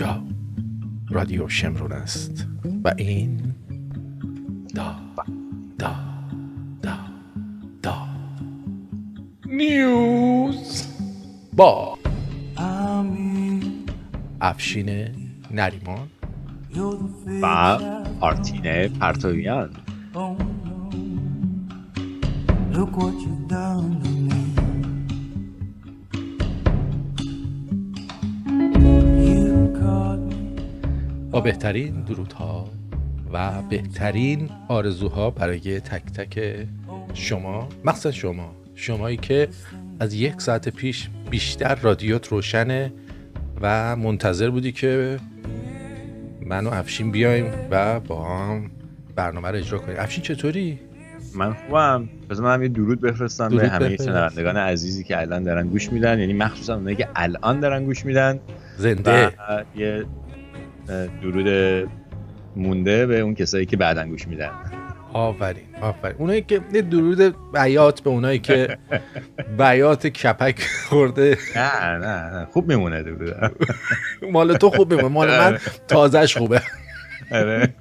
اینجا 0.00 0.22
رادیو 1.10 1.48
شمرون 1.48 1.92
است 1.92 2.46
و 2.84 2.94
این 2.96 3.54
دا 4.74 4.94
دا 5.78 5.94
دا 6.82 6.96
دا 7.82 8.08
نیوز 9.46 10.86
با 11.52 11.98
افشین 14.40 15.08
نریمان 15.50 16.08
و 17.42 17.46
آرتین 18.20 18.88
پرتویان. 18.88 19.70
Look 22.72 22.96
what 22.96 23.14
you've 23.24 23.48
done 23.48 24.19
با 31.40 31.44
بهترین 31.44 32.02
درودها 32.02 32.68
و 33.32 33.62
بهترین 33.62 34.50
آرزوها 34.68 35.30
برای 35.30 35.80
تک 35.80 36.04
تک 36.04 36.66
شما 37.14 37.68
مخصوصا 37.84 38.10
شما 38.10 38.54
شمایی 38.74 39.16
که 39.16 39.48
از 40.00 40.14
یک 40.14 40.40
ساعت 40.40 40.68
پیش 40.68 41.08
بیشتر 41.30 41.74
رادیوت 41.74 42.28
روشنه 42.28 42.92
و 43.60 43.96
منتظر 43.96 44.50
بودی 44.50 44.72
که 44.72 45.18
من 46.46 46.66
و 46.66 46.70
افشین 46.70 47.10
بیایم 47.10 47.52
و 47.70 48.00
با 48.00 48.24
هم 48.24 48.70
برنامه 49.16 49.48
رو 49.48 49.56
اجرا 49.56 49.78
کنیم 49.78 49.96
افشین 49.98 50.22
چطوری؟ 50.22 50.78
من 51.34 51.52
خوبم 51.52 52.08
بذار 52.30 52.44
من 52.44 52.54
هم 52.54 52.62
یه 52.62 52.68
درود 52.68 53.00
بفرستم 53.00 53.48
به 53.48 53.68
همه. 53.68 53.96
شنوندگان 53.96 54.56
عزیزی 54.56 55.04
که 55.04 55.20
الان 55.20 55.44
دارن 55.44 55.68
گوش 55.68 55.92
میدن 55.92 56.18
یعنی 56.18 56.32
مخصوصا 56.32 56.74
اونایی 56.74 56.96
که 56.96 57.08
الان 57.16 57.60
دارن 57.60 57.84
گوش 57.84 58.04
میدن 58.04 58.40
زنده 58.78 59.32
یه 59.76 60.04
درود 61.22 61.88
مونده 62.56 63.06
به 63.06 63.20
اون 63.20 63.34
کسایی 63.34 63.66
که 63.66 63.76
بعدا 63.76 64.06
گوش 64.06 64.28
میدن. 64.28 64.50
آفرین 65.12 65.64
آفرین. 65.80 66.16
اونایی 66.18 66.42
که 66.42 66.60
یه 66.72 66.82
درود 66.82 67.34
بیات 67.52 68.00
به 68.00 68.10
اونایی 68.10 68.38
که 68.38 68.78
بیات 69.58 70.06
کپک 70.06 70.62
خورده. 70.88 71.38
نه 71.56 71.96
نه 71.96 72.38
نه. 72.38 72.44
خوب 72.52 72.68
میمونه 72.68 73.02
درود. 73.02 73.34
مال 74.32 74.56
تو 74.56 74.70
خوب 74.70 74.94
میمونه. 74.94 75.14
مال 75.14 75.28
من 75.28 75.58
تازهش 75.88 76.36
خوبه. 76.36 76.62
آره. 77.32 77.74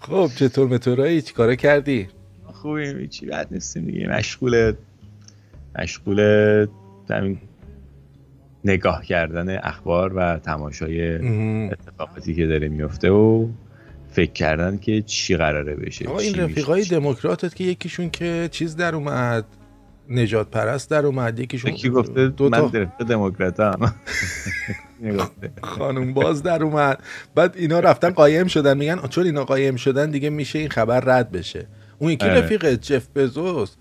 خب 0.00 0.30
چطور 0.36 0.68
متورایی؟ 0.68 1.22
چیکارا 1.22 1.54
کردی؟ 1.54 2.08
خوبیم. 2.52 2.98
هیچی 2.98 3.26
بد 3.26 3.46
نیستیم 3.50 3.84
دیگه. 3.84 4.08
مشغول 4.08 4.72
مشغول 5.78 6.20
همین 7.10 7.38
نگاه 8.66 9.04
کردن 9.04 9.58
اخبار 9.58 10.12
و 10.16 10.38
تماشای 10.38 11.14
اتفاقاتی 11.68 12.34
که 12.34 12.46
داره 12.46 12.68
میفته 12.68 13.10
و 13.10 13.48
فکر 14.12 14.32
کردن 14.32 14.78
که 14.78 15.02
چی 15.02 15.36
قراره 15.36 15.74
بشه 15.74 16.08
آقا 16.08 16.18
این 16.18 16.34
رفیقای. 16.34 16.84
دموکراتت 16.84 17.54
که 17.54 17.64
یکیشون 17.64 18.10
که 18.10 18.48
چیز 18.52 18.76
در 18.76 18.94
اومد 18.94 19.44
نجات 20.08 20.50
پرست 20.50 20.90
در 20.90 21.06
اومد 21.06 21.38
یکیشون 21.38 21.70
کی 21.70 21.88
گفته 21.88 22.28
دو 22.28 22.48
من 22.48 22.58
تا 22.58 22.66
رفیق 22.66 23.06
دموکرات 23.08 23.60
هم 23.60 23.94
نگفته 25.02 25.50
خانوم 25.62 26.14
باز 26.14 26.42
در 26.42 26.62
اومد. 26.62 27.02
بعد 27.34 27.56
اینا 27.56 27.80
رفتن 27.80 28.10
قایم 28.10 28.46
شدن 28.46 28.76
میگن 28.78 28.98
چون 29.08 29.26
اینا 29.26 29.44
قایم 29.44 29.76
شدن 29.76 30.10
دیگه 30.10 30.30
میشه 30.30 30.58
این 30.58 30.68
خبر 30.68 31.00
رد 31.00 31.30
بشه. 31.30 31.66
اون 31.98 32.10
یکی 32.10 32.26
آره. 32.26 32.40
رفیق 32.40 32.74
جف 32.74 33.06
بزوس. 33.16 33.76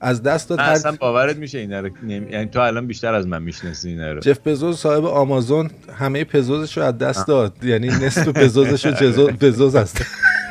از 0.00 0.22
دست 0.22 0.48
داد 0.48 0.58
هر 0.58 0.64
اصلا 0.70 0.92
باورت 1.00 1.36
میشه 1.36 1.58
اینا 1.58 1.80
رو 1.80 1.88
نمی- 2.02 2.30
یعنی 2.32 2.46
تو 2.46 2.60
الان 2.60 2.86
بیشتر 2.86 3.14
از 3.14 3.26
من 3.26 3.42
می‌شناسی 3.42 3.88
اینا 3.88 4.12
رو. 4.12 4.20
جف 4.20 4.38
بزوس 4.46 4.80
صاحب 4.80 5.04
آمازون 5.04 5.70
همه 5.98 6.24
پزوزش 6.24 6.76
رو 6.78 6.84
از 6.84 6.98
دست 6.98 7.26
داد. 7.26 7.64
یعنی 7.64 7.88
نصف 7.88 8.28
پزوزش 8.28 8.86
رو 8.86 8.92
جزو- 8.92 9.30
بزوز 9.46 9.76
هست 9.76 10.04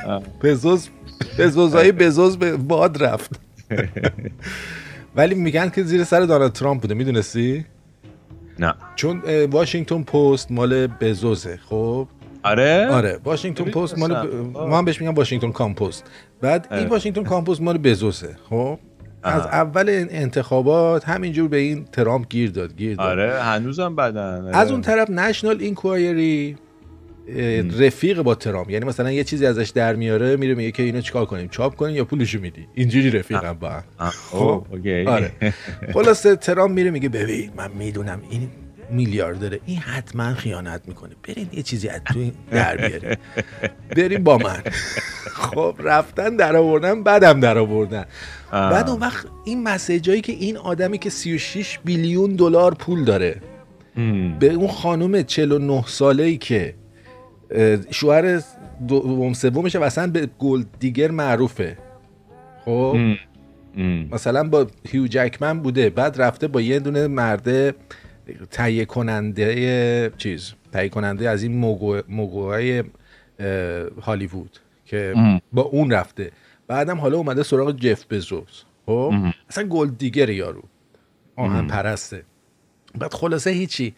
آه. 0.07 0.23
بزوز 0.43 0.89
بزوزهای 1.39 1.91
بزوز 1.91 2.37
به 2.37 2.57
باد 2.57 3.03
رفت. 3.03 3.39
ولی 5.15 5.35
میگن 5.35 5.69
که 5.69 5.83
زیر 5.83 6.03
سر 6.03 6.19
دونالد 6.19 6.51
ترامپ 6.51 6.81
بوده 6.81 6.93
می‌دونستی؟ 6.93 7.65
نه. 8.59 8.73
چون 8.95 9.21
واشنگتن 9.51 10.03
پست 10.03 10.51
مال 10.51 10.87
بزوزه 10.87 11.59
خب؟ 11.69 12.07
آره؟ 12.43 12.87
آره 12.91 13.19
واشنگتن 13.23 13.63
پست 13.63 13.97
مال 13.97 14.13
ب... 14.27 14.33
ما 14.57 14.77
هم 14.77 14.85
بهش 14.85 15.01
میگن 15.01 15.13
Washington 15.13 15.51
Compost 15.51 16.03
بعد 16.41 16.67
این. 16.71 16.87
Washington 16.87 17.23
Compost 17.23 17.61
مال 17.61 17.77
بزوسه 17.77 18.35
خب؟ 18.49 18.79
از. 19.23 19.41
اول 19.41 20.07
انتخابات 20.09 21.09
همینجور 21.09 21.47
به 21.47 21.57
این 21.57 21.85
ترامپ 21.85 22.25
گیر 22.29 22.51
داد 22.51 22.75
گیر 22.77 22.95
داد. 22.95 23.07
آره 23.07 23.41
هنوزم 23.43 23.95
بدن. 23.95 24.45
آره. 24.45 24.57
از 24.57 24.71
اون 24.71 24.81
طرف 24.81 25.09
National 25.09 25.57
Enquirer 25.59 26.57
رفیق 27.79 28.21
با 28.21 28.35
ترامپ. 28.35 28.69
یعنی 28.69 28.85
مثلا 28.85 29.11
یه 29.11 29.23
چیزی 29.23 29.45
ازش 29.45 29.69
در 29.69 29.95
میاره 29.95 30.35
میره 30.35 30.55
میگه 30.55 30.71
که 30.71 30.83
اینو 30.83 31.01
چیکار 31.01 31.25
کنیم؟ 31.25 31.47
چاپ 31.47 31.75
کنیم 31.75 31.95
یا 31.95 32.05
پولشو 32.05 32.39
میدی؟ 32.39 32.67
اینجوری 32.73 33.09
رفیقم 33.11 33.53
با 33.53 33.69
هم. 33.69 34.09
خب. 34.09 34.65
OK. 34.71 35.05
آره. 35.05 35.31
خلاصه 35.93 36.35
ترامپ 36.35 36.73
میره 36.73 36.91
میگه 36.91 37.09
ببین 37.09 37.51
من 37.55 37.71
می‌دونم 37.71 38.21
این 38.29 38.49
میلیاردره 38.91 39.59
این 39.65 39.77
حتما 39.77 40.33
خیانت 40.33 40.81
می‌کنه. 40.87 41.11
برین 41.27 41.49
یه 41.53 41.63
چیزی 41.63 41.87
از 41.87 42.01
تو 42.05 42.31
در 42.51 42.77
بیاریم 42.77 43.17
بریم 43.95 44.23
با 44.23 44.37
من. 44.37 44.61
خب 45.41 45.75
رفتن 45.79 46.35
در 46.35 46.55
آوردن 46.55 47.03
بعدم 47.03 47.39
در 47.39 47.57
آوردن. 47.57 48.05
آه. 48.51 48.71
بعد 48.71 48.89
اون 48.89 48.99
وقت 48.99 49.25
این 49.45 49.63
مسیجایی 49.63 50.21
که 50.21 50.31
این 50.31 50.57
آدمی 50.57 50.97
که 50.97 51.09
36 51.09 51.79
بیلیون 51.85 52.35
دلار 52.35 52.73
پول 52.73 53.03
داره 53.03 53.41
هم. 53.95 54.39
به 54.39 54.53
اون 54.53 54.67
خانم 54.67 55.21
49 55.21 55.83
ساله 55.87 56.23
ای 56.23 56.37
که 56.37 56.73
شوهر 57.91 58.41
دوم 58.87 59.33
سومشه 59.33 59.79
و 59.79 59.83
اصلا 59.83 60.07
به 60.07 60.29
گلد 60.39 60.65
دیگر 60.79 61.11
معروفه 61.11 61.77
خب. 62.65 62.97
مثلا 64.11 64.49
با 64.49 64.67
هیو 64.87 65.07
جکمن 65.07 65.59
بوده 65.59 65.89
بعد 65.89 66.21
رفته 66.21 66.47
با 66.47 66.61
یه 66.61 66.79
دونه 66.79 67.07
مرده 67.07 67.73
تهیه 68.51 68.85
کننده 68.85 70.11
چیز 70.17 70.53
تهیه 70.71 70.89
کننده 70.89 71.29
از 71.29 71.43
این 71.43 71.57
mogul 72.07 72.62
های 72.62 72.83
هالیوود 74.01 74.57
که 74.85 75.13
ام. 75.15 75.41
با 75.53 75.61
اون 75.61 75.91
رفته 75.91 76.31
بعدم 76.69 76.97
حالا 76.97 77.17
اومده 77.17 77.43
سراغ 77.43 77.71
جف 77.75 78.05
بزوس. 78.09 78.63
خب. 78.85 79.13
اصلا 79.49 79.63
gold 79.63 79.97
digger 79.97 80.29
یارو. 80.29 80.63
آهن 81.35 81.67
پرسته. 81.67 82.23
بعد 82.95 83.13
خلاصه 83.13 83.49
هیچی. 83.49 83.95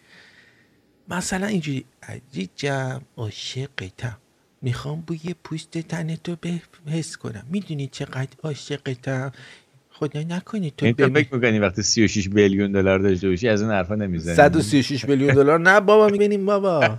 مثلا 1.08 1.46
اینجوری 1.46 1.84
عزیزم 2.02 3.02
عاشقتم 3.16 4.16
می‌خوام 4.62 5.00
بوی 5.00 5.34
پوست 5.44 5.78
تن 5.78 6.16
تو 6.16 6.36
به 6.40 6.60
حس 6.86 7.16
کنم. 7.16 7.46
می‌دونی 7.50 7.86
چقدر 7.86 8.28
عاشقتم 8.42 9.32
خدا 9.90 10.20
نکنه 10.20 10.70
تو 10.70 10.86
این 10.86 10.94
ببین. 10.94 11.14
فکر 11.14 11.34
می‌کنی 11.34 11.58
وقتی 11.58 11.82
36 11.82 12.28
میلیون 12.28 12.72
دلار 12.72 12.98
داشته 12.98 13.28
باشی 13.28 13.48
از 13.48 13.62
این 13.62 13.70
حرفا 13.70 13.94
نمی‌زنی. 13.94 14.36
136 14.36 15.04
میلیون 15.04 15.34
دلار؟ 15.34 15.60
نه 15.60 15.80
بابا 15.80 16.08
می‌بینیم 16.08 16.46
بابا. 16.46 16.98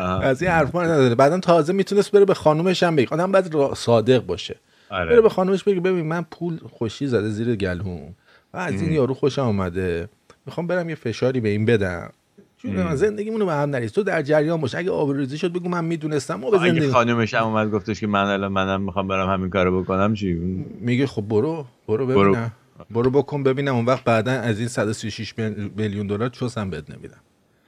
از 0.00 0.42
این 0.42 0.50
حرفا 0.50 0.82
نداره. 0.82 1.14
بعدا 1.14 1.38
تازه 1.40 1.72
می‌تونست 1.72 2.12
بره 2.12 2.24
به 2.24 2.34
خانومش 2.34 2.82
هم 2.82 2.96
بگه. 2.96 3.08
آدم 3.10 3.32
باید 3.32 3.54
را- 3.54 3.74
صادق 3.74 4.26
باشه. 4.26 4.56
بره 4.90 5.00
آره 5.00 5.20
به 5.20 5.28
خانومش 5.28 5.64
بگه 5.64 5.80
ببین 5.80 6.06
من 6.06 6.24
پول 6.30 6.58
خوشی 6.70 7.06
زده 7.06 7.28
زیر 7.28 7.56
گلهوم 7.56 8.14
و 8.54 8.56
از 8.58 8.82
این 8.82 8.92
یارو 8.92 9.14
خوشم 9.14 9.42
آمده 9.42 10.08
می‌خوام 10.46 10.66
برم 10.66 10.88
یه 10.88 10.94
فشاری 10.94 11.40
به 11.40 11.48
این 11.48 11.64
بدم. 11.64 12.10
چون 12.58 12.70
من 12.72 12.96
زندگیمونو 12.96 13.46
به 13.46 13.52
هم 13.52 13.70
نریز 13.70 13.92
تو 13.92 14.02
در 14.02 14.22
جریان 14.22 14.60
باش. 14.60 14.74
اگه 14.74 14.90
آبروریزی 14.90 15.38
شد 15.38 15.52
بگو 15.52 15.68
من 15.68 15.84
می‌دونستم 15.84 16.34
ما 16.34 16.50
به 16.50 16.60
اگه 16.62 16.72
زندگی 16.72 16.88
خانمش 16.88 17.34
هم 17.34 17.44
اومد 17.44 17.70
گفتش 17.70 18.00
که 18.00 18.06
من 18.06 18.24
الان 18.24 18.52
منم 18.52 18.82
می‌خوام 18.82 19.08
برم 19.08 19.28
همین 19.28 19.50
کارو 19.50 19.82
بکنم 19.82 20.14
چی؟ 20.14 20.32
میگه 20.80 21.06
خب 21.06 21.22
برو 21.22 21.64
برو 21.88 22.06
برو. 22.06 22.32
ببینم. 22.32 22.52
برو 22.90 23.10
بکن 23.10 23.42
ببینم. 23.42 23.74
اون 23.74 23.84
وقت 23.84 24.04
بعدا 24.04 24.32
از 24.32 24.58
این 24.58 24.68
136 24.68 25.34
میل- 25.38 25.70
میلیون 25.76 26.06
دلار 26.06 26.28
چوسم 26.28 26.70
بهت 26.70 26.90
نمیدم. 26.90 27.20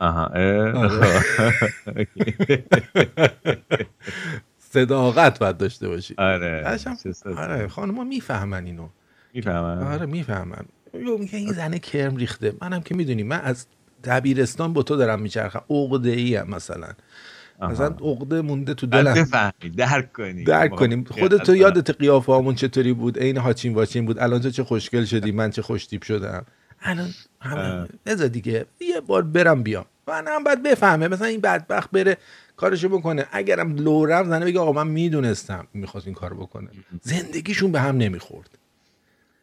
آها. 0.03 0.31
صداقت 4.59 5.39
باید 5.39 5.57
داشته 5.57 5.89
باشی. 5.89 6.15
آره 6.19 6.79
آره 7.37 7.69
خانم 7.69 8.07
می‌فهمن 8.07 8.67
اینو. 8.67 8.89
می‌فهمم 9.35 9.87
آره 9.87 10.07
می‌فهمن. 10.07 10.65
یو 10.95 11.19
میگه 11.19 11.39
این 11.39 11.53
زنه 11.53 11.79
کرم 11.79 12.17
ریخته. 12.17 12.53
منم 12.63 12.81
که 12.81 12.95
می‌دونی 12.95 13.23
من 13.23 13.41
از 13.41 13.67
دبیرستان 14.05 14.73
با 14.73 14.83
تو 14.83 14.97
دارم 14.97 15.21
میچرخم. 15.23 15.63
عقده 15.71 16.11
ای 16.11 16.37
هم 16.37 16.51
مثلا 16.51 16.89
مثلا 17.61 17.87
عقده 17.87 18.41
مونده 18.41 18.75
تو 18.75 18.87
دلم. 18.87 19.15
بفهمی 19.15 19.71
درک 19.77 20.13
کنی 20.13 20.45
درک 20.45 20.71
کنیم. 20.71 21.05
خودت 21.05 21.43
تو 21.43 21.57
یادت 21.57 21.91
قیافه 21.91 22.33
همون 22.33 22.55
چطوری 22.55 22.93
بود؟ 22.93 23.19
عین 23.19 23.37
هاچین 23.37 23.75
واچین 23.75 24.07
بود. 24.07 24.19
الان 24.19 24.41
تو 24.41 24.51
چه 24.51 24.65
خوشگل 24.65 25.05
شدی؟ 25.05 25.33
من 25.33 25.51
چه 25.51 25.63
خوشتیپ 25.63 26.03
شدم؟ 26.03 26.45
الان 26.83 27.09
همه 27.41 27.89
بذار 28.07 28.29
دیگه. 28.29 28.67
یه 28.81 29.01
بار 29.01 29.23
برم 29.23 29.63
بیام. 29.63 29.85
من 30.09 30.25
هم 30.29 30.45
باید 30.45 30.63
بفهمه. 30.63 31.09
مثلا 31.09 31.27
این 31.27 31.41
بدبخت 31.41 31.91
بره 31.91 32.17
کارشو 32.57 32.89
بکنه. 32.89 33.27
اگرم 33.33 33.77
لورم 33.77 34.29
زنه 34.29 34.45
بگه 34.45 34.61
آقا 34.61 34.73
من 34.73 34.87
می‌دونستم 34.87 35.67
می‌خواست 35.75 36.07
این 36.07 36.15
کار 36.15 36.35
بکنه. 36.35 36.69
زندگیشون 37.03 37.73
به 37.73 37.81
هم 37.81 37.97
نمی‌خورد. 37.97 38.59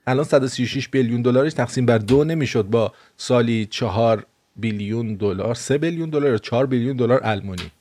الان 0.07 0.25
136 0.25 0.89
بیلیون 0.89 1.21
دلارش 1.21 1.53
تقسیم 1.53 1.85
بر 1.85 1.97
دو 1.97 2.23
نمی‌شد 2.23 2.63
با 2.65 2.93
سالی 3.17 3.65
4 3.65 4.25
بیلیون 4.55 5.15
دلار 5.15 5.55
3 5.55 5.77
بیلیون 5.77 6.09
دلار 6.09 6.37
4 6.37 6.65
بیلیون 6.65 6.97
دلار 6.97 7.21
المانی 7.23 7.71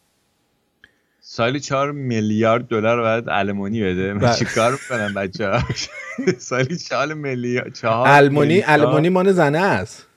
سالی 1.21 1.61
4 1.61 1.93
میلیارد 1.93 2.69
دلار 2.69 3.01
باید 3.01 3.25
المانی 3.29 3.83
بده. 3.83 4.13
من 4.13 4.21
بله. 4.21 4.35
چیکار 4.35 4.73
می‌کنم 4.73 5.15
بچه 5.15 5.49
ها 5.49 5.63
سالی 6.39 6.77
4 6.77 7.15
میلیارد 7.15 7.75
4 7.75 8.09
المانی 8.09 8.63
المانی 8.67 9.09
مان 9.09 9.33
زنه 9.33 9.59
است. 9.59 10.08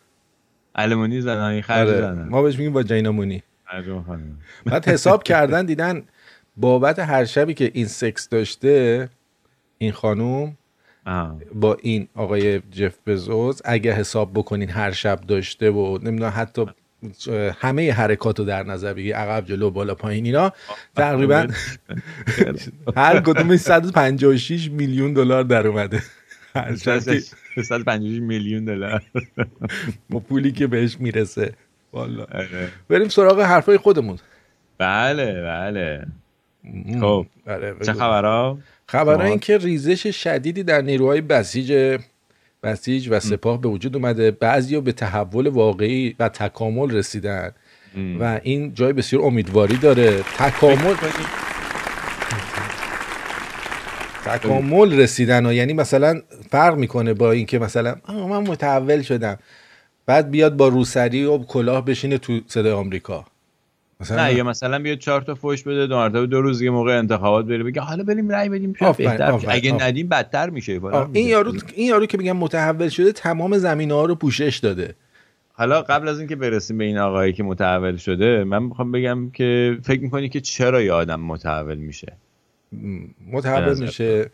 المانی 0.76 1.22
زنانی 1.22 1.62
خرج 1.62 1.90
آره. 1.90 2.12
ما 2.12 2.42
بهش 2.42 2.58
میگیم 2.58 2.74
واجینامونی 2.74 3.44
مردم 3.74 4.04
خانم. 4.04 4.38
بعد 4.66 4.88
حساب 4.88 5.24
کردن 5.32 5.66
دیدن 5.66 6.04
بابت 6.58 7.00
هر 7.00 7.26
شبی 7.26 7.54
که 7.54 7.72
این 7.74 7.86
سکس 7.86 8.30
داشته 8.30 9.10
این 9.78 9.92
خانوم 9.92 10.58
آه. 11.06 11.40
با 11.54 11.78
این 11.82 12.08
آقای 12.16 12.60
جف 12.60 12.98
بزوز 13.08 13.62
اگه 13.66 13.92
حساب 13.92 14.32
بکنین 14.34 14.70
هر 14.70 14.92
شب 14.92 15.22
داشته 15.22 15.72
و 15.72 15.98
نمی‌دونم 16.04 16.34
حتی 16.36 16.66
همه 17.60 17.92
حرکات 17.92 18.40
رو 18.40 18.46
در 18.46 18.64
نظر 18.64 18.94
بگی 18.94 19.12
عقب 19.12 19.46
جلو 19.46 19.70
بالا 19.70 19.96
پایین 19.96 20.26
اینا 20.26 20.52
تقریبا 20.96 21.48
هر 22.98 23.20
کدومش 23.20 23.60
156 23.60 24.72
میلیون 24.72 25.14
دلار 25.14 25.44
در 25.44 25.68
اومده 25.68 26.02
هر 26.56 26.76
شب 26.76 27.00
که 27.56 27.62
156 27.64 28.20
میلیون 28.22 28.66
دلار 28.66 29.04
با 30.10 30.20
پولی 30.20 30.52
که 30.52 30.68
بهش 30.68 30.98
می‌رسه 31.00 31.54
والا. 31.94 32.26
بریم 32.90 33.08
سراغ 33.08 33.42
حرفای 33.42 33.78
خودمون 33.78 34.18
بله 34.78 35.42
بله 35.44 36.06
خب 37.02 37.26
چه. 37.86 37.94
خبرها 37.94 38.58
خبرها 38.88 39.24
این 39.24 39.40
که 39.40 39.58
ریزش 39.58 40.08
شدیدی 40.24 40.64
در 40.64 40.82
نیروهای 40.82 41.22
بسیج 41.22 42.00
بسیج 42.64 43.08
و 43.12 43.20
سپاه 43.20 43.62
به 43.62 43.70
وجود 43.70 43.96
اومده. 43.96 44.32
بعضیا 44.32 44.82
به 44.82 44.92
تحول 44.92 45.48
واقعی 45.48 46.16
و 46.20 46.30
تکامل 46.30 46.92
رسیدن. 46.92 47.52
و 48.20 48.40
این 48.44 48.74
جای 48.74 48.94
بسیار 48.94 49.24
امیدواری 49.24 49.78
داره. 49.78 50.24
تکامل 50.38 50.96
تکامل 54.26 55.00
رسیدن 55.00 55.46
و 55.46 55.54
یعنی 55.54 55.74
مثلا 55.74 56.22
فرق 56.50 56.76
می‌کنه 56.76 57.14
با 57.14 57.32
اینکه 57.32 57.60
مثلا 57.60 57.96
من 58.08 58.38
متحول 58.38 59.02
شدم. 59.02 59.38
بعد 60.06 60.32
بیاد 60.32 60.58
با 60.58 60.68
روسری 60.68 61.26
و 61.26 61.38
کلاه 61.38 61.86
بشینه 61.86 62.18
تو 62.18 62.40
صدای 62.48 62.72
آمریکا. 62.72 63.26
مثلا 64.00 64.26
نه 64.26 64.34
یا 64.34 64.44
مثلا 64.44 64.80
بیاد 64.80 64.98
چهار 64.98 65.22
تا 65.22 65.36
فوش 65.36 65.64
بده 65.64 65.88
دو 65.88 65.96
مرتبه 65.96 66.26
دو 66.26 66.42
روز 66.42 66.60
دیگه 66.60 66.72
موقع 66.72 66.98
انتخابات 66.98 67.46
بره 67.46 67.64
بگه 67.64 67.82
حالا 67.82 68.04
بریم 68.04 68.30
رأی 68.30 68.50
بدیم. 68.50 68.74
شاید 68.80 68.98
بهتر 68.98 69.40
اگه. 69.48 69.72
ندیم 69.72 70.08
بدتر 70.08 70.50
میشه. 70.50 70.80
این 71.14 71.28
یارو 71.28 71.54
این 71.76 71.88
یارو 71.88 72.06
که 72.06 72.18
میگم 72.18 72.38
متحول 72.38 72.90
شده 72.90 73.12
تمام 73.12 73.58
زمینه 73.58 73.94
ها 73.94 74.06
رو 74.06 74.16
پوشش 74.16 74.58
داده. 74.58 74.96
حالا 75.54 75.82
قبل 75.82 76.08
از 76.08 76.20
اینکه 76.20 76.36
برسیم 76.36 76.78
به 76.78 76.84
این 76.84 76.98
آقایی 76.98 77.34
که 77.34 77.44
متحول 77.44 77.98
شده 77.98 78.44
من 78.44 78.64
می‌خوام 78.64 78.92
بگم 78.92 79.30
که 79.30 79.78
فکر 79.84 80.02
می‌کنی 80.02 80.30
که 80.30 80.42
چرا 80.42 80.82
یه 80.82 80.94
آدم 80.94 81.20
متحول 81.20 81.78
میشه؟ 81.78 82.14
متحول 83.32 83.80
میشه. 83.80 84.30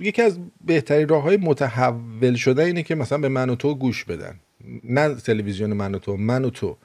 یکی 0.00 0.22
از 0.22 0.38
بهترین 0.66 1.08
راه 1.08 1.22
های 1.22 1.36
متحول 1.36 2.34
شدن 2.34 2.64
اینه 2.64 2.82
که 2.82 2.94
مثلا 2.94 3.18
به 3.18 3.28
من 3.28 3.50
و 3.50 3.54
تو 3.54 3.74
گوش 3.74 4.04
بدن. 4.04 4.34
نه 4.84 5.14
تلویزیون 5.14 5.72
من 5.72 5.94
و 5.94 5.98
تو 5.98 6.16
من 6.16 6.44
و 6.44 6.50
تو. 6.50 6.76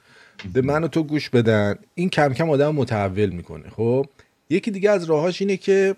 به 0.53 0.61
من 0.61 0.83
و 0.83 0.87
تو 0.87 1.03
گوش 1.03 1.29
بدن. 1.29 1.75
این 1.95 2.09
کم 2.09 2.33
کم 2.33 2.49
آدم 2.49 2.75
متحول 2.75 3.29
می‌کنه. 3.29 3.69
خب؟ 3.69 4.05
یکی 4.49 4.71
دیگه 4.71 4.89
از 4.89 5.03
راهاش 5.03 5.41
اینه 5.41 5.57
که 5.57 5.95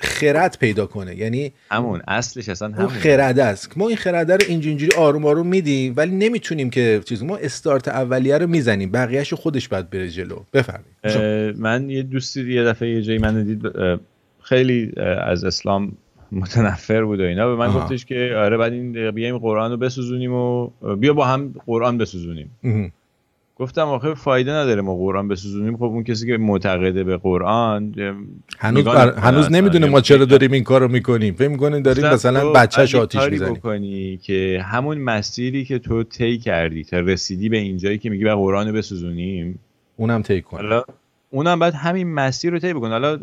خرد 0.00 0.56
پیدا 0.60 0.86
کنه. 0.86 1.16
یعنی 1.16 1.52
همون 1.70 2.02
اصلش 2.08 2.48
اصلا 2.48 2.68
همون 2.68 2.88
خرده 2.88 3.44
است. 3.44 3.78
ما 3.78 3.88
این 3.88 3.96
خرده 3.96 4.36
رو 4.36 4.42
اینجوری 4.48 4.68
اینجوری 4.68 4.96
آروم 4.96 5.26
آروم 5.26 5.46
میدیم 5.46 5.94
ولی 5.96 6.16
نمی‌تونیم 6.16 6.70
که 6.70 7.00
چیز 7.04 7.22
ما 7.22 7.36
استارت 7.36 7.88
اولیه 7.88 8.38
رو 8.38 8.46
می‌زنیم. 8.46 8.90
بقیهش 8.90 9.34
خودش 9.34 9.68
باید 9.68 9.90
بره 9.90 10.08
جلو. 10.08 10.42
بفرمایید. 10.52 11.58
من 11.58 11.90
یه 11.90 12.02
دوستی 12.02 12.52
یه 12.52 12.64
دفعه 12.64 12.90
یه 12.90 13.02
جایی 13.02 13.18
من 13.18 13.44
دید 13.44 13.62
خیلی 14.42 14.92
از 15.24 15.44
اسلام 15.44 15.92
متنفر 16.32 17.04
بود 17.04 17.20
و 17.20 17.22
اینا. 17.22 17.48
به 17.48 17.54
من 17.56 17.66
آها. 17.66 17.80
گفتش 17.80 18.04
که 18.04 18.34
آره 18.36 18.56
بعد 18.56 18.72
این 18.72 19.10
بیایم 19.10 19.38
قرآن 19.38 19.70
رو 19.70 19.76
بسوزونیم 19.76 20.32
و 20.32 20.70
بیا 21.00 21.12
با 21.12 21.24
هم 21.24 21.54
قرآن 21.66 21.98
بسوزونیم. 21.98 22.50
گفتم 23.58 23.86
آخه 23.86 24.14
فایده 24.14 24.52
نداره 24.52 24.82
ما 24.82 24.96
قرآن 24.96 25.28
بسوزونیم. 25.28 25.76
خب 25.76 25.82
اون 25.82 26.04
کسی 26.04 26.26
که 26.26 26.36
معتقده 26.36 27.04
به 27.04 27.16
قرآن 27.16 27.94
هنوز 28.58 28.84
بر... 28.84 29.04
نمی‌کنه 29.04 29.20
هنوز 29.20 29.44
اصلا. 29.44 29.58
نمی‌دونه 29.58 29.86
یه 29.86 29.92
ما 29.92 30.00
چرا 30.00 30.24
داریم 30.24 30.52
این 30.52 30.64
کارو 30.64 30.88
می‌کنیم. 30.88 31.34
فکر 31.34 31.48
می‌کنیم 31.48 31.82
داریم 31.82 32.06
مثلا 32.06 32.52
بچهش 32.52 32.94
باید 32.94 33.04
آتیش 33.04 33.32
می‌زنیم. 33.32 33.54
بکنی 33.54 34.16
که 34.16 34.64
همون 34.64 34.98
مسیری 34.98 35.64
که 35.64 35.78
تو 35.78 36.02
طی 36.02 36.38
کردی 36.38 36.84
تا 36.84 37.00
رسیدی 37.00 37.48
به 37.48 37.58
اینجایی 37.58 37.98
که 37.98 38.10
میگی 38.10 38.24
بر 38.24 38.34
قرآن 38.34 38.66
رو 38.68 38.72
بسوزونیم 38.72 39.58
اونم 39.96 40.22
طی 40.22 40.42
کن. 40.42 40.56
حالا 40.56 40.84
اونم 41.30 41.58
بعد 41.58 41.74
همین 41.74 42.14
مسیر 42.14 42.52
رو 42.52 42.58
طی 42.58 42.72
بکنه 42.72 42.90
حالا 42.90 43.18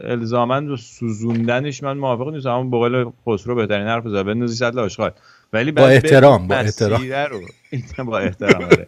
الزاما 0.00 0.76
سوزوندنش 0.76 1.82
من 1.82 1.98
موافق 1.98 2.28
نیستم 2.28 2.50
اما 2.50 2.70
به 2.70 2.76
قول 2.76 3.10
خسرو 3.26 3.54
بهترین 3.54 3.86
حرف 3.86 4.08
زد. 4.08 4.22
بندازی 4.22 4.64
آشغال. 4.64 5.10
ولی 5.52 5.72
با 5.72 5.88
احترام، 5.88 6.48
با 6.48 6.54
احترام. 6.54 7.02
رو 7.30 7.40
با 8.10 8.18
احترام 8.18 8.64
آره. 8.64 8.86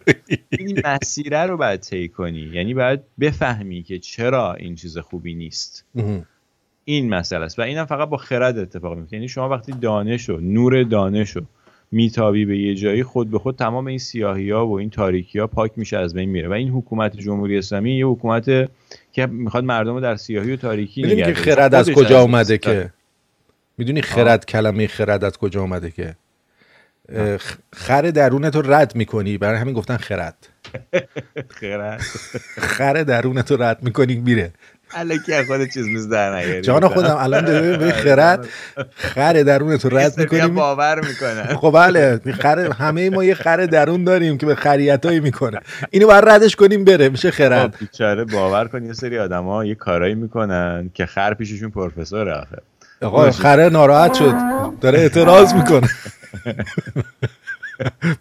این 0.49 0.81
مسیره 0.85 1.45
رو 1.45 1.57
باید 1.57 1.79
طی 1.79 2.07
کنی. 2.07 2.49
یعنی 2.53 2.73
باید 2.73 2.99
بفهمی 3.19 3.83
که 3.83 3.99
چرا 3.99 4.53
این 4.53 4.75
چیز 4.75 4.97
خوبی 4.97 5.33
نیست. 5.33 5.85
این 6.85 7.09
مسئله 7.09 7.45
است. 7.45 7.59
و 7.59 7.61
اینم 7.61 7.85
فقط 7.85 8.09
با 8.09 8.17
خرد 8.17 8.57
اتفاق 8.57 8.97
میفته. 8.97 9.15
یعنی 9.15 9.27
شما 9.27 9.49
وقتی 9.49 9.71
دانش 9.71 10.29
و 10.29 10.37
نور 10.37 10.83
دانش 10.83 11.37
و 11.37 11.41
میتابی 11.91 12.45
به 12.45 12.57
یه 12.57 12.75
جایی 12.75 13.03
خود 13.03 13.31
به 13.31 13.39
خود 13.39 13.55
تمام 13.55 13.87
این 13.87 13.97
سیاهی 13.97 14.49
ها 14.51 14.67
و 14.67 14.79
این 14.79 14.89
تاریکی 14.89 15.39
ها 15.39 15.47
پاک 15.47 15.71
میشه 15.75 15.97
از 15.97 16.13
بین 16.13 16.29
میره. 16.29 16.47
و 16.47 16.51
این 16.51 16.69
حکومت 16.69 17.17
جمهوری 17.17 17.57
اسلامی 17.57 17.91
یه 17.91 18.07
حکومت 18.07 18.45
که 19.11 19.25
می‌خواد 19.25 19.63
مردم 19.63 19.93
رو 19.93 20.01
در 20.01 20.15
سیاهی 20.15 20.53
و 20.53 20.55
تاریکی 20.55 21.03
نگه 21.03 21.23
که. 21.23 21.33
خرد 21.33 21.75
از 21.75 21.91
کجا 21.91 22.19
این 22.19 22.29
اومده 22.29 22.57
که؟ 22.57 22.93
می‌دونی 23.77 24.01
خرد 24.01 24.45
کلمه 24.45 24.87
خرد 24.87 25.23
از 25.23 25.37
کجا 25.37 25.61
اومده 25.61 25.91
که؟ 25.91 26.15
خر 27.73 28.01
درونت 28.01 28.55
رو 28.55 28.73
رد 28.73 28.95
می‌کنی. 28.95 29.37
برای 29.37 29.59
همین 29.59 29.73
گفتن 29.73 29.97
خرد. 29.97 30.47
خرد. 31.59 32.01
خر 32.59 32.93
درونت 32.93 33.51
رو 33.51 33.63
رد 33.63 33.83
می‌کنی 33.83 34.15
میره. 34.15 34.51
الکی 34.93 35.43
خود 35.43 35.69
چیز 35.69 35.85
میز 35.85 36.09
در 36.09 36.35
نیاری. 36.35 36.61
جان 36.61 36.87
خودم 36.87 37.15
الان 37.17 37.45
به 37.77 37.91
خرد 37.91 38.47
خر 38.95 39.43
درونت 39.43 39.85
رو 39.85 39.97
رد 39.97 40.17
می‌کنی. 40.19 40.47
باور 40.47 41.07
می‌کنن. 41.07 41.55
خب 41.61 41.71
بله 41.75 42.21
خر 42.33 42.59
همه 42.59 43.09
ما 43.09 43.23
یه 43.23 43.33
خر 43.33 43.65
درون 43.65 44.03
داریم 44.03 44.37
که 44.37 44.45
به 44.45 44.55
خریتایی 44.55 45.19
می‌کنه. 45.19 45.59
اینو 45.89 46.07
باید 46.07 46.29
ردش 46.29 46.55
کنیم 46.55 46.83
بره 46.83 47.09
میشه 47.09 47.31
خرد. 47.31 47.71
خب، 47.71 47.79
بیچاره 47.79 48.25
باور 48.25 48.67
کن 48.67 48.85
یه 48.85 48.93
سری 48.93 49.19
آدما 49.19 49.65
یه 49.65 49.75
کارایی 49.75 50.15
می‌کنن 50.15 50.89
که 50.93 51.05
خر 51.05 51.33
پیششون 51.33 51.69
پروفسور 51.69 52.29
آخه. 52.29 52.57
آقا 53.01 53.31
خره 53.31 53.69
ناراحت 53.69 54.13
شد. 54.13 54.33
داره 54.81 54.99
اعتراض 54.99 55.53
می‌کنه. 55.53 55.89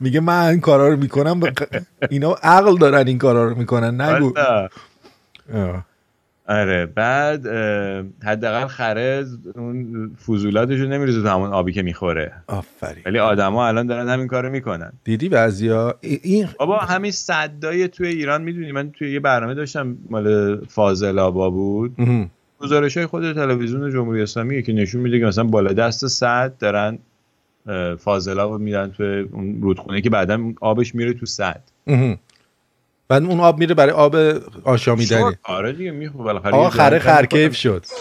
میگه 0.00 0.20
من 0.20 0.46
این 0.46 0.60
کارا 0.60 0.88
رو 0.88 0.96
می‌کنم. 0.96 1.40
اینا 2.10 2.32
عقل 2.42 2.78
دارن 2.78 3.06
این 3.06 3.18
کارا 3.18 3.49
رو 3.49 3.54
می‌کنن. 3.54 4.00
نگو. 4.00 4.32
آه. 5.54 5.84
آره. 6.49 6.87
بعد 6.87 7.46
حداقل 8.25 8.66
خره 8.66 9.25
اون 9.54 10.10
فضولاتش 10.26 10.78
رو 10.78 10.88
نمیریزه 10.88 11.22
تو 11.22 11.28
همون 11.28 11.52
آبی 11.52 11.72
که 11.72 11.82
می‌خوره. 11.82 12.32
آفرین. 12.46 13.02
ولی 13.06 13.18
آدما 13.18 13.66
الان 13.68 13.87
دارن 13.87 14.08
همین 14.08 14.26
کارو 14.26 14.50
می‌کنن. 14.50 14.92
دیدی 15.04 15.28
بعضیا؟ 15.28 15.94
ای- 16.00 16.20
این 16.22 16.49
بابا 16.58 16.78
همین 16.78 17.10
صدای 17.10 17.88
توی 17.88 18.08
ایران 18.08 18.42
می‌دونی؟ 18.42 18.72
من 18.72 18.90
توی 18.90 19.12
یه 19.12 19.20
برنامه 19.20 19.54
داشتم 19.54 19.96
مال 20.10 20.56
فاضل 20.64 21.18
آبا 21.18 21.50
بود. 21.50 21.94
گزارش 22.61 22.97
های 22.97 23.07
خود 23.07 23.33
تلویزیون 23.33 23.90
جمهوری 23.90 24.23
اسلامی 24.23 24.62
که 24.62 24.73
نشون 24.73 25.00
میده 25.00 25.21
که 25.21 25.26
مثلا 25.26 25.45
بالا 25.45 25.73
دست 25.73 26.07
صد 26.07 26.59
دارن 26.59 26.99
اه، 27.67 27.95
فاضلاب 27.95 28.52
رو 28.52 28.59
میدن 28.59 28.90
توی 28.90 29.21
اون 29.33 29.62
رودخونه 29.62 30.00
که 30.00 30.11
بعدا 30.11 30.52
آبش 30.61 30.95
میره 30.95 31.12
تو 31.12 31.26
صد. 31.26 31.62
بعد 33.09 33.25
اون 33.25 33.40
آب 33.40 33.59
میره 33.59 33.75
برای 33.75 33.93
آب 33.93 34.17
آشامیدنی. 34.64 35.33
آره 35.43 35.73
دیگه 35.73 35.90
می‌خواد 35.90 36.25
بالاخره 36.25 36.52
آقا 36.52 36.64
یه 36.64 36.71
خره 36.71 36.88
جایی 36.88 37.00
خرکیف 37.00 37.57
شد 37.57 37.87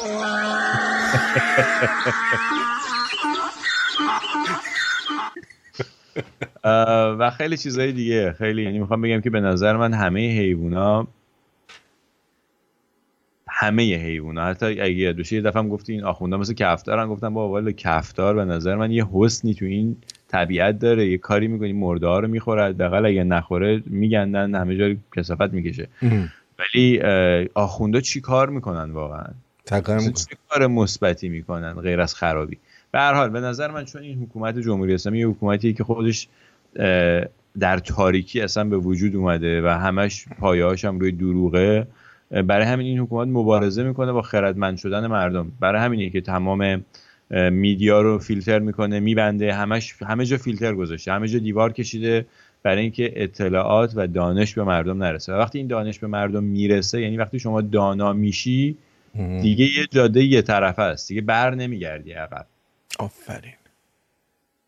و 7.19 7.31
خیلی 7.37 7.57
چیزهای 7.57 7.91
دیگه 7.91 8.33
خیلی 8.33 8.63
یعنی 8.63 8.79
می‌خوام 8.79 9.01
بگم 9.01 9.21
که 9.21 9.29
به 9.29 9.39
نظر 9.39 9.77
من 9.77 9.93
همه 9.93 10.19
حیوونا 10.19 11.07
همه 13.61 13.95
حیوونا. 13.95 14.45
حتی 14.45 14.65
اگه 14.65 14.91
یاد 14.91 15.17
باشه 15.17 15.35
یه 15.35 15.41
دفعه 15.41 15.61
هم 15.61 15.69
گفتی 15.69 15.93
این 15.93 16.03
آخوندا 16.03 16.37
مثل 16.37 16.53
کفتارن 16.53 17.07
گفتم 17.07 17.33
با 17.33 17.49
والا 17.49 17.71
کفتار 17.71 18.35
به 18.35 18.45
نظر 18.45 18.75
من 18.75 18.91
یه 18.91 19.05
حسنی 19.13 19.53
تو 19.53 19.65
این 19.65 19.97
طبیعت 20.27 20.79
داره. 20.79 21.07
یه 21.07 21.17
کاری 21.17 21.47
می‌کنی 21.47 21.73
مرده 21.73 22.07
ها 22.07 22.19
رو 22.19 22.27
می‌خوره. 22.27 22.63
حداقل 22.63 23.05
اگه 23.05 23.23
نخوره 23.23 23.83
میگندن 23.85 24.55
همه 24.55 24.77
جا 24.77 24.95
کسافت 25.15 25.53
می‌کشه. 25.53 25.87
ولی 26.59 26.99
اه، 27.01 27.45
آخوندا 27.53 28.01
چی 28.01 28.21
کار 28.21 28.49
می‌کنن 28.49 28.91
واقعا. 28.91 29.27
چه 30.29 30.35
کار 30.49 30.67
مثبتی 30.67 31.29
می‌کنن 31.29 31.73
غیر 31.73 32.01
از 32.01 32.15
خرابی؟ 32.15 32.57
به 32.91 32.99
هر 32.99 33.13
حال 33.13 33.29
به 33.29 33.39
نظر 33.39 33.71
من 33.71 33.85
چون 33.85 34.01
این 34.01 34.23
حکومت 34.23 34.59
جمهوری 34.59 34.93
اسلامی 34.93 35.19
یه 35.19 35.27
حکومتی 35.27 35.73
که 35.73 35.83
خودش 35.83 36.27
در 37.59 37.77
تاریکی 37.77 38.41
اصلا 38.41 38.63
به 38.63 38.77
وجود 38.77 39.15
اومده 39.15 39.61
و 39.61 39.67
همش 39.67 40.25
پایه‌هاش 40.39 40.85
هم 40.85 40.99
روی 40.99 41.11
دروغه 41.11 41.87
برای 42.31 42.65
همین 42.65 42.87
این 42.87 42.99
حکومت 42.99 43.27
مبارزه 43.27 43.83
می‌کنه 43.83 44.11
با 44.11 44.21
خردمند 44.21 44.77
شدن 44.77 45.07
مردم. 45.07 45.51
برای 45.59 45.81
همینه 45.81 46.09
که 46.09 46.21
تمام 46.21 46.85
میدیا 47.51 48.01
رو 48.01 48.19
فیلتر 48.19 48.59
می‌کنه 48.59 48.99
میبنده 48.99 49.53
همش 49.53 49.95
همه 50.01 50.25
جا 50.25 50.37
فیلتر 50.37 50.75
گذاشته 50.75 51.11
همه 51.11 51.27
جا 51.27 51.39
دیوار 51.39 51.73
کشیده 51.73 52.25
برای 52.63 52.81
اینکه 52.81 53.11
اطلاعات 53.15 53.93
و 53.95 54.07
دانش 54.07 54.53
به 54.53 54.63
مردم 54.63 55.03
نرسه. 55.03 55.33
و 55.33 55.35
وقتی 55.35 55.57
این 55.57 55.67
دانش 55.67 55.99
به 55.99 56.07
مردم 56.07 56.43
می‌رسه 56.43 57.01
یعنی 57.01 57.17
وقتی 57.17 57.39
شما 57.39 57.61
دانا 57.61 58.13
میشی 58.13 58.77
دیگه 59.41 59.65
یه 59.65 59.87
جاده 59.91 60.23
یه 60.23 60.41
طرفه 60.41 60.81
است. 60.81 61.07
دیگه 61.07 61.21
بر 61.21 61.55
نمیگردی 61.55 62.11
عقب. 62.11 62.45
آفرین. 62.99 63.53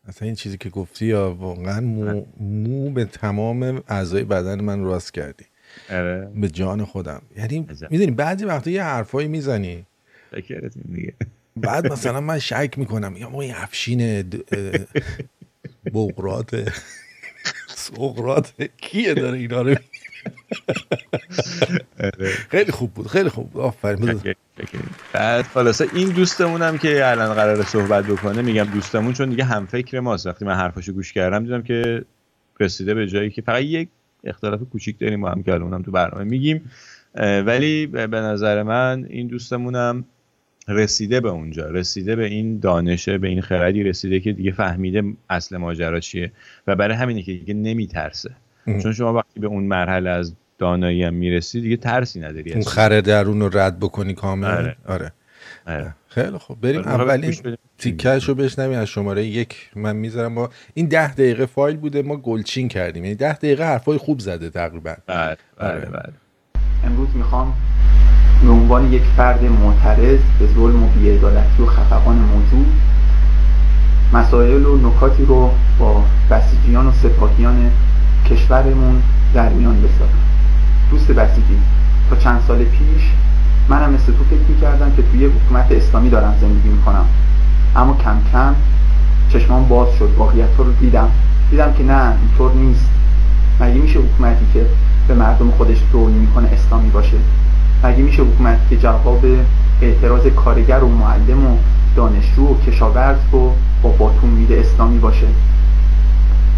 اصلا 0.08 0.26
این 0.26 0.34
چیزی 0.34 0.58
که 0.58 0.68
گفتی 0.68 1.06
یا 1.06 1.36
واقعا 1.38 1.80
مو, 1.80 2.24
مو 2.40 2.90
به 2.90 3.04
تمام 3.04 3.82
اعضای 3.88 4.24
بدن 4.24 4.60
من 4.60 4.84
راست 4.84 5.14
کردی. 5.14 5.44
آره. 5.90 6.30
به 6.34 6.48
جان 6.48 6.84
خودم 6.84 7.22
یعنی. 7.36 7.66
می‌دونی 7.90 8.10
بعضی 8.10 8.44
وقتا 8.44 8.70
یه 8.70 8.82
حرفایی 8.82 9.28
می‌زنی 9.28 9.86
دیگه 10.92 11.14
بعد 11.56 11.86
مثلا 11.92 12.20
من 12.20 12.38
شک 12.38 12.74
می‌کنم 12.76 13.16
یا 13.16 13.30
ما 13.30 13.42
این 13.42 13.54
افشین 13.54 14.24
بغرات 15.94 16.72
سقرات 17.68 18.52
کیه 18.76 19.14
داره 19.14 19.38
اینا 19.38 19.62
رو 19.62 19.74
آره. 22.00 22.30
خیلی 22.50 22.72
خوب 22.72 22.94
بود 22.94 23.06
خیلی 23.06 23.28
خوب 23.28 23.50
بود 23.50 23.62
آفرین. 23.62 24.20
بعد 25.12 25.44
خلاصه 25.44 25.88
این 25.94 26.08
دوستمون 26.08 26.62
هم 26.62 26.78
که 26.78 27.10
الان 27.10 27.34
قرار 27.34 27.62
صحبت 27.62 28.04
بکنه 28.04 28.42
میگم 28.42 28.64
دوستمون 28.64 29.12
چون 29.12 29.30
دیگه 29.30 29.44
هم 29.44 29.66
فکر 29.66 30.00
ماست 30.00 30.26
وقتی 30.26 30.44
من 30.44 30.54
حرفاشو 30.54 30.92
گوش 30.92 31.12
کردم 31.12 31.44
دیدم 31.44 31.62
که 31.62 32.04
رسیده 32.60 32.94
به 32.94 33.06
جایی 33.06 33.30
که 33.30 33.42
فقط 33.42 33.62
یک 33.62 33.88
اختلاف 34.24 34.60
کوچیک 34.62 34.98
داریم 34.98 35.20
با 35.20 35.30
هم 35.30 35.42
که 35.42 35.52
الان 35.52 35.62
اونم 35.62 35.82
تو 35.82 35.90
برنامه 35.90 36.24
میگیم 36.24 36.70
ولی 37.46 37.86
به 37.86 38.06
نظر 38.06 38.62
من 38.62 39.06
این 39.10 39.26
دوستمونم 39.26 40.04
رسیده 40.68 41.20
به 41.20 41.28
اونجا 41.28 41.70
رسیده 41.70 42.16
به 42.16 42.24
این 42.24 42.58
دانشه 42.58 43.18
به 43.18 43.28
این 43.28 43.40
خردی 43.40 43.82
رسیده 43.82 44.20
که 44.20 44.32
دیگه 44.32 44.52
فهمیده 44.52 45.02
اصل 45.30 45.56
ماجرا 45.56 46.00
چیه 46.00 46.32
و 46.66 46.76
برای 46.76 46.96
همینه 46.96 47.22
که 47.22 47.32
دیگه 47.32 47.54
نمیترسه 47.54 48.30
چون 48.82 48.92
شما 48.92 49.12
وقتی 49.12 49.40
به 49.40 49.46
اون 49.46 49.64
مرحله 49.64 50.10
از 50.10 50.34
دانایی 50.58 51.02
هم 51.02 51.14
می‌رسی 51.14 51.60
دیگه 51.60 51.76
ترسی 51.76 52.20
نداری 52.20 52.52
اون. 52.52 52.62
خره 52.62 53.00
درون 53.00 53.40
رو 53.40 53.58
رد 53.58 53.80
بکنی 53.80 54.14
کامل 54.14 54.48
آره. 54.48 54.76
آره 54.86 55.12
آره. 55.66 55.94
خیلی 56.14 56.38
خوب. 56.38 56.60
بریم 56.60 56.80
آره، 56.80 57.04
اولین 57.04 57.30
بدیم. 57.44 57.56
تیکش 57.78 58.28
رو 58.28 58.34
بشنویم 58.34 58.78
از 58.78 58.86
شماره 58.86 59.24
یک. 59.24 59.70
من 59.76 59.96
می‌ذارم 59.96 60.32
ما 60.32 60.48
این 60.74 60.86
ده 60.86 61.14
دقیقه 61.14 61.46
فایل 61.46 61.76
بوده 61.76 62.02
ما 62.02 62.16
گلچین 62.16 62.68
کردیم. 62.68 63.04
یعنی 63.04 63.16
ده 63.16 63.32
دقیقه 63.32 63.64
حرفای 63.64 63.98
خوب 63.98 64.20
زده 64.20 64.50
تقریبا. 64.50 64.94
بله 65.06 65.36
بله 65.58 65.70
آره. 65.70 65.86
بله. 65.86 66.12
امروز 66.84 67.08
می‌خوام 67.14 67.54
به 68.42 68.50
عنوان 68.50 68.92
یک 68.92 69.02
فرد 69.16 69.44
معترض 69.44 70.18
به 70.38 70.46
ظلم 70.54 70.82
و 70.82 70.86
بیعدالتی 70.86 71.62
و 71.62 71.66
خفقان 71.66 72.16
موجود 72.16 72.66
مسائل 74.12 74.66
و 74.66 74.88
نکاتی 74.88 75.24
رو 75.24 75.50
با 75.78 76.04
بسیجیان 76.30 76.86
و 76.86 76.92
سپاهیان 76.92 77.72
کشورمون 78.30 79.02
در 79.34 79.48
میان 79.48 79.76
بذارم. 79.76 80.18
دوست 80.90 81.10
بسیجی 81.10 81.58
تا 82.10 82.16
چند 82.16 82.42
سال 82.46 82.64
پیش 82.64 83.02
منم 83.68 83.92
مثل 83.92 84.06
تو 84.06 84.24
فکر 84.30 84.48
می‌کردم 84.48 84.92
که 84.96 85.02
توی 85.02 85.20
یک 85.20 85.32
حکومت 85.32 85.66
اسلامی 85.70 86.10
دارم 86.10 86.34
زندگی 86.40 86.68
می‌کنم. 86.68 87.04
اما 87.76 87.96
کم 88.04 88.16
کم 88.32 88.54
چشمان 89.32 89.68
باز 89.68 89.88
شد 89.98 90.10
واقعیت 90.18 90.48
رو 90.58 90.72
دیدم. 90.72 91.08
دیدم 91.50 91.72
که 91.72 91.84
نه 91.84 92.12
اینطور 92.20 92.52
نیست. 92.52 92.88
مگه 93.60 93.74
میشه 93.74 93.98
حکومتی 93.98 94.44
که 94.52 94.66
به 95.08 95.14
مردم 95.14 95.50
خودش 95.50 95.78
ظلم 95.92 96.12
می‌کنه 96.12 96.48
اسلامی 96.48 96.90
باشه؟ 96.90 97.16
مگه 97.84 98.02
میشه 98.02 98.22
حکومتی 98.22 98.60
که 98.70 98.76
جواب 98.76 99.24
اعتراض 99.82 100.26
کارگر 100.26 100.84
و 100.84 100.88
معلم 100.88 101.46
و 101.46 101.56
دانشجو 101.96 102.42
و 102.42 102.60
کشاورز 102.66 103.18
رو 103.32 103.52
با 103.82 103.90
باتون 103.90 104.30
میده 104.30 104.60
اسلامی 104.60 104.98
باشه؟ 104.98 105.26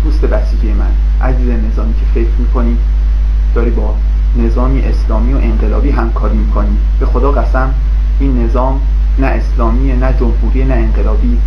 دوست 0.05 0.21
بسیجی 0.21 0.73
من 0.73 1.27
عزیز 1.29 1.49
نظامی 1.49 1.95
که 1.95 2.07
فکر 2.15 2.39
می‌کنی 2.39 2.77
داری 3.55 3.71
با 3.71 3.95
نظامی 4.37 4.83
اسلامی 4.83 5.33
و 5.33 5.37
انقلابی 5.37 5.91
همکاری 5.91 6.37
می‌کنی 6.37 6.77
به 7.01 7.07
خدا 7.07 7.33
قسم 7.33 7.75
این 8.21 8.45
نظام 8.45 8.81
نه 9.19 9.27
اسلامیه 9.27 9.95
نه 9.95 10.15
جمهوری 10.21 10.65
نه 10.65 10.75
انقلابی. 10.75 11.39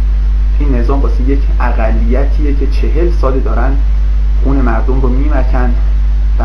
این 0.60 0.76
نظام 0.76 1.02
واسه 1.02 1.22
یک 1.22 1.40
اقلیتیه 1.60 2.56
که 2.56 2.68
چهل 2.68 3.12
سال 3.12 3.40
دارن 3.40 3.72
خون 4.44 4.58
مردم 4.58 5.02
رو 5.02 5.10
میمکن 5.10 5.74
و 6.40 6.44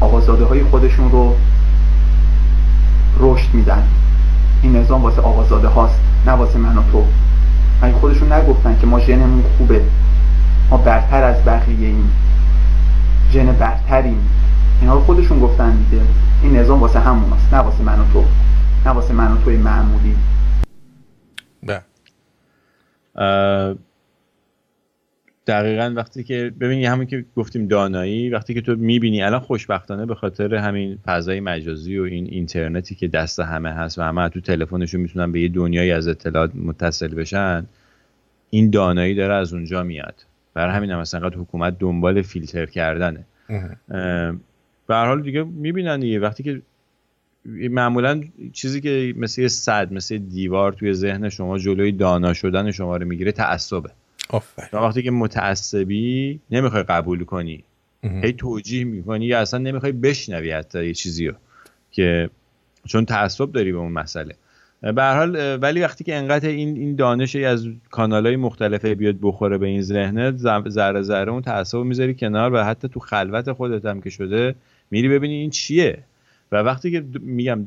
آقازاده 0.00 0.44
های 0.44 0.62
خودشون 0.62 1.10
رو 1.10 1.34
رشد 3.20 3.54
میدن. 3.54 3.82
این 4.62 4.76
نظام 4.76 5.02
واسه 5.02 5.20
آقازاده 5.20 5.68
هاست 5.68 6.00
نه 6.26 6.32
واسه 6.32 6.58
من 6.58 6.78
و 6.78 6.82
تو. 6.92 7.04
مگه 7.82 7.94
خودشون 7.94 8.32
نگفتن 8.32 8.76
که 8.80 8.86
ما 8.86 9.00
ژنمون 9.00 9.44
خوبه. 9.58 9.80
ما 10.70 10.76
برتر 10.76 11.24
از 11.24 11.44
بقیه 11.44 11.88
ایم. 11.88 12.10
ژن 13.32 13.46
برتریم. 13.46 14.18
اینا 14.80 14.94
رو 14.94 15.00
خودشون 15.00 15.40
گفتن 15.40 15.76
دیگه. 15.90 16.02
این 16.42 16.56
نظام 16.56 16.80
واسه 16.80 17.00
همون 17.00 17.32
هست 17.32 17.54
نه 17.54 17.60
واسه 17.60 17.82
من 17.82 18.00
و 18.00 18.12
تو. 18.12 18.24
نه 18.86 18.90
واسه 18.90 19.14
من 19.14 19.32
و 19.32 19.44
توی 19.44 19.56
معمولی. 19.56 20.16
بله. 21.62 21.82
دقیقا 25.46 25.92
وقتی 25.96 26.24
که 26.24 26.52
ببینی 26.60 26.86
همون 26.86 27.06
که 27.06 27.24
گفتیم 27.36 27.66
دانایی 27.66 28.30
وقتی 28.30 28.54
که 28.54 28.60
تو 28.60 28.76
می‌بینی 28.76 29.22
الان 29.22 29.40
خوشبختانه 29.40 30.06
به 30.06 30.14
خاطر 30.14 30.54
همین 30.54 30.98
فضای 31.06 31.40
مجازی 31.40 31.98
و 31.98 32.02
این 32.02 32.26
اینترنتی 32.26 32.94
که 32.94 33.08
دست 33.08 33.40
همه 33.40 33.70
هست 33.72 33.98
و 33.98 34.02
همه 34.02 34.28
تو 34.28 34.40
تلفنشون 34.40 35.00
می‌تونن 35.00 35.32
به 35.32 35.40
یه 35.40 35.48
دنیایی 35.48 35.90
از 35.90 36.08
اطلاعات 36.08 36.50
متصل 36.54 37.14
بشن 37.14 37.66
این 38.50 38.70
دانایی 38.70 39.14
داره 39.14 39.34
از 39.34 39.52
اونجا 39.52 39.82
میاد. 39.82 40.26
برای 40.54 40.74
همین 40.74 40.90
هم 40.90 41.00
مثلا 41.00 41.28
حکومت 41.28 41.78
دنبال 41.78 42.22
فیلتر 42.22 42.66
کردنه. 42.66 43.24
به 44.90 44.96
هر 44.96 45.06
حال 45.06 45.22
دیگه 45.22 45.42
می‌بینن 45.42 46.00
دیگه. 46.00 46.20
وقتی 46.20 46.42
که 46.42 46.62
معمولا 47.46 48.22
چیزی 48.52 48.80
که 48.80 49.14
مثل 49.16 49.48
صد 49.48 49.92
مثل 49.92 50.18
دیوار 50.18 50.72
توی 50.72 50.92
ذهن 50.92 51.28
شما 51.28 51.58
جلوی 51.58 51.92
دانا 51.92 52.34
شدن 52.34 52.70
شما 52.70 52.96
رو 52.96 53.06
می‌گیره 53.06 53.32
تعصبه. 53.32 53.90
شما 54.70 54.88
وقتی 54.88 55.02
که 55.02 55.10
متعصبی 55.10 56.40
نمی‌خوای 56.50 56.82
قبول 56.82 57.24
کنی. 57.24 57.64
هی 58.02 58.32
توجیه 58.32 58.84
می‌کنی 58.84 59.26
یا 59.26 59.40
اصلا 59.40 59.60
نمی‌خوای 59.60 59.92
بشنوی 59.92 60.50
حتی 60.50 60.86
یه 60.86 60.94
چیزی 60.94 61.26
رو 61.26 61.34
که 61.90 62.30
چون 62.86 63.04
تعصب 63.04 63.52
داری 63.52 63.72
به 63.72 63.78
اون 63.78 63.92
مسئله. 63.92 64.34
به 64.82 65.04
حال 65.04 65.58
ولی 65.62 65.80
وقتی 65.80 66.04
که 66.04 66.16
انقدر 66.16 66.48
این 66.48 66.76
این 66.76 66.96
دانشی 66.96 67.44
از 67.44 67.66
کانال 67.90 68.26
های 68.26 68.36
مختلفه 68.36 68.94
بیاد 68.94 69.16
بخوره 69.22 69.58
به 69.58 69.66
این 69.66 69.82
ذهنت 69.82 70.36
ذره 70.68 71.02
ذره 71.02 71.32
اون 71.32 71.42
تعصب 71.42 71.78
می‌ذاری 71.78 72.14
کنار 72.14 72.54
و 72.54 72.64
حتی 72.64 72.88
تو 72.88 73.00
خلوت 73.00 73.52
خودت 73.52 73.84
هم 73.84 74.00
که 74.00 74.10
شده 74.10 74.54
میری 74.90 75.08
ببینی 75.08 75.34
این 75.34 75.50
چیه. 75.50 75.98
و 76.52 76.56
وقتی 76.56 76.90
که 76.90 77.04
میگم 77.20 77.60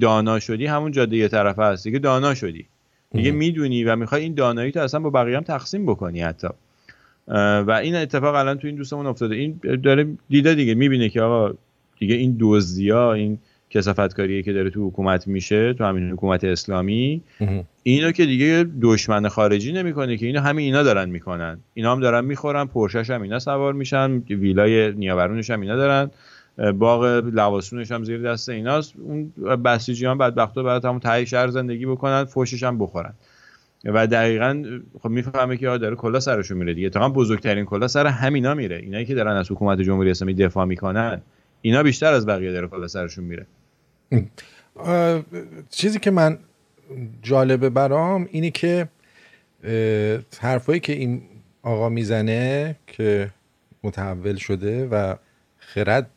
دانا 0.00 0.38
شدی 0.38 0.66
همون 0.66 0.92
جاده 0.92 1.16
یه 1.16 1.28
طرفه 1.28 1.62
هست 1.62 1.84
دیگه 1.84 1.98
دانا 1.98 2.34
شدی. 2.34 2.66
دیگه. 3.12 3.30
می‌دونی 3.30 3.84
و 3.84 3.96
می‌خوای 3.96 4.22
این 4.22 4.34
دانایی 4.34 4.72
تو 4.72 4.80
اصلا 4.80 5.00
با 5.00 5.10
بقیه 5.10 5.36
هم 5.36 5.42
تقسیم 5.42 5.86
بکنی 5.86 6.20
حتی. 6.20 6.48
و 7.28 7.80
این 7.82 7.94
اتفاق 7.96 8.34
الان 8.34 8.58
تو 8.58 8.66
این 8.66 8.76
دوستمون 8.76 9.06
افتاده. 9.06 9.34
این 9.34 9.60
داره 9.82 10.06
دیده 10.28 10.54
دیگه 10.54 10.74
می‌بینه 10.74 11.08
که 11.08 11.20
آقا 11.20 11.54
دیگه 11.98 12.14
این 12.14 12.36
دزدیا 12.40 13.12
این 13.12 13.38
کسافتکاریه 13.70 14.42
که 14.42 14.52
داره 14.52 14.70
تو 14.70 14.88
حکومت 14.88 15.28
میشه 15.28 15.72
تو 15.72 15.84
همین 15.84 16.10
حکومت 16.10 16.44
اسلامی. 16.44 17.20
اینو 17.82 18.12
که 18.12 18.26
دیگه 18.26 18.66
دشمن 18.82 19.28
خارجی 19.28 19.72
نمی‌کنه 19.72 20.16
که 20.16 20.26
اینو 20.26 20.40
همه 20.40 20.62
اینا 20.62 20.82
دارن 20.82 21.08
می‌کنن. 21.08 21.58
اینا 21.74 21.92
هم 21.92 22.00
دارن 22.00 22.24
می‌خورن 22.24 22.64
پرشش 22.64 23.10
هم 23.10 23.22
اینا 23.22 23.38
سوار 23.38 23.72
میشن 23.72 24.10
ویلای 24.28 24.92
نیاورونش 24.92 25.50
هم 25.50 25.60
اینا 25.60 25.76
دارن. 25.76 26.10
باغ 26.58 27.04
لواسونش 27.32 27.92
هم 27.92 28.04
زیر 28.04 28.22
دست 28.22 28.48
ایناست. 28.48 28.94
اون 28.98 29.32
بسیجیان 29.64 30.18
بدبختا 30.18 30.62
بعد 30.62 30.84
همون 30.84 31.00
ته 31.00 31.24
شهر 31.24 31.48
زندگی 31.48 31.86
بکنن 31.86 32.24
فوشش 32.24 32.62
هم 32.62 32.78
بخورن. 32.78 33.12
و 33.84 34.06
دقیقا 34.06 34.64
خب 35.02 35.08
می‌فهمه 35.08 35.56
که 35.56 35.66
داره 35.66 35.96
کلا 35.96 36.20
سرشون 36.20 36.58
میره 36.58 36.74
دیگه. 36.74 36.86
اتفاقا 36.86 37.08
بزرگترین 37.08 37.64
کلا 37.64 37.88
سر 37.88 38.06
همینا 38.06 38.54
میره. 38.54 38.76
اینایی 38.76 39.04
که 39.04 39.14
دارن 39.14 39.36
از 39.36 39.50
حکومت 39.50 39.80
جمهوری 39.80 40.10
اسلامی 40.10 40.34
دفاع 40.34 40.64
می‌کنن 40.64 41.22
اینا 41.62 41.82
بیشتر 41.82 42.12
از 42.12 42.26
بقیه 42.26 42.52
داره 42.52 42.68
کلا 42.68 42.88
سرشون 42.88 43.24
میره. 43.24 43.46
چیزی 45.70 45.98
که 45.98 46.10
من 46.10 46.38
جالبه 47.22 47.70
برام 47.70 48.28
اینه 48.30 48.50
که 48.50 48.88
حرفایی 50.40 50.80
که 50.80 50.92
این 50.92 51.22
آقا 51.62 51.88
می‌زنه 51.88 52.76
که 52.86 53.30
متحول 53.82 54.36
شده 54.36 54.86
و 54.86 55.14
خرد 55.58 56.10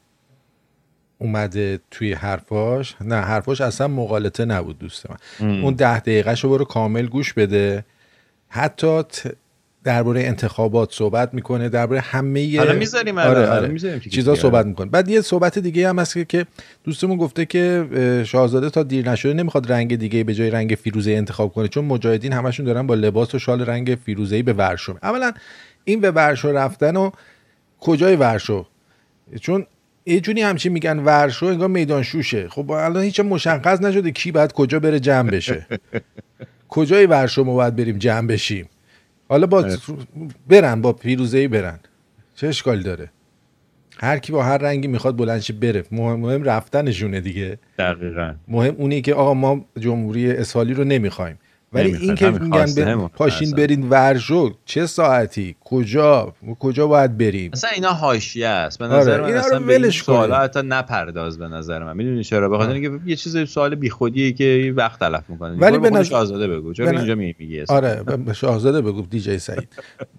اومده 1.21 1.79
توی 1.91 2.13
حرفاش. 2.13 2.95
نه 3.01 3.15
حرفاش 3.15 3.61
اصلا 3.61 3.87
مقالطه 3.87 4.45
نبود 4.45 4.79
دوست 4.79 5.05
من. 5.09 5.17
اون 5.61 5.73
ده 5.73 5.99
دقیقه 5.99 6.33
رو 6.41 6.49
برو 6.49 6.65
کامل 6.65 7.07
گوش 7.07 7.33
بده. 7.33 7.85
حتی 8.49 9.03
ت- 9.03 9.33
درباره 9.83 10.21
انتخابات 10.21 10.93
صحبت 10.93 11.33
می‌کنه 11.33 11.69
درباره 11.69 11.99
همه 12.01 12.57
حالا 12.57 12.73
می‌ذاریم 12.73 13.17
آره 13.17 13.49
آره. 13.49 13.67
می‌ذاریم 13.67 13.99
چیزا. 13.99 14.35
صحبت 14.35 14.65
می‌کنه. 14.65 14.89
بعد 14.89 15.09
یه 15.09 15.21
صحبت 15.21 15.59
دیگه 15.59 15.89
هم 15.89 15.99
هست 15.99 16.29
که- 16.29 16.45
دوستمون 16.83 17.17
گفته 17.17 17.45
که 17.45 17.87
اه، 17.93 18.23
شاهزاده 18.23 18.69
تا 18.69 18.83
دیر 18.83 19.09
نشده 19.09 19.33
نمی‌خواد 19.33 19.71
رنگ 19.71 19.95
دیگه 19.95 20.23
به 20.23 20.33
جای 20.33 20.49
رنگ 20.49 20.77
فیروزه 20.83 21.11
انتخاب 21.11 21.53
کنه 21.53 21.67
چون 21.67 21.85
مجاهدین 21.85 22.33
همشون 22.33 22.65
دارن 22.65 22.87
با 22.87 22.95
لباس 22.95 23.35
و 23.35 23.39
شال 23.39 23.65
رنگ 23.65 23.97
فیروزه‌ای 24.05 24.43
به 24.43 24.53
ورشو 24.53 24.97
اولا 25.03 25.31
این 25.83 26.01
به 26.01 26.11
ورشو 26.11 26.51
رفتن 26.51 26.95
و 26.95 27.11
کجای 27.79 28.15
ورشو؟ 28.15 28.65
چون 29.41 29.65
یه 30.09 30.19
جونی 30.19 30.41
همچین 30.41 30.71
میگن 30.71 30.99
ورشو 30.99 31.45
انگار 31.45 31.67
میدان 31.67 32.03
شوشه. 32.03 32.47
خب 32.49 32.71
الان 32.71 33.03
هیچ 33.03 33.19
مشخص 33.19 33.81
نشده 33.81 34.11
کی 34.11 34.31
باید 34.31 34.51
کجا 34.51 34.79
بره 34.79 34.99
جمع 34.99 35.29
بشه. 35.29 35.67
کجای 36.69 37.05
ورشو 37.05 37.43
ما 37.43 37.53
باید 37.53 37.75
بریم 37.75 37.97
جمع 37.97 38.27
بشیم؟ 38.27 38.69
حالا 39.29 39.47
با 39.47 39.77
برن 40.47 40.81
با 40.81 40.93
پیروزه‌ای 40.93 41.47
برن. 41.47 41.79
چه 42.35 42.47
اشکالی 42.47 42.83
داره؟ 42.83 43.11
هر 43.97 44.17
کی 44.17 44.31
با 44.31 44.43
هر 44.43 44.57
رنگی 44.57 44.87
می‌خواد 44.87 45.17
بلندش 45.17 45.51
بره. 45.51 45.83
مهم, 45.91 46.19
مهم 46.19 46.43
رفتنشونه 46.43 47.21
دیگه. 47.21 47.59
دقیقا. 47.79 48.33
مهم 48.47 48.75
اونی 48.77 49.01
که 49.01 49.13
آقا 49.13 49.33
ما 49.33 49.65
جمهوری 49.79 50.31
اسحالی 50.31 50.73
رو 50.73 50.83
نمی‌خوایم. 50.83 51.39
ولی. 51.73 51.95
این 51.95 52.15
که 52.15 52.29
میگن 52.29 52.65
به- 52.75 52.95
پاشین. 53.07 53.51
برین 53.51 53.89
ورشو 53.89 54.53
چه 54.65 54.85
ساعتی؟ 54.85 55.55
کجا؟ 55.59 56.33
کجا 56.59 56.87
باید 56.87 57.17
بریم؟ 57.17 57.51
اصلا 57.53 57.69
اینا 57.75 57.89
حاشیه 57.89 58.47
است. 58.47 58.79
به 58.79 58.85
آره، 58.85 58.97
نظر 58.99 59.19
من 59.21 59.25
اینا 59.27 59.39
رو 59.39 59.45
اصلا 59.45 59.59
به 59.59 59.77
ولش 59.77 60.03
سوالا. 60.03 60.39
حتی 60.39 60.59
نپرداز 60.65 61.37
به 61.37 61.47
نظر 61.47 61.83
من. 61.83 61.97
می‌دونی 61.97 62.23
چرا؟ 62.23 62.49
بخاطر 62.49 62.71
اینکه 62.71 62.99
یه 63.05 63.15
چیز 63.15 63.49
سوال 63.49 63.75
بیخودیه 63.75 64.31
که 64.31 64.73
وقت 64.77 64.99
تلف 64.99 65.23
می‌کنه. 65.29 65.57
ولی 65.57 65.77
به 65.77 65.89
به 65.89 65.97
نظر- 65.99 66.15
آزاده 66.15 66.47
بگو. 66.47 66.73
چرا 66.73 66.85
به 66.91 66.97
اینجا 66.97 67.15
می- 67.15 67.35
میگی؟ 67.39 67.63
آره 67.67 68.03
به- 68.05 68.17
به 68.17 68.33
شاهزاده 68.33 68.81
بگو 68.81 69.01
دیجی 69.01 69.39
سعید. 69.39 69.67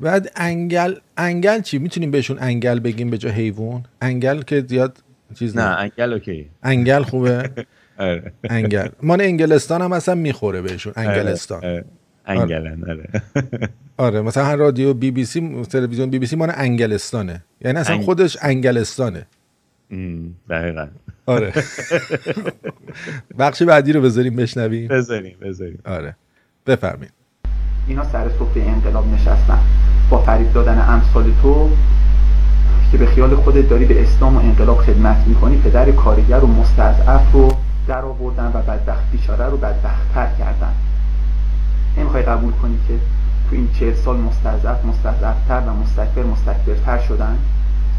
بعد 0.01 0.33
انگل 0.37 0.95
انگل 1.17 1.61
چی؟ 1.61 1.79
می‌تونیم 1.79 2.11
بهشون 2.11 2.37
انگل 2.41 2.81
بگیم 2.81 3.11
به 3.11 3.19
جا 3.19 3.31
حیوان؟ 3.31 3.83
انگل 4.01 4.43
که 4.43 4.65
زیاد 4.69 4.99
چیز 5.39 5.57
نه 5.57 5.63
انگل 5.79 6.13
OK. 6.13 6.47
انگل 6.63 7.03
خوبه؟ 7.03 7.37
آره 7.37 7.67
انگل. 8.51 8.89
مال 9.03 9.21
انگلستان 9.21 9.83
هم 9.83 9.93
اصلا 9.93 10.15
می‌خوره 10.15 10.63
بهشون. 10.63 10.93
انگلستان. 10.97 11.65
آره. 11.65 11.85
انگلن 12.27 12.85
آره. 12.91 13.09
آره 14.07 14.21
مثلا 14.23 14.45
هر 14.45 14.57
رادیو 14.57 14.95
بی 14.95 15.11
بی 15.11 15.25
سی 15.25 15.63
تلویزیون 15.71 16.11
بی 16.11 16.19
بی 16.19 16.27
سی 16.27 16.37
مال 16.37 16.53
انگلستانه. 16.55 17.43
یعنی 17.61 17.79
اصلا 17.79 17.97
انگ- 17.97 18.05
خودش 18.05 18.37
انگلستانه. 18.43 19.27
دقیقا. 20.51 20.87
آره. 21.27 21.53
بخش 23.39 23.63
بعدی 23.63 23.93
رو 23.93 24.01
بذاریم 24.01 24.37
بشنویم. 24.37 24.89
بذاریم 24.89 25.37
بذاریم. 25.43 25.79
آره. 25.85 26.17
بفرمایید. 26.67 27.13
اینا 27.89 28.05
سر 28.05 28.29
سفره 28.29 28.63
انقلاب 28.63 29.07
نشستن. 29.15 29.59
با 30.11 30.19
فریب 30.23 30.53
دادن 30.53 30.79
امثال 30.89 31.25
تو 31.43 31.71
که 32.93 32.99
به 32.99 33.07
خیال 33.07 33.35
خودت 33.35 33.69
داری 33.69 33.85
به 33.85 34.03
اسلام 34.03 34.37
و 34.37 34.41
انقلاب 34.41 34.79
خدمت 34.79 35.27
می‌کنی 35.27 35.57
پدر 35.65 35.91
کارگر 35.91 36.39
و 36.39 36.47
مستضعف 36.47 37.33
رو 37.33 37.53
در 37.87 38.05
آوردن 38.05 38.47
و 38.47 38.63
بدبخت 38.63 39.11
بیچاره 39.13 39.45
رو 39.45 39.57
بدبختتر 39.57 40.29
کردن. 40.39 40.73
نمی‌خوای 41.99 42.23
قبول 42.23 42.53
کنی 42.53 42.79
که 42.89 42.95
تو 43.51 43.57
این 43.57 43.69
چهل 43.73 43.95
سال 43.95 44.17
مستضعف 44.17 44.85
مستضعفتر 44.85 45.61
و 45.61 45.73
مستکبر 45.83 46.23
مستکبرتر 46.23 46.99
شدن؟ 46.99 47.39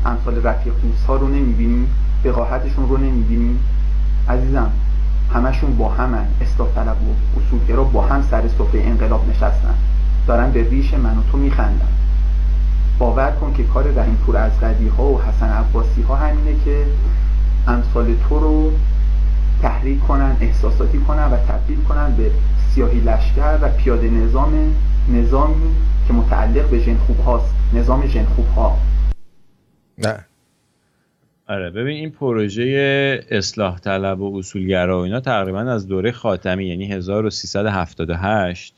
امثال 0.06 0.44
رفیق 0.44 0.74
دوست 0.84 1.06
ها 1.06 1.16
رو 1.16 1.28
نمی‌بینی؟ 1.28 1.88
وقاحتشون 2.26 2.90
رو 2.90 2.98
نمی‌بینی؟ 2.98 3.60
عزیزم 4.30 4.72
همشون 5.34 5.78
با 5.78 5.90
همن. 5.90 6.26
اصلاح 6.42 6.70
طلب 6.76 6.98
و 7.02 7.40
اصولگرا 7.40 7.84
با 7.84 8.02
هم 8.02 8.24
سر 8.32 8.48
سفره 8.48 8.82
انقلاب 8.82 9.30
نشستن. 9.30 9.76
دارن 10.28 10.52
به 10.52 10.70
ریش 10.70 10.94
من 10.94 11.18
و 11.18 11.22
تو 11.32 11.38
میخندن. 11.38 11.88
باور 13.00 13.32
کن 13.32 13.54
که 13.54 13.64
کار 13.64 13.84
رحیم 13.84 14.16
پور 14.16 14.38
از 14.38 14.52
ها 14.98 15.04
و 15.04 15.22
حسن 15.22 15.50
عباسی 15.50 16.02
ها 16.02 16.16
همینه 16.16 16.56
که 16.66 16.86
امثال 17.68 18.16
تو 18.30 18.40
رو 18.40 18.72
تحریک 19.62 20.00
کنن 20.00 20.38
احساساتی 20.42 20.98
کنن 20.98 21.26
و 21.32 21.38
تبدیل 21.38 21.82
کنن 21.82 22.16
به 22.18 22.32
سیاهی 22.76 23.00
لشکر 23.00 23.60
و 23.62 23.70
پیاده 23.70 24.10
نظام 24.10 24.76
نظامی 25.10 25.76
که 26.08 26.14
متعلق 26.14 26.70
به 26.70 26.80
ژنخوب 26.80 27.20
هاست. 27.20 27.56
نظام 27.74 28.08
ژنخوب 28.08 28.48
ها. 28.48 28.78
نه. 29.98 30.26
آره 31.48 31.70
ببین 31.70 31.96
این 31.96 32.10
پروژه 32.10 33.26
اصلاح 33.30 33.80
طلب 33.80 34.22
و 34.22 34.38
اصولگرا 34.38 35.00
و 35.00 35.04
اینا 35.04 35.20
تقریبا 35.20 35.60
از 35.60 35.88
دوره 35.88 36.12
خاتمی 36.12 36.66
یعنی 36.66 36.92
1378 36.92 38.76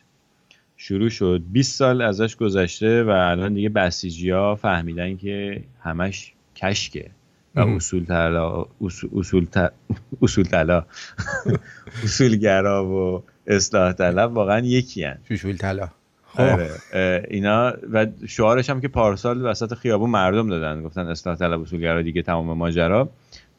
شروع 0.77 1.09
شد. 1.09 1.43
20 1.51 1.75
سال 1.75 2.01
ازش 2.01 2.35
گذشته 2.35 3.03
و 3.03 3.09
الان 3.09 3.53
دیگه 3.53 3.69
بسیجی 3.69 4.29
ها 4.29 4.55
فهمیدن 4.55 5.17
که 5.17 5.63
همش 5.81 6.33
کشکه. 6.55 7.11
و. 7.55 7.75
اصول 7.75 8.05
طلا 8.05 8.65
اصول 8.81 9.09
اصول 9.15 9.45
ط- 9.45 9.71
اصول 10.21 10.45
اصولگرا 12.03 12.85
و 12.85 13.23
اصلاح 13.47 13.91
طلب 13.91 14.33
واقعا 14.33 14.59
یکی 14.59 15.03
هن. 15.03 15.17
آره. 16.35 16.69
اه، 16.93 17.21
اینا 17.27 17.73
و 17.91 18.07
شعارش 18.27 18.69
هم 18.69 18.81
که 18.81 18.87
پارسال 18.87 19.45
وسط 19.45 19.73
خیابون 19.73 20.09
مردم 20.09 20.49
دادن. 20.49 20.83
گفتن 20.83 21.07
اصلاح 21.07 21.35
طلب 21.35 21.61
اصولگرا 21.61 22.01
دیگه 22.01 22.21
تمام 22.21 22.57
ماجرا. 22.57 23.09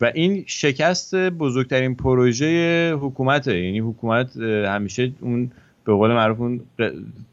و 0.01 0.13
این 0.15 0.45
شکست 0.47 1.15
بزرگترین 1.15 1.95
پروژه 1.95 2.93
حکومته. 3.01 3.59
یعنی 3.61 3.79
حکومت 3.79 4.37
همیشه 4.37 5.13
اون 5.21 5.51
به 5.85 5.93
قول 5.93 6.11
معروف 6.11 6.41
اون 6.41 6.61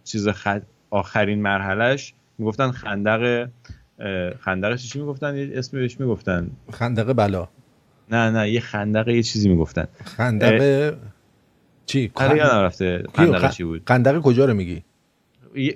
چیز 0.03 0.27
خد... 0.27 0.61
آخرین 0.89 1.41
مرحلهش. 1.41 2.13
می‌گفتن 2.37 2.71
خندق 2.71 3.49
خندقش 4.39 4.89
چی 4.89 4.99
می‌گفتن؟ 4.99 5.35
یه 5.35 5.51
اسمی 5.53 5.79
بهش 5.79 5.99
می‌گفتن. 5.99 6.49
خندق 6.73 7.13
بلا. 7.13 7.47
نه 8.11 8.29
نه 8.29 8.49
یه 8.49 8.59
خندق 8.59 9.07
یه 9.07 9.23
چیزی 9.23 9.49
می‌گفتن. 9.49 9.87
خندق 10.17 10.95
چی؟ 11.85 12.11
آره 12.15 12.37
یادم 12.37 12.59
رفته؟ 12.59 13.03
خندق 13.15 13.51
چی 13.51 13.63
بود. 13.63 13.81
خندق 13.87 14.19
کجا 14.19 14.45
رو 14.45 14.53
میگی؟ 14.53 14.83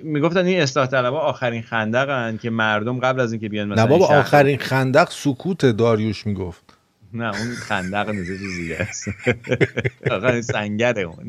می‌گفتن 0.02 0.46
این 0.46 0.60
اصلاح 0.60 0.86
طلبها 0.86 1.20
آخرین 1.20 1.62
خندقن 1.62 2.36
که 2.42 2.50
مردم 2.50 2.98
قبل 2.98 3.20
از 3.20 3.32
اینکه 3.32 3.48
بیان 3.48 3.68
مثلا 3.68 3.84
نه 3.84 3.90
بابا 3.90 4.06
آخرین 4.06 4.58
خندق 4.58 5.08
سکوت 5.10 5.66
داریوش 5.66 6.26
می‌گفت. 6.26 6.62
نه 7.12 7.24
اون 7.24 7.54
خندق 7.54 8.08
نیست 8.08 8.30
یه 8.30 8.38
چیز 8.38 8.56
دیگه 8.56 8.76
است. 8.80 9.08
آخرین 10.10 10.42
سنگره 10.42 11.02
اون. 11.02 11.28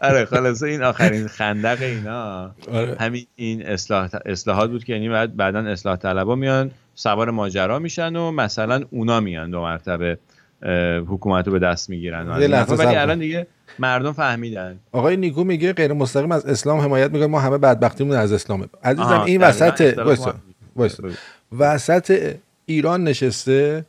آره 0.00 0.24
خلاصه 0.24 0.66
این 0.66 0.82
آخرین 0.82 1.26
خندق 1.26 1.82
اینا. 1.82 2.54
آره. 2.72 2.96
همین 3.00 3.26
این 3.36 3.66
اصلاح 3.66 4.08
اصلاحات 4.26 4.70
بود 4.70 4.84
که 4.84 4.92
یعنی 4.92 5.08
بعد 5.08 5.36
بعدا 5.36 5.58
اصلاح 5.58 5.96
طلبا 5.96 6.34
میان 6.34 6.70
سوار 6.94 7.30
ماجرا 7.30 7.78
میشن 7.78 8.16
و 8.16 8.30
مثلا 8.30 8.84
اونا 8.90 9.20
میان 9.20 9.50
دو 9.50 9.60
مرتبه 9.60 10.18
حکومت 11.06 11.46
رو 11.46 11.52
به 11.52 11.58
دست 11.58 11.90
می‌گیرن. 11.90 12.28
ولی. 12.28 12.54
الان 12.54 13.18
دیگه 13.18 13.46
مردم 13.78 14.12
فهمیدن. 14.12 14.78
آقای 14.92 15.16
نیکو 15.16 15.44
میگه 15.44 15.72
غیر 15.72 15.92
مستقیم 15.92 16.32
از 16.32 16.46
اسلام 16.46 16.80
حمایت 16.80 17.10
می‌کنه. 17.10 17.26
ما 17.26 17.40
همه 17.40 17.58
بدبختیمون 17.58 18.16
از 18.16 18.32
اسلامه. 18.32 18.66
عزیزم 18.84 19.22
این 19.26 19.40
دقیقاً 19.40 19.46
وسط 20.76 21.08
وسط 21.58 22.34
ایران 22.66 23.04
نشسته 23.04 23.84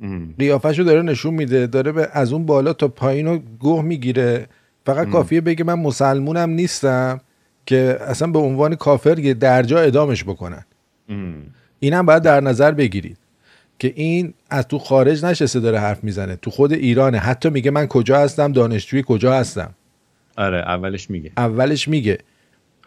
ام. 0.00 0.34
قیافشو 0.38 0.82
داره 0.82 1.02
نشون 1.02 1.34
میده 1.34 1.66
داره 1.66 1.92
به 1.92 2.08
از 2.12 2.32
اون 2.32 2.46
بالا 2.46 2.72
تا 2.72 2.88
پایین 2.88 3.26
رو 3.26 3.38
گوه 3.38 3.82
می‌گیره. 3.82 4.46
فقط 4.94 5.08
کافیه 5.08 5.40
بگه 5.40 5.64
من 5.64 5.74
مسلمونم 5.74 6.50
نیستم 6.50 7.20
که 7.66 7.98
اصلا 8.00 8.28
به 8.28 8.38
عنوان 8.38 8.74
کافر 8.74 9.18
یه 9.18 9.34
درجا 9.34 9.78
ادامش 9.78 10.24
بکنن. 10.24 10.64
ام. 11.08 11.34
اینم 11.80 12.06
باید 12.06 12.22
در 12.22 12.40
نظر 12.40 12.70
بگیرید 12.70 13.18
که 13.78 13.92
این 13.96 14.34
از 14.50 14.68
تو 14.68 14.78
خارج 14.78 15.24
نشسته 15.24 15.60
داره 15.60 15.78
حرف 15.78 16.04
می‌زنه. 16.04 16.36
تو 16.36 16.50
خود 16.50 16.72
ایرانه. 16.72 17.18
حتی 17.18 17.50
میگه 17.50 17.70
من 17.70 17.86
کجا 17.86 18.18
هستم؟ 18.18 18.52
دانشجوی 18.52 19.04
کجا 19.06 19.34
هستم؟ 19.34 19.74
آره 20.36 20.58
اولش 20.58 21.10
میگه. 21.10 21.32
اولش 21.36 21.88
میگه. 21.88 22.18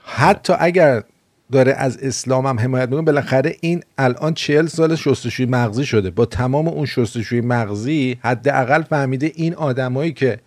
حتی 0.03 0.53
اگر 0.59 1.03
داره 1.51 1.73
از 1.73 1.97
اسلام 1.97 2.45
هم 2.45 2.59
حمایت 2.59 2.89
می‌کنه 2.89 3.05
بالاخره 3.05 3.55
این 3.61 3.83
الان 3.97 4.33
چهل 4.33 4.65
سال 4.65 4.95
شستشوی 4.95 5.45
مغزی 5.45 5.85
شده. 5.85 6.09
با 6.09 6.25
تمام 6.25 6.67
اون 6.67 6.85
شستشوی 6.85 7.41
مغزی 7.41 8.17
حداقل 8.21 8.81
فهمیده 8.81 9.31
این 9.35 9.55
آدمایی 9.55 10.11
که 10.11 10.39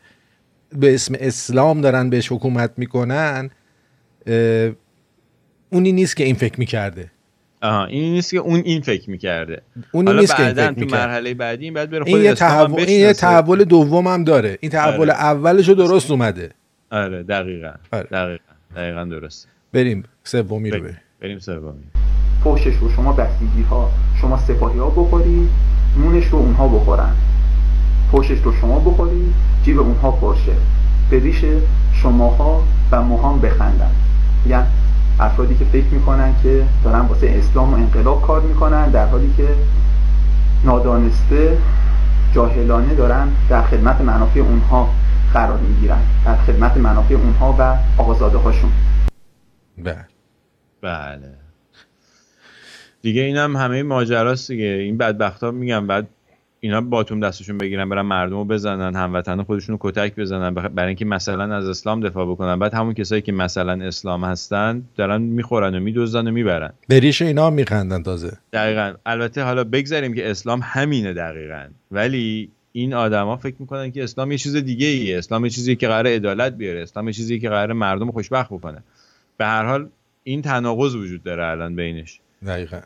به 0.78 0.94
اسم 0.94 1.14
اسلام 1.20 1.80
دارن 1.80 2.10
بهش 2.10 2.32
حکومت 2.32 2.70
می‌کنن 2.76 3.50
اونی 5.70 5.92
نیست 5.92 6.16
که 6.16 6.24
این 6.24 6.34
فکر 6.34 6.58
می‌کرده. 6.58 7.10
آها 7.62 7.84
این 7.84 8.12
نیست 8.12 8.30
که 8.30 8.38
اون 8.38 8.60
این 8.64 8.80
فکر 8.80 9.10
می‌کرده. 9.10 9.62
اونی 9.92 10.06
حالا 10.06 10.20
نیست 10.20 10.36
که 10.36 10.46
این 10.46 10.54
فکر 10.54 10.72
تو 10.72 10.96
مرحله 10.96 11.34
بعدی 11.34 11.64
این 11.64 11.74
بعد 11.74 11.90
بره 11.90 12.04
خود 12.04 12.14
این 12.14 12.24
یه 12.24 12.34
تحول 12.34 12.80
این 12.80 13.00
یه. 13.00 13.12
تحول 13.12 13.64
دوم 13.64 14.06
هم 14.06 14.24
داره. 14.24 14.58
این 14.60 14.70
تحول 14.70 15.10
آره. 15.10 15.20
اولش 15.20 15.68
رو 15.68 15.74
درست 15.74 16.10
اومده. 16.10 16.50
آره 16.90 17.22
دقیقا. 17.22 17.72
آره. 17.92 18.08
دقیقا. 18.12 18.44
دقیقا 18.76 19.04
درست 19.04 19.48
بریم. 19.72 20.04
سومی 20.24 20.70
رو 20.70 20.80
بریم. 20.80 20.84
بریم. 20.84 21.00
بریم 21.20 21.38
سومی. 21.38 21.84
پشتش 22.44 22.74
رو 22.76 22.90
شما 22.90 23.12
بسیجی 23.12 23.62
ها 23.62 23.90
شما 24.20 24.38
سپاهی 24.38 24.78
ها 24.78 24.90
بخورید 24.90 25.48
نونش 25.98 26.26
رو 26.26 26.38
اونها 26.38 26.68
بخورن. 26.68 27.16
پشتش 28.14 28.38
رو 28.38 28.52
شما 28.52 28.78
بخورید 28.78 29.34
جیب 29.64 29.80
اونها 29.80 30.10
پرشه. 30.10 30.52
به 31.10 31.18
ریش 31.18 31.44
شماها 31.92 32.62
و 32.90 33.02
موهام 33.02 33.40
بخندن. 33.40 33.90
یعنی 34.46 34.66
افرادی 35.20 35.54
که 35.54 35.64
فکر 35.64 35.84
می‌کنن 35.84 36.34
که 36.42 36.64
دارن 36.84 37.00
واسه 37.00 37.30
اسلام 37.30 37.72
و 37.72 37.76
انقلاب 37.76 38.22
کار 38.22 38.40
می‌کنن 38.40 38.90
در 38.90 39.06
حالی 39.06 39.34
که 39.36 39.48
نادانسته 40.64 41.58
جاهلانه 42.34 42.94
دارن 42.94 43.28
در 43.48 43.62
خدمت 43.62 44.00
منافع 44.00 44.40
اونها 44.40 44.88
قرار 45.32 45.58
می‌گیرن. 45.58 46.00
در 46.24 46.36
خدمت 46.36 46.76
منافع 46.76 47.14
اونها 47.14 47.56
و 47.58 47.76
آقازاده 48.02 48.38
هاشون 48.38 48.70
بله. 49.78 50.04
بله. 50.82 51.34
دیگه 53.02 53.22
اینم 53.22 53.56
همه 53.56 53.82
ماجراست 53.82 54.50
دیگه. 54.50 54.64
این 54.64 54.98
بدبخت 54.98 55.44
ها 55.44 55.50
میگم 55.50 55.86
بعد 55.86 56.08
اینا 56.64 56.80
باتوم 56.80 57.20
دستشون 57.20 57.58
بگیرن 57.58 57.88
برن 57.88 58.00
مردم 58.00 58.36
رو 58.36 58.44
بزنن 58.44 58.96
هموطن 58.96 59.42
خودشون 59.42 59.78
رو 59.78 59.90
کتک 59.90 60.14
بزنن 60.14 60.54
برای 60.54 60.86
اینکه 60.86 61.04
مثلا 61.04 61.56
از 61.56 61.68
اسلام 61.68 62.00
دفاع 62.00 62.26
بکنن. 62.26 62.58
بعد 62.58 62.74
همون 62.74 62.94
کسایی 62.94 63.22
که 63.22 63.32
مثلا 63.32 63.86
اسلام 63.86 64.24
هستن 64.24 64.82
دارن 64.96 65.22
می‌خورن 65.22 65.74
و 65.74 65.80
میدزدن 65.80 66.28
و 66.28 66.30
می‌برن. 66.30 66.72
به 66.88 67.00
ریش 67.00 67.22
اینا 67.22 67.50
میخندن 67.50 68.02
تازه. 68.02 68.32
دقیقا. 68.52 68.94
البته 69.06 69.42
حالا 69.42 69.64
بگذاریم 69.64 70.14
که 70.14 70.30
اسلام 70.30 70.60
همینه 70.62 71.12
دقیقا. 71.12 71.66
ولی 71.90 72.50
این 72.72 72.94
آدما 72.94 73.36
فکر 73.36 73.56
می‌کنن 73.58 73.90
که 73.90 74.04
اسلام 74.04 74.32
یه 74.32 74.38
چیز 74.38 74.56
دیگه 74.56 74.86
ایه 74.86 75.18
اسلام 75.18 75.44
یه 75.44 75.50
چیزی 75.50 75.76
که 75.76 75.88
قرار 75.88 76.06
عدالت 76.06 76.52
بیاره. 76.52 76.82
اسلام 76.82 77.06
یه 77.06 77.12
چیزی 77.12 77.38
که 77.40 77.48
قرار 77.48 77.72
مردم 77.72 78.10
خوشبخت 78.10 78.50
بکنه. 78.50 78.82
به 79.36 79.44
هر 79.44 79.64
حال 79.64 79.88
این 80.22 80.42
تناقض 80.42 80.94
وجود 80.94 81.22
داره 81.22 81.44
الان 81.44 81.76
بینش. 81.76 82.20
دقیقا. 82.46 82.80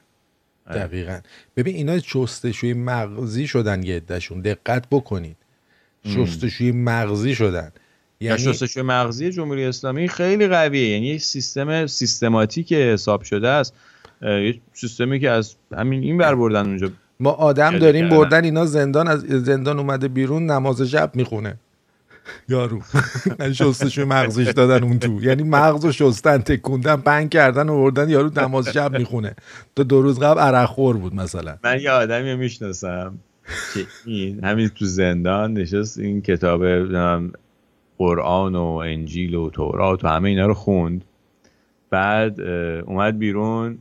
دقیقا. 0.74 1.20
ببین 1.56 1.76
اینا 1.76 1.98
شستشوی 1.98 2.74
مغزی 2.74 3.46
شدن 3.46 3.82
یه 3.82 3.96
عدهشون. 3.96 4.40
دقت 4.40 4.84
بکنید. 4.90 5.36
شستشوی 6.06 6.72
مغزی 6.72 7.34
شدن. 7.34 7.72
یعنی 8.20 8.38
شستشوی 8.38 8.82
مغزی 8.82 9.30
جمهوری 9.30 9.64
اسلامی 9.64 10.08
خیلی 10.08 10.48
قویه. 10.48 10.88
یعنی 10.88 11.06
یه 11.06 11.18
سیستم 11.18 11.86
سیستماتیک 11.86 12.72
حساب 12.72 13.22
شده 13.22 13.48
است. 13.48 13.74
یه 14.22 14.60
سیستمی 14.72 15.20
که 15.20 15.30
از 15.30 15.54
همین 15.76 16.02
این 16.02 16.18
بر 16.18 16.34
بردن 16.34 16.66
اونجا. 16.66 16.90
ما 17.20 17.30
آدم 17.30 17.78
داریم. 17.78 18.08
بردن 18.08 18.44
اینا 18.44 18.66
زندان 18.66 19.08
از 19.08 19.20
زندان 19.20 19.78
اومده 19.78 20.08
بیرون 20.08 20.50
نماز 20.50 20.82
شب 20.82 21.10
می‌خونه. 21.14 21.58
یارو. 22.48 22.80
من 23.38 23.52
شستشوی 23.52 24.04
مغزیش 24.04 24.48
دادن 24.48 24.84
اون 24.84 24.98
تو. 24.98 25.22
یعنی 25.22 25.42
مغز 25.42 25.84
رو 25.84 25.92
شستن 25.92 26.38
تکوندن 26.38 26.96
پنگ 26.96 27.30
کردن 27.30 27.68
و 27.68 27.76
بردن 27.76 28.08
یارو 28.08 28.30
نماز 28.36 28.68
شب 28.68 28.98
می‌خونه. 28.98 29.34
تو 29.76 29.84
دو 29.84 30.02
روز 30.02 30.18
قبل 30.18 30.40
عرق 30.40 30.68
خور 30.68 30.96
بود 30.96 31.14
مثلا. 31.14 31.58
من 31.64 31.80
یه 31.80 31.90
آدمی 31.90 32.34
می‌شناسم 32.34 33.18
که 33.74 33.86
این 34.06 34.44
همین 34.44 34.68
تو 34.68 34.84
زندان 34.84 35.52
نشست 35.52 35.98
این 35.98 36.22
کتاب 36.22 36.64
قرآن 37.98 38.56
و 38.56 38.64
انجیل 38.64 39.34
و 39.34 39.50
تورات 39.50 40.04
و 40.04 40.08
همه 40.08 40.28
اینا 40.28 40.46
رو 40.46 40.54
خوند. 40.54 41.04
بعد 41.90 42.40
اومد 42.86 43.18
بیرون 43.18 43.78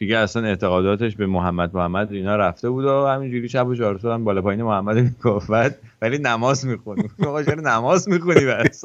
دیگه 0.00 0.18
اصلا 0.18 0.44
اعتقاداتش 0.44 1.16
به 1.16 1.26
محمد 1.26 1.76
محمد 1.76 2.12
اینا 2.12 2.36
رفته 2.36 2.70
بود 2.70 2.84
و 2.84 3.06
همینجوری 3.06 3.48
شب 3.48 3.66
و 3.66 3.74
چهار 3.74 4.00
هم 4.04 4.24
بالا 4.24 4.42
پایین 4.42 4.62
محمد 4.62 5.14
بعد 5.48 5.78
ولی 6.02 6.18
نماز 6.18 6.66
می‌خونی. 6.66 7.10
آقا 7.26 7.42
چرا 7.42 7.60
نماز 7.60 8.08
می‌خونی 8.08 8.44
بس؟ 8.44 8.84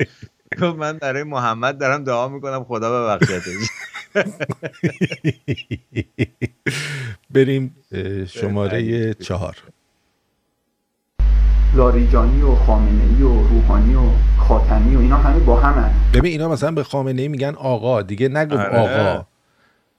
گفت 0.60 0.78
من 0.78 0.98
برای 0.98 1.22
محمد 1.22 1.78
دارم 1.78 2.04
دعا 2.04 2.28
می‌کنم 2.28 2.64
خدا 2.64 3.16
ببخشتش. 3.16 3.68
بریم 7.34 7.76
شماره 8.28 9.14
چهار. 9.14 9.56
لاریجانی 11.74 12.42
و 12.42 12.54
خامنه 12.54 13.02
ای 13.16 13.22
و 13.22 13.28
روحانی 13.28 13.94
و 13.94 14.00
خاتمی 14.38 14.96
و 14.96 14.98
اینا 14.98 15.16
همه 15.16 15.40
با 15.40 15.60
همن. 15.60 15.90
ببین 16.14 16.32
اینا 16.32 16.48
مثلا 16.48 16.70
به 16.70 16.82
خامنه 16.82 17.22
ای 17.22 17.28
میگن 17.28 17.54
آقا 17.54 18.02
دیگه 18.02 18.28
نگفت 18.28 18.60
آره. 18.60 18.78
آقا. 18.78 19.26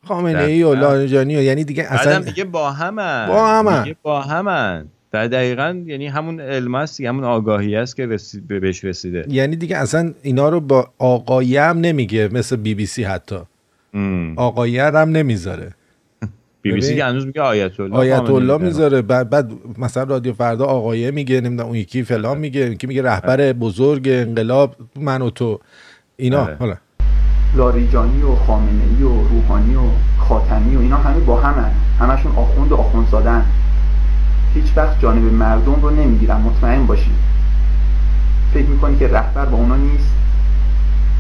خامنه 0.08 0.44
ای 0.44 0.64
و. 0.64 0.74
لاریجانی 0.76 1.38
و 1.38 1.42
یعنی 1.42 1.64
دیگه 1.64 1.84
بعدم 1.84 1.96
اصلا 2.00 2.20
دیگه 2.20 2.44
با 2.44 2.72
همن 2.72 3.28
با 3.28 3.48
همن. 3.48 3.84
دیگه 3.84 3.96
با 4.04 4.22
همن 4.22 4.86
در 5.12 5.28
دقیقا 5.28 5.84
یعنی 5.86 6.08
همون 6.08 6.40
علم 6.40 6.76
است 6.76 7.02
همون 7.02 7.24
آگاهی 7.24 7.76
است 7.76 7.96
که 7.96 8.06
رسید 8.06 8.48
به- 8.48 8.60
بهش 8.60 8.84
رسیده 8.86 9.26
یعنی 9.30 9.56
دیگه 9.56 9.78
اصلا 9.78 10.14
اینا 10.22 10.50
رو 10.50 10.60
با 10.60 10.90
آقایه 10.98 11.62
هم 11.62 11.78
نمیگه 11.80 12.30
مثل 12.32 12.56
بی 12.56 12.76
بی 12.76 12.86
سی 12.86 13.04
حتی 13.04 13.40
آقایه 14.36 14.84
هم 14.84 15.10
نمی‌ذاره 15.10 15.72
بی 16.62 16.72
بی 16.72 16.82
سی. 16.82 16.96
که 16.96 17.06
هنوز 17.06 17.26
میگه 17.26 17.42
آیت 17.42 17.80
الله 17.80 17.96
آیت 17.96 18.30
الله. 18.30 18.58
می‌ذاره 18.58 19.02
بعد, 19.02 19.30
بعد 19.30 19.52
مثلا 19.78 20.04
رادیو 20.04 20.34
فردا 20.34 20.66
آقایه 20.66 21.12
میگه 21.12 21.42
نمی‌دونم 21.42 21.68
اون 21.70 21.78
یکی 21.78 22.04
فلان 22.04 22.38
میگه 22.38 22.72
یکی 22.72 22.88
میگه 22.88 23.02
رهبر 23.02 23.54
بزرگ 23.54 24.08
انقلاب 24.12 24.76
من 24.96 25.22
و 25.22 25.30
تو 25.30 25.60
اینا 26.18 26.44
آره. 26.44 26.56
حالا 26.56 26.78
لاریجانی 27.56 28.22
و 28.22 28.36
خامنه 28.36 28.84
ای 28.98 29.04
و 29.04 29.28
روحانی 29.28 29.76
و 29.76 29.82
خاتمی 30.20 30.76
و 30.76 30.80
اینا 30.80 30.98
همه 30.98 31.20
با 31.20 31.42
همن. 31.42 31.72
همشون 32.00 32.32
آخوند 32.36 32.72
و 32.72 32.76
آخوندزادن 32.76 33.46
هیچ 34.54 34.66
وقت 34.76 35.00
جانب 35.00 35.34
مردم 35.34 35.82
رو 35.82 35.90
نمی‌گیرن. 35.90 36.42
مطمئن 36.42 36.86
باشید 36.86 37.16
فکر 38.54 38.66
می‌کنی 38.66 38.98
که 38.98 39.08
رهبر 39.08 39.46
با 39.46 39.58
اونا 39.58 39.76
نیست؟ 39.76 40.10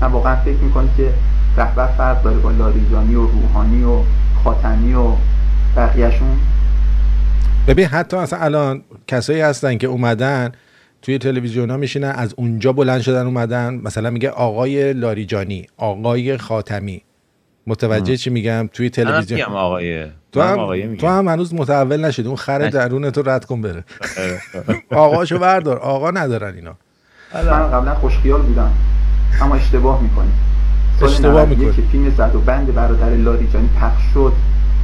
من 0.01 0.07
واقعا 0.07 0.35
فکر 0.35 0.57
می‌کنی 0.57 0.89
که 0.97 1.13
رهبر 1.57 1.87
فرق 1.87 2.23
داره 2.23 2.37
با 2.37 2.51
لاریجانی 2.51 3.15
و 3.15 3.27
روحانی 3.27 3.83
و 3.83 3.99
خاتمی 4.43 4.93
و 4.93 5.11
بقیهشون؟ 5.75 6.37
ببین 7.67 7.85
حتی 7.85 8.17
مثلا 8.17 8.39
الان 8.39 8.81
کسایی 9.07 9.41
هستن 9.41 9.77
که 9.77 9.87
اومدن 9.87 10.51
توی 11.01 11.17
تلویزیون 11.17 11.69
ها 11.69 11.77
میشینن 11.77 12.11
از 12.15 12.33
اونجا 12.37 12.73
بلند 12.73 13.01
شدن 13.01 13.25
اومدن. 13.25 13.73
مثلا 13.83 14.09
میگه 14.09 14.29
آقای 14.29 14.93
لاریجانی 14.93 15.67
آقای 15.77 16.37
خاتمی. 16.37 17.01
متوجه 17.67 18.17
چی 18.17 18.29
میگم؟ 18.29 18.69
توی 18.73 18.89
تلویزیون. 18.89 19.39
میگم 19.39 19.55
آقایه 19.55 20.11
تو 20.31 20.41
هم, 20.41 20.59
آقایه 20.59 20.95
تو 20.95 21.07
هم 21.07 21.27
هنوز 21.27 21.53
متحول 21.53 22.05
نشدی. 22.05 22.27
اون 22.27 22.35
خر. 22.35 22.69
درون 22.69 23.11
تو 23.11 23.21
رد 23.25 23.45
کن 23.45 23.61
بره. 23.61 23.83
آقاشو 24.91 25.39
بردار. 25.39 25.77
آقا 25.77 26.11
ندارن 26.11 26.55
اینا. 26.55 26.75
من 27.33 27.71
قبلا 27.71 27.95
خوشخیال 27.95 28.41
بودم. 28.41 28.71
اما 29.41 29.55
اشتباه 29.55 30.01
می‌کنی. 30.01 30.31
سال 30.99 31.09
اشتباه 31.09 31.45
91 31.45 31.59
می‌کنی. 31.59 31.75
که 31.75 31.91
فیلم 31.91 32.09
زد 32.09 32.35
و 32.35 32.39
بند 32.39 32.73
برادر 32.73 33.09
لاریجانی 33.09 33.69
پخش 33.81 34.03
شد. 34.13 34.33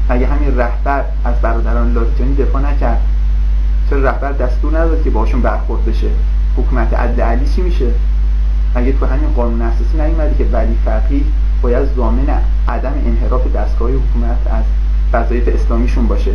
مگه 0.10 0.28
همین 0.28 0.58
رهبر 0.58 1.06
از 1.26 1.42
برادران 1.42 1.94
لاریجانی 1.94 2.36
دفاع 2.36 2.72
نکرد؟ 2.72 3.02
چرا 3.94 4.02
رهبر 4.02 4.32
دستور 4.32 4.78
نداد 4.78 5.04
که 5.04 5.10
باشون 5.10 5.42
برخورد 5.42 5.86
بشه. 5.86 6.08
حکومت 6.58 6.94
عدل 6.94 7.22
علی 7.22 7.46
چی 7.56 7.62
میشه؟ 7.62 7.92
مگه 8.76 8.92
تو 8.92 9.06
همین 9.06 9.30
قانون 9.30 9.62
اساسی 9.62 9.98
نیومدی 9.98 10.36
که 10.36 10.46
ولی 10.52 10.78
فقیه 10.86 11.22
باید 11.62 11.96
ضامن 11.96 12.42
عدم 12.68 12.94
انحراف 13.06 13.56
دستگاه 13.56 13.90
حکومت 13.92 14.38
از 14.48 14.64
وظایف 15.14 15.48
اسلامیشون 15.48 16.08
باشه؟ 16.08 16.32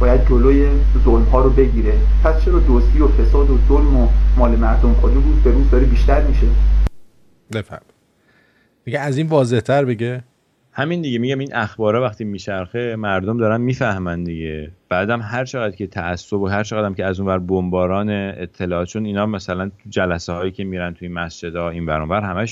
باید 0.00 0.28
جلوی 0.28 0.68
ظلم 1.04 1.24
ها 1.24 1.40
رو 1.40 1.50
بگیره. 1.50 1.92
پس 2.24 2.44
چرا 2.44 2.62
دزدی 2.68 3.00
و 3.00 3.08
فساد 3.08 3.50
و 3.50 3.58
ظلم 3.68 3.96
و 3.96 4.08
مال 4.36 4.56
مردم 4.56 4.94
خودی 4.94 5.14
روز 5.14 5.36
به 5.44 5.50
روز 5.50 5.70
داره 5.70 5.84
بیشتر 5.84 6.22
میشه. 6.22 6.46
بفهم. 7.52 7.82
دیگه 8.84 9.00
از 9.00 9.16
این 9.16 9.26
واضح 9.26 9.60
تر 9.60 9.84
بگه؟ 9.84 10.22
همین 10.78 11.02
دیگه 11.02 11.18
میگم 11.18 11.38
این 11.38 11.54
اخبارا 11.54 12.02
وقتی 12.02 12.24
میچرخه 12.24 12.96
مردم 12.96 13.38
دارن 13.38 13.60
می‌فهمن 13.60 14.24
دیگه. 14.24 14.70
بعدم 14.88 15.20
هر 15.22 15.44
چقدر 15.44 15.76
که 15.76 15.86
تعصب 15.86 16.40
و 16.40 16.46
هر 16.48 16.62
چقدر 16.64 16.86
هم 16.86 16.94
که 16.94 17.04
از 17.04 17.20
اونور 17.20 17.38
بمباران 17.38 18.10
اطلاعات 18.10 18.88
چون 18.88 19.04
اینا 19.04 19.26
مثلا 19.26 19.68
تو 19.68 19.90
جلسه 19.90 20.32
هایی 20.32 20.50
که 20.50 20.64
میرن 20.64 20.94
توی 20.94 21.08
مسجدها 21.08 21.70
این 21.70 21.86
ور 21.86 22.00
اونور 22.00 22.46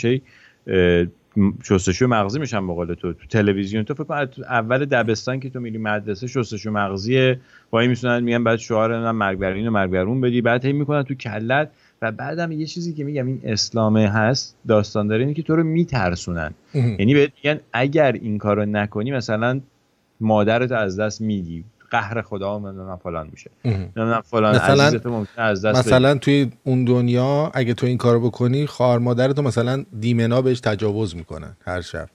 اه، 0.67 1.07
م- 1.37 1.53
شستشوی 1.63 2.09
مغزی 2.09 2.39
میشن 2.39 2.67
به 2.67 2.75
قول 2.75 2.95
تو. 2.95 3.13
تو 3.13 3.27
تلویزیون 3.27 3.83
تو 3.83 3.95
فکر 3.95 4.29
اول 4.43 4.85
دبستان 4.85 5.41
که 5.41 5.51
تو 5.51 5.61
میری 5.61 5.79
مدرسه 5.79 6.27
شستشوی 6.27 6.73
مغزیه. 6.73 7.41
وای 7.73 7.89
میسونن 7.89 8.25
میگن 8.25 8.45
بعد 8.45 8.59
شعار 8.59 9.13
مرگ 9.13 9.39
بر 9.39 9.53
این 9.53 9.69
و 9.69 9.71
مرگ 9.71 9.91
بر 9.91 10.03
اون 10.03 10.21
بدی. 10.21 10.41
بعد 10.41 10.65
هی 10.65 10.73
می‌کنن 10.73 11.03
تو 11.03 11.15
کلت. 11.15 11.71
و 12.05 12.13
بعدم 12.13 12.53
یه 12.53 12.67
چیزی 12.67 12.93
که 12.93 13.05
میگم 13.05 13.27
این 13.27 13.41
اسلامه 13.45 14.09
هست 14.09 14.57
داستان 14.69 15.07
داره 15.09 15.21
اینه 15.21 15.35
که 15.35 15.43
تو 15.43 15.57
رو 15.57 15.63
میترسونن. 15.63 16.55
یعنی 16.75 17.15
بهت 17.15 17.33
میگن 17.45 17.61
اگر 17.73 18.13
این 18.13 18.39
کارو 18.39 18.65
نکنی 18.67 19.11
مثلا 19.13 19.61
مادرت 20.21 20.73
از 20.73 21.01
دست 21.01 21.21
میدی 21.21 21.65
قهر 21.91 22.23
خدا 22.23 22.59
من 22.59 22.97
فلان 22.97 23.29
میشه. 23.33 23.51
نمی‌دونم 23.65 24.21
فلان 24.21 24.57
مثلا- 24.57 25.01
ممکنه 25.11 25.45
از 25.45 25.65
دست. 25.65 25.79
مثلا 25.79 26.15
توی 26.15 26.51
اون 26.65 26.85
دنیا 26.85 27.51
اگه 27.55 27.75
تو 27.75 27.87
این 27.87 27.99
کارو 27.99 28.21
بکنی 28.21 28.67
خواهر 28.67 28.99
مادرتو 28.99 29.43
مثلا 29.43 29.85
دیمنا 30.01 30.43
بهش 30.43 30.61
تجاوز 30.61 31.17
می‌کنن 31.17 31.57
هر 31.67 31.81
شب. 31.81 32.09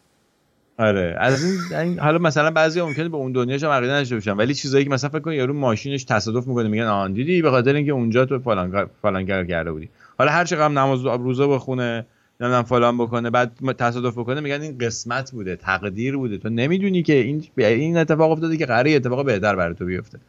آره. 0.79 1.15
از 1.19 1.43
این, 1.43 1.79
این 1.79 1.99
حالا 1.99 2.17
مثلا 2.17 2.51
بعضی 2.51 2.81
ممکنه 2.81 3.09
به 3.09 3.17
اون 3.17 3.31
دنیاش 3.31 3.63
هم 3.63 3.69
عقیده 3.69 3.93
نداشته 3.93 4.15
باشن 4.15 4.31
ولی 4.31 4.53
چیزایی 4.53 4.83
که 4.83 4.89
مثلا 4.89 5.09
فکر 5.09 5.19
کن 5.19 5.33
یارو 5.33 5.53
ماشینش 5.53 6.03
تصادف 6.03 6.47
می‌کنه 6.47 6.67
میگن 6.67 6.83
آن 6.83 7.13
دیدی؟ 7.13 7.41
به 7.41 7.49
خاطر 7.49 7.73
اینکه 7.73 7.91
اونجا 7.91 8.25
تو 8.25 8.39
فلان 8.39 8.85
فلان 9.01 9.27
کار 9.27 9.45
کرده 9.45 9.71
بودی. 9.71 9.89
حالا 10.17 10.31
هر 10.31 10.45
چقدر 10.45 10.67
نماز 10.67 11.05
و 11.05 11.09
روزه 11.09 11.47
بخونه 11.47 12.05
نمی‌دونم 12.39 12.63
فلان 12.63 12.97
بکنه 12.97 13.29
بعد 13.29 13.51
تصادف 13.77 14.17
بکنه 14.17 14.41
میگن 14.41 14.61
این 14.61 14.77
قسمت 14.77 15.31
بوده 15.31 15.55
تقدیر 15.55 16.17
بوده. 16.17 16.37
تو 16.37 16.49
نمی‌دونی 16.49 17.03
که 17.03 17.13
این 17.13 17.43
این 17.57 17.97
اتفاق 17.97 18.31
افتاده 18.31 18.57
که 18.57 18.65
قراره 18.65 18.91
اتفاق 18.91 19.25
بهتر 19.25 19.55
برای 19.55 19.75
تو 19.75 19.85
بیفته. 19.85 20.19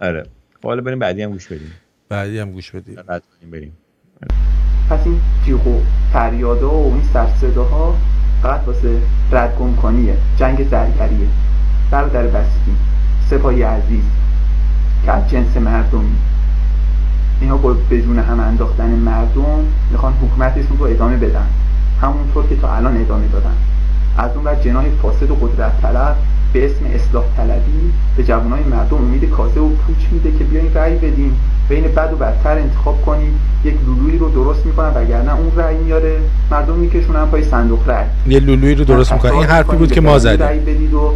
آره. 0.00 0.22
خب 0.62 0.68
حالا 0.68 0.82
بریم 0.82 0.98
بعدی 0.98 1.22
هم 1.22 1.30
گوش 1.30 1.46
بدیم. 1.46 1.72
بعدی 2.08 2.38
هم 2.38 2.52
گوش 2.52 2.74
رد 2.74 2.84
کنیم 3.40 3.50
بریم. 3.50 3.72
پس 4.90 5.06
این 5.06 5.20
جیغ 5.44 5.66
و 5.66 5.80
فریادا 6.12 6.70
و 6.70 6.92
این 6.92 7.02
سرصداها 7.12 7.96
فقط 8.46 8.60
واسه 8.66 9.00
ردگم 9.32 9.76
کنیه. 9.76 10.16
جنگ 10.36 10.68
زرگریه. 10.70 11.26
برادر 11.90 12.22
بسیجی. 12.22 12.76
سپاهی 13.30 13.62
عزیز. 13.62 14.04
که 15.04 15.12
از 15.12 15.30
جنس 15.30 15.56
مردمی. 15.56 16.16
اینا 17.40 17.56
با 17.56 17.72
به 17.72 18.02
جون 18.02 18.18
هم 18.18 18.40
انداختن 18.40 18.86
مردم 18.86 19.64
می‌خوان 19.90 20.12
حکومتشون 20.12 20.78
رو 20.78 20.84
ادامه 20.84 21.16
بدن. 21.16 21.46
همونطور 22.02 22.46
که 22.46 22.56
تا 22.56 22.74
الان 22.74 23.00
ادامه 23.00 23.28
دادن. 23.28 23.54
از 24.18 24.30
اون 24.34 24.44
بر 24.44 24.54
جناح 24.54 24.84
فاسد 25.02 25.30
و 25.30 25.34
قدرت 25.34 25.82
طلب 25.82 26.16
به 26.52 26.64
اسم 26.64 26.84
اصلاح 26.94 27.24
طلبی 27.36 27.92
به 28.16 28.24
جوانای 28.24 28.62
مردم 28.62 28.96
امید 28.96 29.30
کازه 29.30 29.60
و 29.60 29.68
پوچ 29.68 29.96
میده 30.12 30.38
که 30.38 30.44
بیاین 30.44 30.74
رأی 30.74 30.96
بدیم 30.96 31.36
بین 31.68 31.84
بد 31.84 32.12
و 32.12 32.16
بدتر 32.16 32.58
انتخاب 32.58 33.02
کنید 33.02 33.32
یک 33.64 33.74
لولویی 33.86 34.18
رو 34.18 34.28
درست 34.28 34.66
می‌کنن 34.66 34.88
وگرنه 34.88 35.34
اون 35.34 35.52
رأی 35.56 35.76
میاره. 35.76 36.16
مردم 36.50 36.74
میکشونن 36.74 37.26
پای 37.26 37.44
صندوق 37.44 37.88
رأی. 37.88 38.06
یه 38.26 38.40
لولویی 38.40 38.74
رو 38.74 38.84
درست 38.84 39.12
می‌کنه 39.12 39.32
این 39.32 39.44
حرفی 39.44 39.76
بود 39.76 39.92
که 39.92 40.00
ما 40.00 40.18
زدیم 40.18 40.36
زدیم. 40.36 40.46
رأی 40.46 40.58
بدید 40.58 40.94
و 40.94 41.12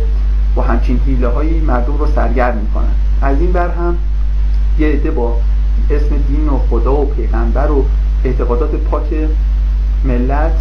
با 0.54 0.62
همچین 0.62 1.00
حیله 1.06 1.28
هایی 1.28 1.60
مردم 1.60 1.96
رو 1.98 2.06
سرگرم 2.14 2.56
می‌کنن. 2.56 2.92
از 3.22 3.40
این 3.40 3.52
بر 3.52 3.68
هم 3.68 3.96
یه 4.78 4.88
عده 4.88 5.10
با 5.10 5.36
اسم 5.90 6.16
دین 6.28 6.48
و 6.48 6.58
خدا 6.70 6.94
و 6.94 7.04
پیغمبر 7.04 7.70
و 7.70 7.84
اعتقادات 8.24 8.70
پاک 8.70 9.06
ملت 10.04 10.58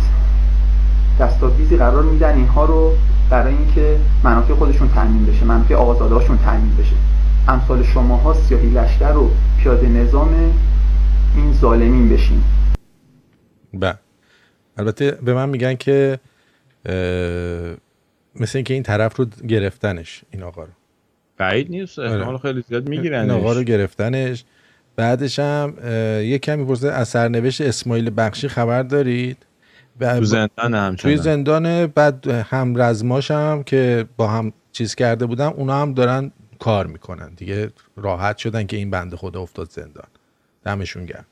دستاویزی 1.19 1.77
قرار 1.77 2.03
میدن. 2.03 2.36
اینها 2.36 2.65
رو 2.65 2.91
برای 3.30 3.54
اینکه 3.54 3.98
منافع 4.24 4.54
خودشون 4.54 4.89
تامین 4.89 5.26
بشه 5.26 5.46
منافع 5.46 5.76
آقازادهاشون 5.76 6.38
تامین 6.38 6.76
بشه. 6.76 6.96
امثال 7.48 7.84
شماها 7.84 8.34
سیاهی 8.34 8.70
لشکر 8.70 9.18
و 9.18 9.32
پیاده 9.63 9.88
نظام 9.88 10.54
این 11.36 11.54
ظالمین 11.54 12.10
بشین. 12.10 12.44
بله. 13.74 13.96
البته 14.78 15.12
به 15.12 15.34
من 15.34 15.50
میگن 15.50 15.76
که 15.76 16.20
مثل 18.36 18.58
اینکه 18.58 18.74
این 18.74 18.84
طرف 18.84 19.15
رو 19.15 19.26
گرفتنش 19.26 20.22
این 20.32 20.44
آقا 20.44 20.63
رو. 20.63 20.70
بعید 21.38 21.70
نیست 21.70 22.00
احتمال 22.00 22.38
خیلی 22.38 22.63
زیاد 22.70 22.89
می‌گیرن 22.89 23.22
این 23.22 23.32
آقا 23.32 23.54
رو 23.54 23.63
گرفتنش. 23.63 24.44
بعدش 24.96 25.39
هم 25.39 25.74
یه 26.24 26.39
کمی 26.39 26.65
پرسه 26.65 26.92
از 26.92 27.08
سرنوشت 27.08 27.62
اسماعیل 27.62 28.12
بخشی 28.18 28.48
خبر 28.48 28.84
دارید؟ 28.84 29.46
تو 30.00 30.24
زندان 30.24 30.74
همچنان. 30.74 30.96
توی 30.96 31.18
زندان 31.18 31.88
بعد 31.88 32.28
هم 32.28 32.82
رزماش 32.82 33.32
هم 33.32 33.64
که 33.64 34.06
با 34.18 34.28
هم 34.28 34.54
چیز 34.72 34.96
کرده 34.96 35.26
بودن 35.26 35.46
اونا 35.46 35.82
هم 35.82 35.94
دارن 35.94 36.32
کار 36.60 36.88
می‌کنن 36.88 37.34
دیگه 37.36 37.70
راحت 37.98 38.38
شدن 38.38 38.64
که 38.64 38.78
این 38.78 38.90
بنده 38.90 39.18
خدا 39.18 39.42
افتاد 39.42 39.70
زندان. 39.70 40.08
دمشون 40.66 41.06
گرم. 41.06 41.26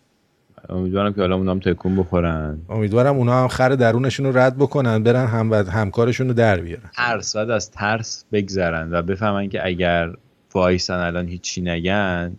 امیدوارم 0.70 1.14
که 1.14 1.22
حالا 1.22 1.36
اونام 1.36 1.60
تکون 1.60 1.96
بخورن. 1.96 2.60
امیدوارم 2.70 3.18
اونا 3.18 3.42
هم 3.42 3.48
خر 3.48 3.70
درونشون 3.70 4.26
رو 4.26 4.38
رد 4.38 4.58
بکنن 4.58 5.04
برن 5.04 5.26
هم 5.26 5.54
همکارشون 5.54 6.28
رو 6.28 6.34
در 6.34 6.60
بیارن. 6.60 6.90
ترس 6.96 7.36
بعد 7.36 7.50
از 7.50 7.72
ترس 7.72 8.26
بگذرن 8.32 8.94
و 8.94 9.02
بفهمن 9.02 9.50
که 9.50 9.66
اگر 9.66 10.14
وایسن 10.54 11.00
الان 11.00 11.28
هیچی 11.28 11.62
نگن 11.62 12.36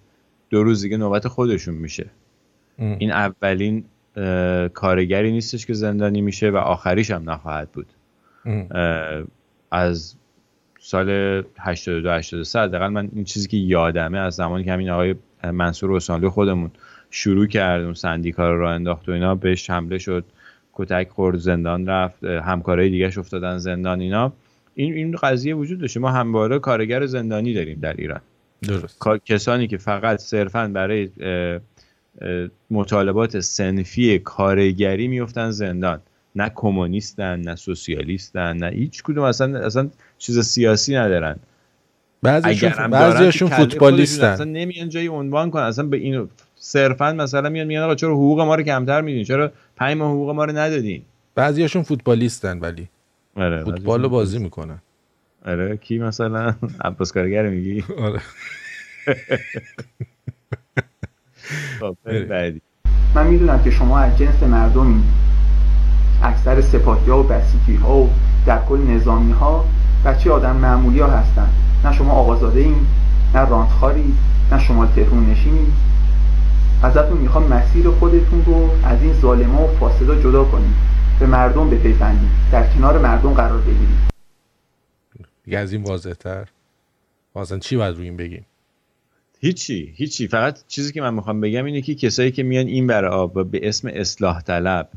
دو 0.51 0.63
روز 0.63 0.83
دیگه 0.83 0.97
نوبت 0.97 1.29
خودشون 1.29 1.75
میشه. 1.75 2.07
ام. 2.79 2.97
این 2.99 3.13
اولین 3.13 3.85
کارگری 4.75 5.33
نیستش 5.33 5.67
که 5.67 5.75
زندانی 5.75 6.21
میشه 6.21 6.51
و 6.51 6.57
آخریش 6.57 7.11
هم 7.11 7.31
نخواهد 7.31 7.69
بود. 7.73 7.87
از 9.71 10.15
سال 10.81 11.43
82 11.59 12.11
83 12.11 12.61
حداقل 12.61 12.89
من 12.89 13.09
این 13.15 13.25
چیزی 13.25 13.49
که 13.49 13.57
یادمه 13.57 14.19
از 14.19 14.35
زمانی 14.35 14.65
که 14.65 14.73
همین 14.73 14.91
آقای 14.91 15.15
منصور 15.53 15.97
حسینلی 15.97 16.29
خودمون 16.29 16.71
شروع 17.11 17.47
کرد 17.47 17.83
اون 17.83 17.95
سندیکا 17.95 18.51
رو 18.51 18.59
راه 18.59 18.75
انداخت 18.75 19.09
و 19.09 19.13
اینا 19.13 19.35
بهش 19.35 19.71
حمله 19.71 19.99
شد 19.99 20.25
کتک 20.73 21.09
خورد 21.09 21.39
زندان 21.39 21.87
رفت 21.87 22.25
همکارای 22.25 22.89
دیگهش 22.89 23.19
افتادن 23.19 23.59
زندان 23.59 24.01
اینا. 24.01 24.33
این 24.75 24.95
این 24.95 25.17
قضیه 25.17 25.55
وجود 25.55 25.79
داشته 25.81 26.01
ما 26.01 26.11
همواره 26.11 26.59
کارگر 26.59 27.07
زندانی 27.07 27.55
داریم 27.55 27.79
در 27.81 27.93
ایران. 27.93 28.21
درست. 28.63 29.01
کسانی 29.25 29.67
که 29.67 29.77
فقط 29.77 30.19
صرفا 30.19 30.69
برای 30.69 31.09
مطالبات 32.71 33.41
سنفی 33.41 34.19
کارگری 34.19 35.09
میفتن 35.09 35.51
زندان. 35.51 36.01
نه 36.35 36.53
کمونیستن 36.55 37.41
نه 37.41 37.57
سوسیالیستن 37.57 38.57
نه 38.57 38.67
هیچ 38.67 39.03
کدوم. 39.03 39.25
اصلا 39.25 39.59
اصلا 39.67 39.89
چیز 40.19 40.39
سیاسی 40.41 40.97
ندارن. 40.97 41.37
بعضیشون 42.23 42.71
بعضیاشون 42.71 43.49
خودشون 43.49 43.53
اصلا 43.53 43.65
فوتبالیستن 43.65 44.49
نمیان 44.49 44.89
جایی 44.89 45.09
عنوان 45.09 45.51
کنن. 45.51 45.63
اصلا 45.63 45.87
به 45.87 45.97
این 45.97 46.29
صرفا 46.57 47.13
مثلا 47.13 47.49
میان 47.49 47.67
میگن 47.67 47.81
آقا 47.81 47.95
چرا 47.95 48.11
حقوق 48.11 48.41
ما 48.41 48.55
رو 48.55 48.63
کمتر 48.63 49.01
میدین؟ 49.01 49.25
چرا 49.25 49.53
پنج 49.77 49.97
ماه 49.97 50.11
حقوق 50.11 50.31
ما 50.31 50.45
رو 50.45 50.53
ندادین؟ 50.53 51.03
بعضیاشون 51.35 51.83
فوتبالیستن 51.83 52.59
ولی. 52.59 52.89
آره 53.37 53.65
فوتبال 53.65 54.03
رو 54.03 54.09
بازی 54.09 54.39
می‌کنن. 54.39 54.79
آره 55.47 55.77
کی 55.77 55.99
مثلا؟ 55.99 56.55
عباس 56.85 57.13
کارگر 57.13 57.49
میگی؟ 57.49 57.85
آره. 57.99 58.21
من 63.15 63.27
می‌دونم 63.27 63.63
که 63.63 63.71
شما 63.71 63.99
از 63.99 64.19
جنس 64.19 64.43
مردمی 64.43 65.03
اکثر 66.23 66.61
سپاهی 66.61 67.11
ها 67.11 67.21
و 67.21 67.23
بسیجی 67.23 67.77
ها 67.77 67.97
و 67.97 68.11
در 68.47 68.65
کل 68.65 68.79
نظامی 68.79 69.33
ها 69.33 69.65
بچه 70.05 70.31
آدم 70.31 70.57
معمولی 70.57 71.01
ها 71.01 71.11
هستن. 71.11 71.49
نه 71.85 71.93
شما 71.93 72.13
آقازاده 72.13 72.61
این 72.61 72.87
نه 73.35 73.41
رانتخاری 73.41 74.15
نه 74.53 74.59
شما 74.59 74.87
تهرون 74.87 75.31
نشینی 75.31 75.73
ازتون 76.83 77.19
می‌خوام 77.19 77.53
مسیر 77.53 77.91
خودتون 77.91 78.45
رو 78.45 78.71
از 78.85 79.03
این 79.03 79.13
ظالما 79.13 79.63
و 79.63 79.67
فاسدا 79.67 80.21
جدا 80.21 80.45
کنید 80.45 80.75
به 81.21 81.27
مردم 81.27 81.71
بپیوندید 81.71 82.29
در 82.53 82.75
کنار 82.75 82.99
مردم 82.99 83.33
قرار 83.33 83.61
بگیرید 83.61 83.99
دیگه 85.45 85.59
از 85.59 85.73
این 85.73 85.83
واضح 85.83 86.13
تر 86.13 86.49
چی 87.61 87.77
باید 87.77 87.97
روی 87.97 88.05
این 88.05 88.17
بگیم؟ 88.17 88.47
هیچی 89.41 89.93
هیچی 89.97 90.29
فقط 90.29 90.59
چیزی 90.69 90.93
که 90.93 91.01
من 91.01 91.15
می‌خوام 91.15 91.41
بگم 91.41 91.65
اینه 91.65 91.81
که 91.81 91.95
کسایی 91.95 92.31
که 92.31 92.43
میان 92.43 92.67
این 92.67 92.87
ور 92.87 93.05
آب 93.05 93.51
به 93.51 93.69
اسم 93.69 93.89
اصلاح 93.93 94.43
طلب 94.43 94.89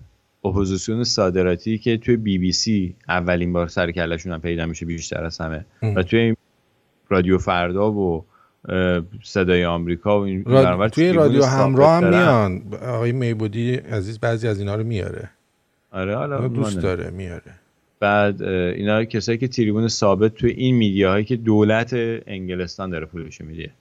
اپوزیسیون 0.45 1.03
صادراتی 1.03 1.77
که 1.77 1.97
توی 1.97 2.17
بی 2.17 2.37
بی 2.37 2.51
سی 2.51 2.95
اولین 3.09 3.53
بار 3.53 3.67
سر 3.67 3.83
و 3.83 3.91
کلشون 3.91 4.31
هم 4.31 4.41
پیدا 4.41 4.65
میشه 4.65 4.85
بیشتر 4.85 5.23
از 5.23 5.37
همه 5.37 5.65
ام. 5.81 5.95
و 5.95 6.03
توی 6.03 6.35
رادیو 7.09 7.37
فردا 7.37 7.91
و 7.91 8.25
صدای 9.23 9.65
آمریکا 9.65 10.19
و 10.19 10.23
این 10.23 10.45
راد... 10.45 10.91
توی 10.91 11.13
رادیو 11.13 11.43
همراه 11.43 12.03
هم. 12.03 12.09
میان 12.09 12.61
آقای 12.87 13.11
میبودی 13.11 13.75
عزیز 13.75 14.19
بعضی 14.19 14.47
از 14.47 14.59
اینا 14.59 14.75
رو 14.75 14.83
میاره 14.83 15.29
آره 15.91 16.15
حالا 16.15 16.47
دوست 16.47 16.69
مانه. 16.69 16.81
داره 16.81 17.09
میاره 17.09 17.53
بعد 17.99 18.43
اینا 18.43 19.05
کسایی 19.05 19.37
که 19.37 19.47
تریبون 19.47 19.87
ثابت 19.87 20.33
توی 20.33 20.51
این 20.51 20.75
میدیاهایی 20.75 21.25
که 21.25 21.35
دولت 21.35 21.89
انگلستان 22.27 22.89
داره 22.89 23.05
پولشو 23.05 23.45
میده 23.45 23.71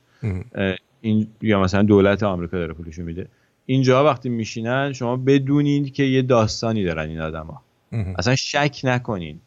این 1.00 1.26
یا 1.42 1.60
مثلا 1.60 1.82
دولت 1.82 2.22
آمریکا 2.22 2.58
داره 2.58 2.74
پولشو 2.74 3.02
میده. 3.02 3.26
اینجا 3.66 4.04
وقتی 4.04 4.28
میشینن 4.28 4.92
شما 4.92 5.16
بدونید 5.16 5.92
که 5.92 6.02
یه 6.02 6.22
داستانی 6.22 6.84
دارن 6.84 7.08
این 7.08 7.20
آدما. 7.20 7.62
اصلا 7.92 8.36
شک 8.36 8.80
نکنین 8.84 9.40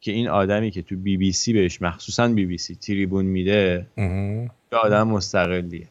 که 0.00 0.12
این 0.12 0.28
آدمی 0.28 0.70
که 0.70 0.82
تو 0.82 0.96
بی 0.96 1.16
بی 1.16 1.32
سی 1.32 1.52
بهش 1.52 1.82
مخصوصا 1.82 2.28
بی 2.28 2.46
بی 2.46 2.58
سی 2.58 2.74
تریبون 2.74 3.24
میده. 3.24 3.86
یه 3.96 4.78
آدم 4.82 5.08
مستقلیه. 5.08 5.88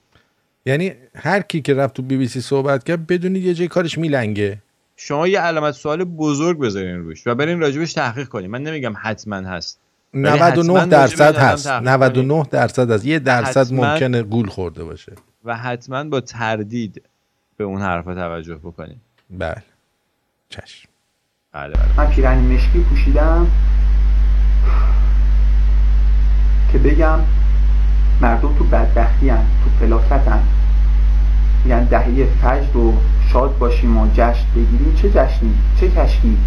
یعنی 0.66 0.92
هر 1.16 1.42
کی 1.42 1.62
که 1.62 1.74
رفت 1.74 1.94
تو 1.94 2.02
بی 2.02 2.18
بی 2.18 2.28
سی 2.28 2.42
صحبت 2.42 2.84
کرد 2.84 3.08
بدونید 3.08 3.44
یه 3.44 3.54
جای 3.54 3.68
کارش 3.68 3.98
میلنگه. 3.98 4.58
شما 4.96 5.28
یه 5.28 5.40
علامت 5.40 5.74
سوال 5.74 6.04
بزرگ 6.04 6.60
بذارین 6.60 6.96
روش 6.96 7.28
و 7.28 7.36
برین 7.36 7.60
راجبش 7.60 7.94
تحقیق 7.94 8.28
کنین. 8.28 8.52
من 8.52 8.64
نمیگم 8.64 8.94
حتما 8.98 9.36
هست. 9.36 9.81
99 10.14 10.74
راجع 10.74 10.86
به 10.86 10.90
درصد 10.90 11.36
هست 11.36 11.68
تحقیق. 11.68 11.90
99 11.90 12.44
درصد 12.52 12.92
هست. 12.92 13.06
یه 13.06 13.20
درصد 13.20 13.74
ممکنه 13.74 14.24
گول 14.24 14.48
خورده 14.48 14.84
باشه. 14.84 15.14
و 15.46 15.58
حتما 15.58 16.04
با 16.04 16.22
تردید 16.22 17.02
به 17.58 17.64
اون 17.64 17.82
حرفا 17.82 18.16
توجه 18.16 18.56
بکنین 18.56 18.98
بله. 19.30 19.64
چشم. 20.50 20.90
بله 21.52 21.74
بله. 21.74 21.98
من 21.98 22.08
پیرنی 22.08 22.56
مشکی 22.56 22.80
پوشیدم 22.80 23.48
که 26.72 26.78
بگم 26.78 27.20
مردم 28.22 28.58
تو 28.58 28.64
بدبختی 28.64 29.30
هن. 29.30 29.46
تو 29.64 29.70
فلاکت 29.80 30.28
هن. 30.28 30.44
میگن 31.64 31.84
دهه 31.84 32.26
فجر 32.42 32.72
رو 32.74 32.98
شاد 33.34 33.58
باشیم 33.58 33.98
و 33.98 34.08
جشن 34.14 34.46
بگیریم. 34.56 34.96
چه 35.02 35.10
جشنی؟ 35.10 35.54
چه 35.80 35.90
کشکی؟ 35.90 36.38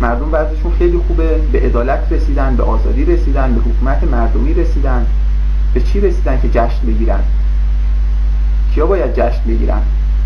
مردم 0.00 0.30
بعضشون 0.30 0.72
خیلی 0.78 0.98
خوبه 1.08 1.38
به 1.52 1.60
عدالت 1.60 2.06
رسیدن 2.10 2.56
به 2.56 2.62
آزادی 2.62 3.04
رسیدن 3.04 3.54
به 3.54 3.60
حکومت 3.60 4.04
مردمی 4.04 4.54
رسیدن. 4.54 5.06
به 5.74 5.80
چی 5.80 6.00
رسیدن 6.00 6.40
که 6.40 6.48
جشن 6.48 6.86
بگیرن؟ 6.86 7.20
کیا 8.74 8.86
باید 8.86 9.14
جشن 9.14 9.42
بگیرن؟ 9.48 9.82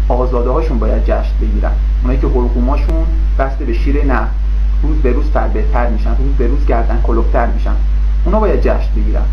آزاده 0.09 0.51
هاشون 0.51 0.79
باید 0.79 1.05
جشن 1.05 1.35
بگیرن. 1.41 1.73
اونایی 2.03 2.21
که 2.21 2.27
حلقوماشون 2.27 3.07
بسته 3.39 3.65
به 3.65 3.75
شیر 3.75 4.05
نه. 4.05 4.29
روز 4.83 4.97
به 4.97 5.13
روز 5.13 5.27
فربهتر 5.27 5.89
میشن 5.89 6.17
روز 6.17 6.37
به 6.39 6.47
روز 6.47 6.67
گردن 6.67 7.01
کلوفتر 7.07 7.47
میشن. 7.47 7.77
اونا 8.25 8.41
باید 8.41 8.61
جشن 8.61 8.95
بگیرن. 8.97 9.27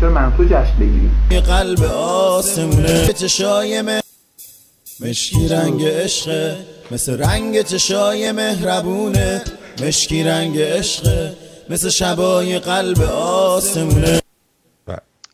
چرا 0.00 0.10
من 0.10 0.32
تو 0.36 0.44
جشن 0.44 0.76
بگیریم؟ 0.80 1.12
قلب 1.46 1.82
آسمونه 1.84 3.08
مشکی 5.00 5.48
رنگ 5.48 5.84
عشقه. 5.84 6.56
مثل 6.90 7.18
رنگ 7.18 7.62
چشای 7.62 8.32
مهربونه. 8.32 9.40
مشکی 9.80 10.24
رنگ 10.24 10.58
عشقه 10.58 11.32
مثل 11.70 11.88
شبای 11.88 12.58
قلب 12.58 13.00
آسمونه. 13.00 14.20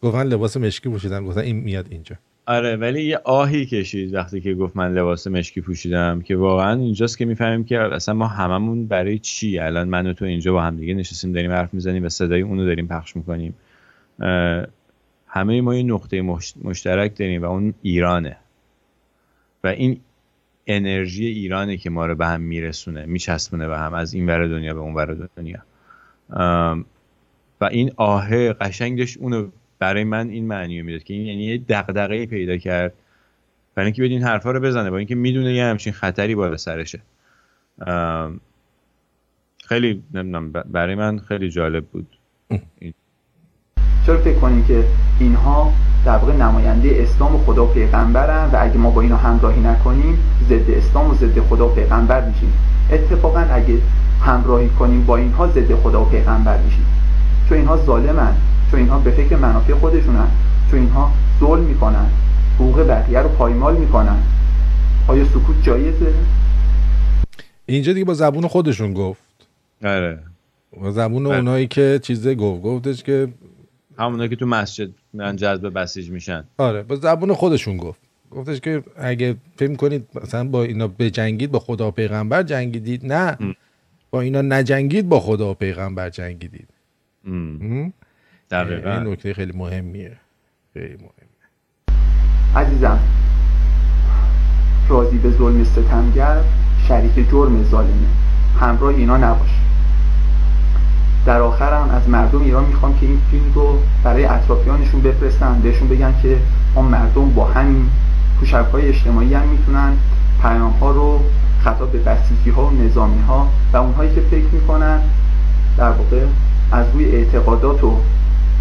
گفتن 0.03 0.22
لباس 0.22 0.57
مشکی 0.57 0.88
پوشیدن 0.88 1.24
گفتن 1.24 1.40
این 1.40 1.57
میاد 1.57 1.87
اینجا. 1.90 2.16
آره 2.46 2.77
ولی 2.77 3.03
یه 3.05 3.20
آهی 3.24 3.66
کشید 3.66 4.14
وقتی 4.14 4.40
که 4.40 4.55
گفت 4.55 4.77
من 4.77 4.94
لباس 4.94 5.27
مشکی 5.27 5.61
پوشیدم 5.61 6.20
که 6.20 6.37
واقعا 6.37 6.81
اینجاست 6.81 7.18
که 7.18 7.24
می‌فهمیم 7.24 7.64
که 7.64 7.81
اصلا 7.81 8.14
ما 8.14 8.27
هممون 8.27 8.87
برای 8.87 9.18
چی؟ 9.18 9.59
الان 9.59 9.88
من 9.88 10.07
و 10.07 10.12
تو 10.12 10.24
اینجا 10.24 10.53
با 10.53 10.62
هم 10.62 10.77
دیگه 10.77 10.94
نشستیم 10.94 11.33
داریم 11.33 11.51
حرف 11.51 11.74
می‌زنیم 11.74 12.05
و 12.05 12.09
صدای 12.09 12.40
اونو 12.40 12.66
داریم 12.66 12.87
پخش 12.87 13.16
می‌کنیم. 13.16 13.55
همه 15.27 15.61
ما 15.61 15.74
یه 15.74 15.83
نقطه 15.83 16.22
مش- 16.22 16.55
مشترک 16.64 17.18
داریم 17.18 17.42
و 17.42 17.44
اون 17.44 17.74
ایرانه. 17.83 18.37
و 19.64 19.66
این 19.68 20.01
انرژی 20.68 21.26
ایرانه 21.26 21.76
که 21.76 21.90
ما 21.90 22.07
رو 22.07 22.14
به 22.14 22.26
هم 22.26 22.40
میرسونه 22.40 23.07
میچسبونه 23.07 23.68
به 23.68 23.78
هم 23.78 23.94
از 23.94 24.14
این 24.14 24.26
ور 24.26 24.46
دنیا 24.46 24.74
به 24.74 24.81
اون 24.81 24.94
ور 24.94 25.28
دنیا. 25.37 25.62
و 27.61 27.64
این 27.64 27.92
آهه 27.96 28.52
قشنگ 28.52 28.98
داشت 28.98 29.18
اونو 29.18 29.48
برای 29.78 30.04
من 30.04 30.28
این 30.28 30.46
معنی 30.46 30.81
رو 30.81 30.87
می‌داد 30.87 31.02
که 31.02 31.14
این 31.14 31.26
یعنی 31.26 31.44
یه 31.44 31.59
دغدغه 31.59 32.26
پیدا 32.26 32.57
کرد. 32.57 32.92
برای 33.74 33.87
اینکه 33.87 34.02
بدین 34.02 34.22
حرفا 34.22 34.50
رو 34.50 34.61
بزنه 34.61 34.90
با 34.90 34.96
اینکه 34.96 35.14
می‌دونه 35.14 35.54
یه 35.54 35.64
همچین 35.64 35.92
خطری 35.92 36.35
بالا 36.35 36.57
سرشه. 36.57 37.00
خیلی 39.64 40.02
نمی‌دونم 40.14 40.52
برای 40.52 40.94
من 40.94 41.18
خیلی 41.18 41.50
جالب 41.50 41.85
بود. 41.85 42.07
چرا 44.07 44.18
فکر 44.18 44.38
کنیم 44.38 44.64
که 44.64 44.85
اینها 45.20 45.72
در 46.04 46.16
واقع 46.16 46.32
نماینده 46.32 47.02
اسلام 47.02 47.34
و 47.34 47.38
خدا 47.38 47.64
و 47.64 47.68
پیغمبرن 47.68 48.50
و 48.52 48.56
اگه 48.61 48.76
ما 48.76 48.90
با 48.90 49.00
اینا 49.00 49.16
همراهی 49.16 49.61
نکنیم 49.61 50.18
ضد 50.48 50.70
اسلام 50.70 51.11
و 51.11 51.14
ضد 51.14 51.40
خدا 51.40 51.68
و 51.68 51.70
پیغمبر 51.70 52.28
میشیم. 52.28 52.52
اتفاقا 52.90 53.40
اگه 53.40 53.74
همراهی 54.20 54.68
کنیم 54.68 55.04
با 55.04 55.16
اینها 55.16 55.48
ضد 55.48 55.74
خدا 55.74 56.02
و 56.02 56.04
پیغمبر 56.04 56.58
میشیم. 56.58 56.87
چون 57.48 57.58
اینها 57.58 57.76
ظالمن 57.76 58.37
چون 58.70 58.80
اینها 58.80 58.98
به 58.98 59.11
فکر 59.11 59.37
منافع 59.37 59.74
خودشونن 59.74 60.28
چون 60.70 60.80
اینها 60.80 61.12
ظلم 61.40 61.62
می‌کنن 61.62 62.06
حقوق 62.54 62.87
بقیه 62.88 63.18
رو 63.18 63.28
پایمال 63.28 63.76
می‌کنن. 63.76 64.16
آیا 65.08 65.24
سکوت 65.24 65.62
جایزه؟ 65.62 66.14
اینجا 67.66 67.92
دیگه 67.92 68.04
با 68.04 68.14
زبون 68.14 68.46
خودشون 68.46 68.94
گفت. 68.94 69.22
آره. 69.84 70.18
با 70.80 70.90
زبون 70.90 71.24
بله. 71.24 71.37
اونایی 71.37 71.66
که 71.66 72.00
چیزه 72.02 72.34
گفت 72.34 72.62
گفتش 72.62 73.02
که 73.02 73.28
همونایی 73.98 74.30
که 74.30 74.37
تو 74.37 74.46
مسجد 74.46 74.88
من 75.14 75.37
جذب 75.37 75.78
بسیج 75.78 76.11
میشن. 76.11 76.44
آره 76.58 76.82
با 76.82 76.96
زبون 76.96 77.34
خودشون 77.34 77.76
گفت. 77.76 78.00
گفتش 78.30 78.61
که 78.61 78.82
اگه 78.96 79.37
فکر 79.56 79.74
کنید 79.74 80.08
مثلا 80.14 80.48
با 80.48 80.62
اینا 80.62 80.88
بجنگید 80.88 81.50
با 81.50 81.58
خدا 81.58 81.88
و 81.88 81.90
پیغمبر 81.90 82.42
جنگیدید؟ 82.42 83.12
نه. 83.12 83.38
با 84.11 84.20
اینا 84.20 84.42
نجنگید 84.42 85.08
با 85.08 85.20
خدا 85.20 85.50
و 85.50 85.54
پیغمبر 85.54 86.11
جنگیدید. 86.11 86.68
ام، 87.26 87.34
م? 87.34 87.72
این 87.72 87.92
دقیقا 88.50 88.98
نکته 88.98 89.34
خیلی 89.34 89.52
مهمیه. 89.52 90.16
خیلی 90.74 90.94
مهم 90.94 91.28
عزیزم 92.56 92.98
راضی 94.88 95.18
به 95.18 95.30
ظلم 95.30 95.64
ستمگر 95.64 96.44
شریک 96.88 97.30
جرم 97.30 97.64
ظالمه. 97.64 98.08
همراه 98.61 98.94
اینا 98.94 99.16
نباش. 99.16 99.67
در 101.26 101.40
آخر 101.40 101.72
هم 101.72 101.90
از 101.90 102.09
مردم 102.09 102.42
ایران 102.42 102.64
می‌خوام 102.64 102.98
که 102.98 103.07
این 103.07 103.20
فیلم 103.31 103.52
رو 103.54 103.78
برای 104.04 104.24
اطرافیانشون 104.24 105.00
بفرستن 105.00 105.61
بهشون 105.62 105.88
بگن 105.88 106.14
که 106.22 106.37
ما 106.74 106.83
مردم 106.83 107.31
با 107.31 107.44
همین 107.44 107.88
تو 108.40 108.46
شبکه‌های 108.46 108.88
اجتماعی 108.88 109.35
هم 109.35 109.48
می‌تونن 109.48 109.92
پیام 110.42 110.70
ها 110.81 110.90
رو 110.90 111.20
خطاب 111.64 111.92
به 111.92 111.98
بسیجی 111.98 112.50
ها 112.50 112.66
و 112.66 112.70
نظامی 112.70 113.22
ها 113.22 113.48
و 113.72 113.76
اونهایی 113.76 114.14
که 114.14 114.20
فکر 114.20 114.46
می‌کنن 114.52 115.00
در 115.76 115.90
واقع 115.90 116.24
از 116.72 116.87
روی 116.94 117.04
اعتقادات 117.04 117.85
و 117.85 117.96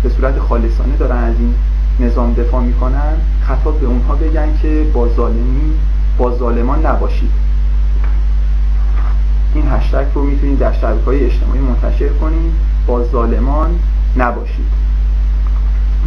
به 0.04 0.10
صورت 0.10 0.40
خالصانه 0.40 0.96
دارن 1.00 1.24
از 1.24 1.36
این 1.40 1.54
نظام 2.00 2.34
دفاع 2.34 2.64
می‌کنن 2.64 3.14
خطاب 3.42 3.80
به 3.80 3.88
اونها 3.88 4.16
بگن 4.16 4.58
که 4.62 4.86
با 4.94 5.08
ظالمی 5.10 5.74
با 6.18 6.38
ظالمان 6.38 6.86
نباشید. 6.86 7.47
این 9.58 9.68
هشتگ 9.72 10.06
رو 10.14 10.24
می‌تونید 10.24 10.60
در 10.60 10.74
شبکه 10.74 11.06
های 11.06 11.26
اجتماعی 11.26 11.60
منتشر 11.60 12.10
کنید. 12.10 12.54
با 12.88 13.04
ظالمان 13.04 13.80
نباشید. 14.18 14.66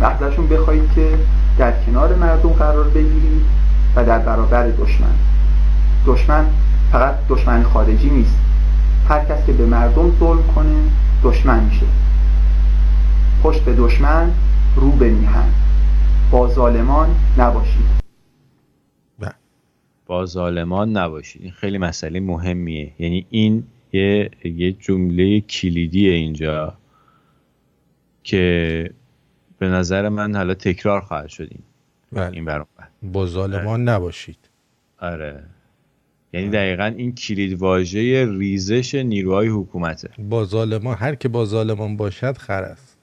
و 0.01 0.05
ازشون 0.05 0.49
بخواهید 0.49 0.93
که 0.95 1.19
در 1.59 1.73
کنار 1.87 2.15
مردم 2.15 2.49
قرار 2.49 2.89
بگیرید 2.89 3.43
و 3.97 4.05
در 4.05 4.19
برابر 4.19 4.67
دشمن. 4.69 5.15
دشمن 6.07 6.45
فقط 6.93 7.15
دشمن 7.29 7.63
خارجی 7.63 8.11
نیست. 8.11 8.37
هر 9.09 9.25
کس 9.25 9.47
که 9.47 9.53
به 9.53 9.67
مردم 9.67 10.13
ظلم 10.21 10.43
کنه 10.55 10.77
دشمن 11.25 11.65
میشه. 11.65 11.87
پشت 13.43 13.61
به 13.61 13.75
دشمن 13.75 14.31
رو 14.77 14.91
به 14.91 15.11
میهن. 15.11 15.49
با 16.31 16.49
ظالمان 16.49 17.09
نباشید. 17.39 17.89
با 20.11 20.27
ظالمان 20.27 20.96
نباشید 20.96 21.42
این 21.42 21.51
خیلی 21.51 21.79
مسئله 21.79 22.20
مهمیه. 22.20 22.92
یعنی 22.99 23.27
این 23.31 23.64
یه 23.92 24.31
یه 24.44 24.73
جمله 24.73 25.40
کلیدیه 25.40 26.12
اینجا 26.12 26.77
که 28.23 28.90
به 29.59 29.68
نظر 29.68 30.09
من 30.09 30.37
حالا 30.37 30.55
تکرار 30.55 31.01
خواهد 31.01 31.29
شد 31.29 31.49
این 31.51 31.62
بله. 32.12 32.37
این 32.37 32.44
برام. 32.44 32.66
با 33.03 33.27
ظالمان 33.27 33.88
نباشید. 33.88 34.38
آره. 34.99 35.42
یعنی 36.33 36.49
دقیقا 36.49 36.85
این 36.85 37.14
کلید 37.14 37.59
واژه 37.59 38.27
ریزش 38.38 38.94
نیروهای 38.94 39.49
حکومته. 39.49 40.11
با 40.18 40.44
ظالمان 40.44 40.96
هر 40.96 41.14
که 41.14 41.29
با 41.29 41.44
ظالمان 41.44 41.96
باشد 41.96 42.37
خر 42.37 42.62
است. 42.62 42.99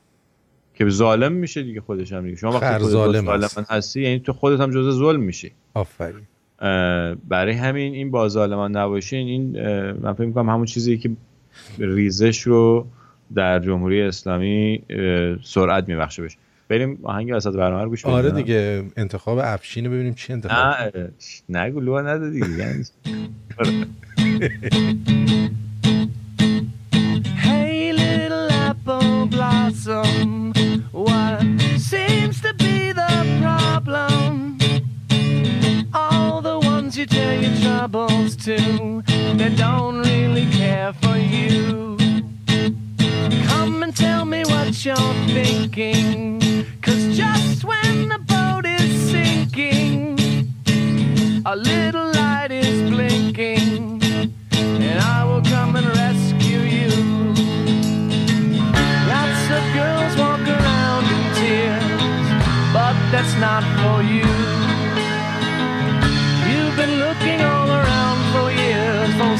که 0.73 0.89
ظالم 0.89 1.31
میشه 1.31 1.63
دیگه 1.63 1.81
خودش 1.81 2.13
هم 2.13 2.23
دیگه. 2.23 2.35
شما 2.35 2.51
وقتی 2.51 2.83
خودت 2.83 2.89
ظالم. 2.89 3.65
هستی 3.69 4.01
یعنی 4.01 4.19
تو 4.19 4.33
خودت 4.33 4.59
هم 4.59 4.71
جزء 4.71 4.91
ظلم 4.91 5.21
میشی. 5.21 5.51
آفرین. 5.73 6.27
برای 7.27 7.53
همین 7.53 7.93
این 7.93 8.11
با 8.11 8.29
ظالمان 8.29 8.77
نباشین 8.77 9.27
این 9.27 9.61
من 9.93 10.13
فکر 10.13 10.25
می‌کنم 10.25 10.49
همون 10.49 10.65
چیزی 10.65 10.97
که 10.97 11.09
ریزش 11.77 12.41
رو 12.41 12.87
در 13.35 13.59
جمهوری 13.59 14.01
اسلامی 14.01 14.81
سرعت 15.43 15.87
میبخشه 15.87 16.23
بشه 16.23 16.37
بریم 16.69 16.99
آهنگ 17.03 17.29
وسط 17.33 17.53
برنامه 17.53 17.83
رو 17.83 17.89
گوش 17.89 18.03
بدیم. 18.03 18.15
آره 18.15 18.31
دیگه 18.31 18.83
انتخاب 18.97 19.37
افشین 19.37 19.85
رو 19.85 19.91
ببینیم 19.91 20.13
چی 20.13 20.33
انتخاب 20.33 20.57
نه 20.59 21.11
نگو 21.49 21.79
لو 21.79 22.01
نده 22.01 22.29
دیگه 22.29 22.49
یعنی 22.49 22.83
Hey, 27.45 27.91
little 28.03 28.49
apple 28.69 29.27
blossom, 29.35 30.29
what 31.05 31.43
seems 31.91 32.35
to 32.45 32.51
be 32.63 32.75
you 36.97 37.05
tell 37.05 37.39
your 37.39 37.55
troubles 37.61 38.35
to, 38.35 39.03
they 39.35 39.53
don't 39.55 39.99
really 39.99 40.47
care 40.47 40.91
for 40.93 41.15
you. 41.15 41.95
Come 43.45 43.83
and 43.83 43.95
tell 43.95 44.25
me 44.25 44.41
what 44.45 44.83
you're 44.83 45.13
thinking, 45.27 46.41
cause 46.81 47.15
just 47.15 47.63
when 47.63 48.09
the 48.09 48.17
boat 48.17 48.65
is 48.65 49.11
sinking, 49.11 50.17
a 51.45 51.55
little 51.55 52.11
light 52.13 52.51
is 52.51 52.89
blinking 52.89 54.01
and 54.53 54.99
I 54.99 55.23
will 55.23 55.43
come 55.43 55.75
and 55.75 55.85
rescue 55.85 56.61
you. 56.77 56.89
Lots 59.13 59.43
of 59.55 59.63
girls 59.77 60.17
walk 60.17 60.41
around 60.47 61.05
in 61.15 61.23
tears, 61.35 62.27
but 62.73 62.95
that's 63.11 63.35
not 63.39 63.63
for 63.81 64.01
you. 64.01 64.46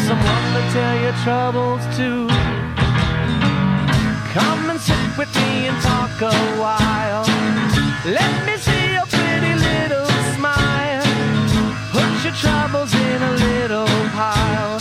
Someone 0.07 0.53
to 0.55 0.61
tell 0.71 0.95
your 1.03 1.15
troubles 1.25 1.83
to. 1.97 2.27
Come 4.37 4.69
and 4.71 4.79
sit 4.79 5.07
with 5.17 5.31
me 5.35 5.67
and 5.67 5.77
talk 5.83 6.21
a 6.21 6.33
while. 6.63 7.25
Let 8.05 8.33
me 8.47 8.55
see 8.55 8.93
your 8.95 9.07
pretty 9.15 9.53
little 9.67 10.07
smile. 10.35 11.03
Put 11.91 12.11
your 12.23 12.35
troubles 12.43 12.93
in 12.93 13.19
a 13.21 13.33
little 13.47 13.91
pile, 14.15 14.79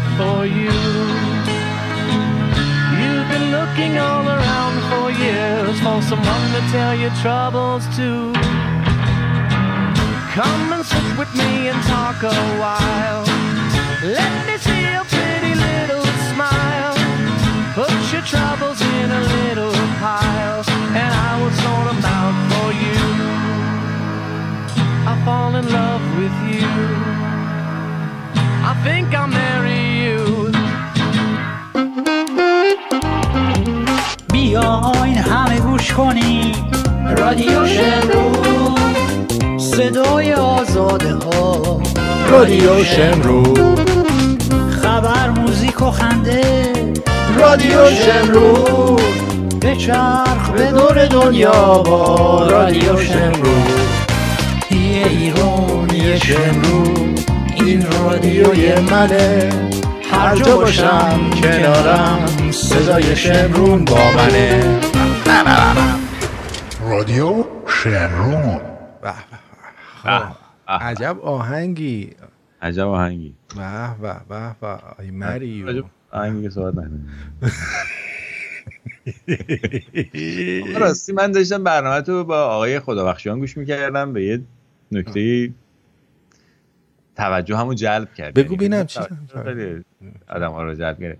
not 0.00 0.16
for 0.18 0.46
you. 0.46 0.70
You've 3.00 3.28
been 3.28 3.50
looking 3.50 3.98
all 3.98 4.26
around 4.26 4.76
for 4.90 5.10
years 5.10 5.78
for 5.80 6.02
someone 6.02 6.52
to 6.52 6.60
tell 6.70 6.94
your 6.94 7.10
troubles 7.22 7.84
to. 7.96 8.32
Come 10.32 10.72
and 10.72 10.84
sit 10.84 11.18
with 11.18 11.32
me 11.34 11.68
and 11.68 11.82
talk 11.84 12.22
a 12.22 12.34
while. 12.58 13.24
Let 14.02 14.46
me 14.46 14.56
see 14.58 14.82
your 14.94 15.04
pretty 15.04 15.54
little 15.54 16.06
smile. 16.32 16.96
Put 17.74 18.12
your 18.12 18.22
troubles 18.22 18.80
in 18.80 19.10
a 19.10 19.20
little 19.20 19.72
pile, 19.98 20.62
and 21.00 21.12
I 21.28 21.30
will 21.40 21.54
sort 21.64 21.86
them 21.90 22.04
out 22.18 22.36
for 22.50 22.68
you. 22.84 23.00
I 25.10 25.22
fall 25.24 25.54
in 25.56 25.66
love 25.70 26.02
with 26.16 26.36
you. 26.54 26.68
I 28.62 28.74
think 28.84 29.14
I'll 29.14 29.26
marry 29.26 29.79
بیاین 34.70 35.18
همه 35.18 35.60
گوش 35.60 35.92
کنیم 35.92 36.52
رادیو 37.18 37.66
شمرو 37.66 38.32
صدای 39.58 40.34
آزاده 40.34 41.14
ها 41.14 41.80
رادیو 42.30 42.84
شمرو 42.84 43.42
خبر 44.82 45.30
موزیک 45.30 45.82
و 45.82 45.90
خنده. 45.90 46.72
رادیو 47.38 47.90
شمرو 47.90 48.96
به 49.60 49.76
چرخ 49.76 50.50
به 50.50 50.72
دور 50.72 51.06
دنیا 51.06 51.82
با 51.82 52.46
رادیو 52.50 52.96
شمرو 52.96 53.54
یه 54.70 55.06
ایران 55.06 55.90
یه 55.94 56.18
شمرو 56.18 56.84
این 57.54 57.86
رادیوی 57.92 58.74
منه. 58.74 59.69
هر 60.20 60.36
جا 60.36 60.56
باشم 60.56 61.30
کنارم. 61.42 62.50
صدای 62.50 63.16
شمرون 63.16 63.84
با 63.84 64.12
منه. 64.16 64.80
رادیو 66.80 67.44
شمرون. 67.66 68.60
به 69.02 69.12
به. 70.04 70.10
خب. 70.18 70.22
عجب 70.68 71.16
آهنگی. 71.22 72.10
عجب 72.62 72.88
آهنگی. 72.88 73.34
به 73.56 73.94
به 74.02 74.14
به 74.28 74.56
به. 74.60 74.78
آی 74.98 75.10
مریو 75.10 75.82
آهنگی 76.12 76.42
که 76.42 76.50
صحبت 76.50 76.74
راستی 80.80 81.12
من 81.12 81.32
داشتم 81.32 81.64
برنامه 81.64 82.00
تو 82.00 82.24
با 82.24 82.44
آقای 82.44 82.80
خدابخشیان 82.80 83.38
گوش 83.38 83.56
می‌کردم 83.56 84.12
به 84.12 84.24
یه 84.24 84.40
نکته 84.92 85.50
توجه 87.20 87.56
همو 87.56 87.74
جلب 87.74 88.14
کرد. 88.14 88.34
بگو 88.34 88.44
یعنی 88.44 88.56
ببینم 88.56 88.86
چی 88.86 89.00
آدم 90.28 90.52
ها 90.52 90.62
رو 90.62 90.74
جلب 90.74 91.00
کرد. 91.00 91.18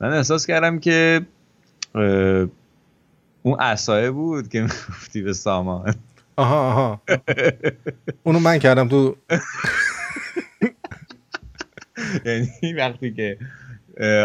من 0.00 0.12
احساس 0.12 0.46
کردم 0.46 0.78
که 0.78 1.20
اون 3.42 3.60
اسایه 3.60 4.10
بود 4.10 4.48
که 4.48 4.60
می‌گفتی 4.62 5.22
به 5.22 5.32
سامان. 5.32 5.94
آها 6.36 6.70
آها. 6.70 7.02
اونو 8.22 8.38
من 8.38 8.58
کردم 8.58 8.88
تو 8.88 9.16
یعنی 12.26 12.72
وقتی 12.76 13.12
که 13.12 13.38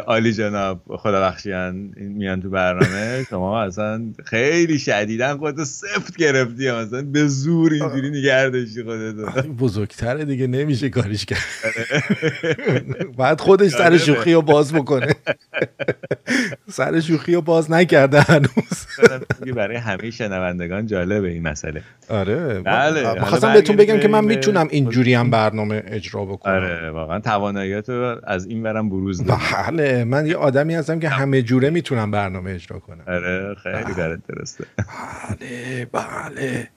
عالی 0.07 0.33
جناب 0.33 0.81
خدا 0.87 1.21
بخشیان 1.21 1.75
میان 1.97 2.41
تو 2.41 2.49
برنامه. 2.49 3.25
شما 3.29 3.61
اصلا 3.61 4.13
خیلی 4.25 4.79
شدیدن 4.79 5.37
خودتو 5.37 5.65
سفت 5.65 6.17
گرفتی. 6.17 6.71
مثلا 6.71 7.01
به 7.01 7.27
زور 7.27 7.73
اینجوری 7.73 8.09
نگه 8.09 8.49
داشتی 8.49 8.83
خودتو. 8.83 9.41
بزرگتره 9.65 10.25
دیگه 10.25 10.47
نمیشه 10.47 10.89
کاریش 10.89 11.25
کرد. 11.25 11.45
بعد 13.17 13.41
خودش 13.41 13.71
سر 13.71 13.97
شوخی 13.97 14.33
رو 14.33 14.41
باز 14.41 14.73
بکنه. 14.73 15.15
سر 16.67 16.99
شوخی 16.99 17.35
رو 17.35 17.41
باز 17.41 17.71
نکرده 17.71 18.21
هنوز. 18.21 18.87
برای 19.55 19.77
همه 19.77 20.11
شنوندگان 20.11 20.85
جالبه 20.85 21.29
این 21.29 21.43
مسئله. 21.43 21.81
آره. 22.09 22.59
بله. 22.59 23.19
خواستم 23.19 23.53
بهتون 23.53 23.75
بگم 23.75 23.99
که 23.99 24.07
من 24.07 24.25
می‌تونم 24.25 24.67
اینجوری 24.71 25.13
هم 25.13 25.29
برنامه 25.29 25.83
اجرا 25.87 26.25
بکنم. 26.25 26.53
آره 26.53 26.89
واقعا 26.89 27.19
تواناییاتو 27.19 28.15
از 28.23 28.45
این 28.45 28.63
برم 28.63 28.89
بروز 28.89 29.25
داد 29.25 29.37
بله 29.67 30.03
من 30.03 30.25
یه 30.25 30.35
آدمی 30.35 30.75
هستم 30.75 30.99
که 30.99 31.09
همه 31.09 31.41
جوره 31.41 31.69
می‌تونم 31.69 32.11
برنامه 32.11 32.51
اجرا 32.51 32.79
کنم. 32.79 33.03
آره 33.07 33.55
خیلی 33.63 33.93
کارت 33.93 34.19
درسته. 34.27 34.65
بله 35.29 35.87
بله. 35.91 36.67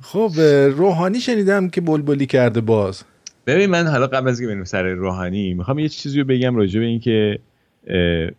خب 0.00 0.30
روحانی 0.76 1.20
شنیدم 1.20 1.68
که 1.68 1.80
بلبلی 1.80 2.26
کرده 2.26 2.60
باز. 2.60 3.02
ببین 3.46 3.70
من 3.70 3.86
حالا 3.86 4.06
قبل 4.06 4.28
از 4.28 4.40
که 4.40 4.46
بریم 4.46 4.64
سر 4.64 4.82
روحانی 4.82 5.54
می‌خوام 5.54 5.78
یه 5.78 5.88
چیزی 5.88 6.18
رو 6.18 6.24
بگم 6.24 6.56
راجع 6.56 6.80
به 6.80 6.86
این 6.86 7.00
که 7.00 7.38
اه، 7.86 8.30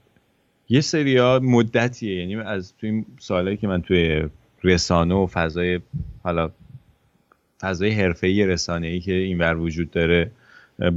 یه 0.72 0.82
سریا 0.82 1.40
مدتیه. 1.44 2.20
یعنی 2.20 2.36
از 2.36 2.74
توی 2.78 2.90
این 2.90 3.06
سالهایی 3.20 3.58
که 3.58 3.68
من 3.68 3.82
توی 3.82 4.24
رسانه 4.64 5.16
و 5.16 5.28
فضای 5.28 5.80
حالا 6.24 6.52
فضای 7.62 7.92
حرفه‌ای 7.92 8.46
رسانه‌ای 8.46 9.00
که 9.00 9.14
اینور 9.14 9.58
وجود 9.58 9.92
داره 9.92 10.32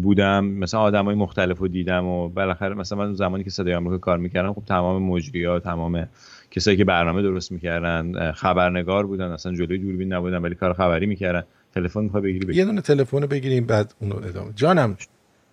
بودم. 0.02 0.44
مثلا 0.44 0.80
آدمای 0.80 1.14
مختلف 1.14 1.58
رو 1.58 1.68
دیدم 1.68 2.04
و 2.04 2.28
بالاخره 2.28 2.74
مثلا 2.74 2.98
من 2.98 3.14
زمانی 3.14 3.44
که 3.44 3.50
صدای 3.50 3.74
آمریکا 3.74 3.98
کار 3.98 4.18
می‌کردم 4.18 4.52
خب 4.52 4.62
تمام 4.66 5.02
مجریات 5.02 5.64
تمام 5.64 6.08
کسایی 6.50 6.76
که 6.76 6.84
برنامه 6.84 7.22
درست 7.22 7.52
می‌کردن 7.52 8.32
خبرنگار 8.32 9.06
بودن 9.06 9.30
اصلا 9.30 9.54
جلوی 9.54 9.78
دوربین 9.78 10.12
نبودن 10.12 10.38
ولی 10.38 10.54
کار 10.54 10.72
خبری 10.72 11.06
می‌کردن. 11.06 11.44
تلفن 11.74 12.00
می‌خوای 12.00 12.22
بگیری 12.22 12.46
بگیر. 12.46 12.58
یه 12.58 12.64
دونه 12.64 12.80
تلفن 12.80 13.22
رو 13.22 13.26
بگیریم 13.26 13.66
بعد 13.66 13.94
اونو 14.00 14.16
ادامه. 14.16 14.52
جانم 14.56 14.96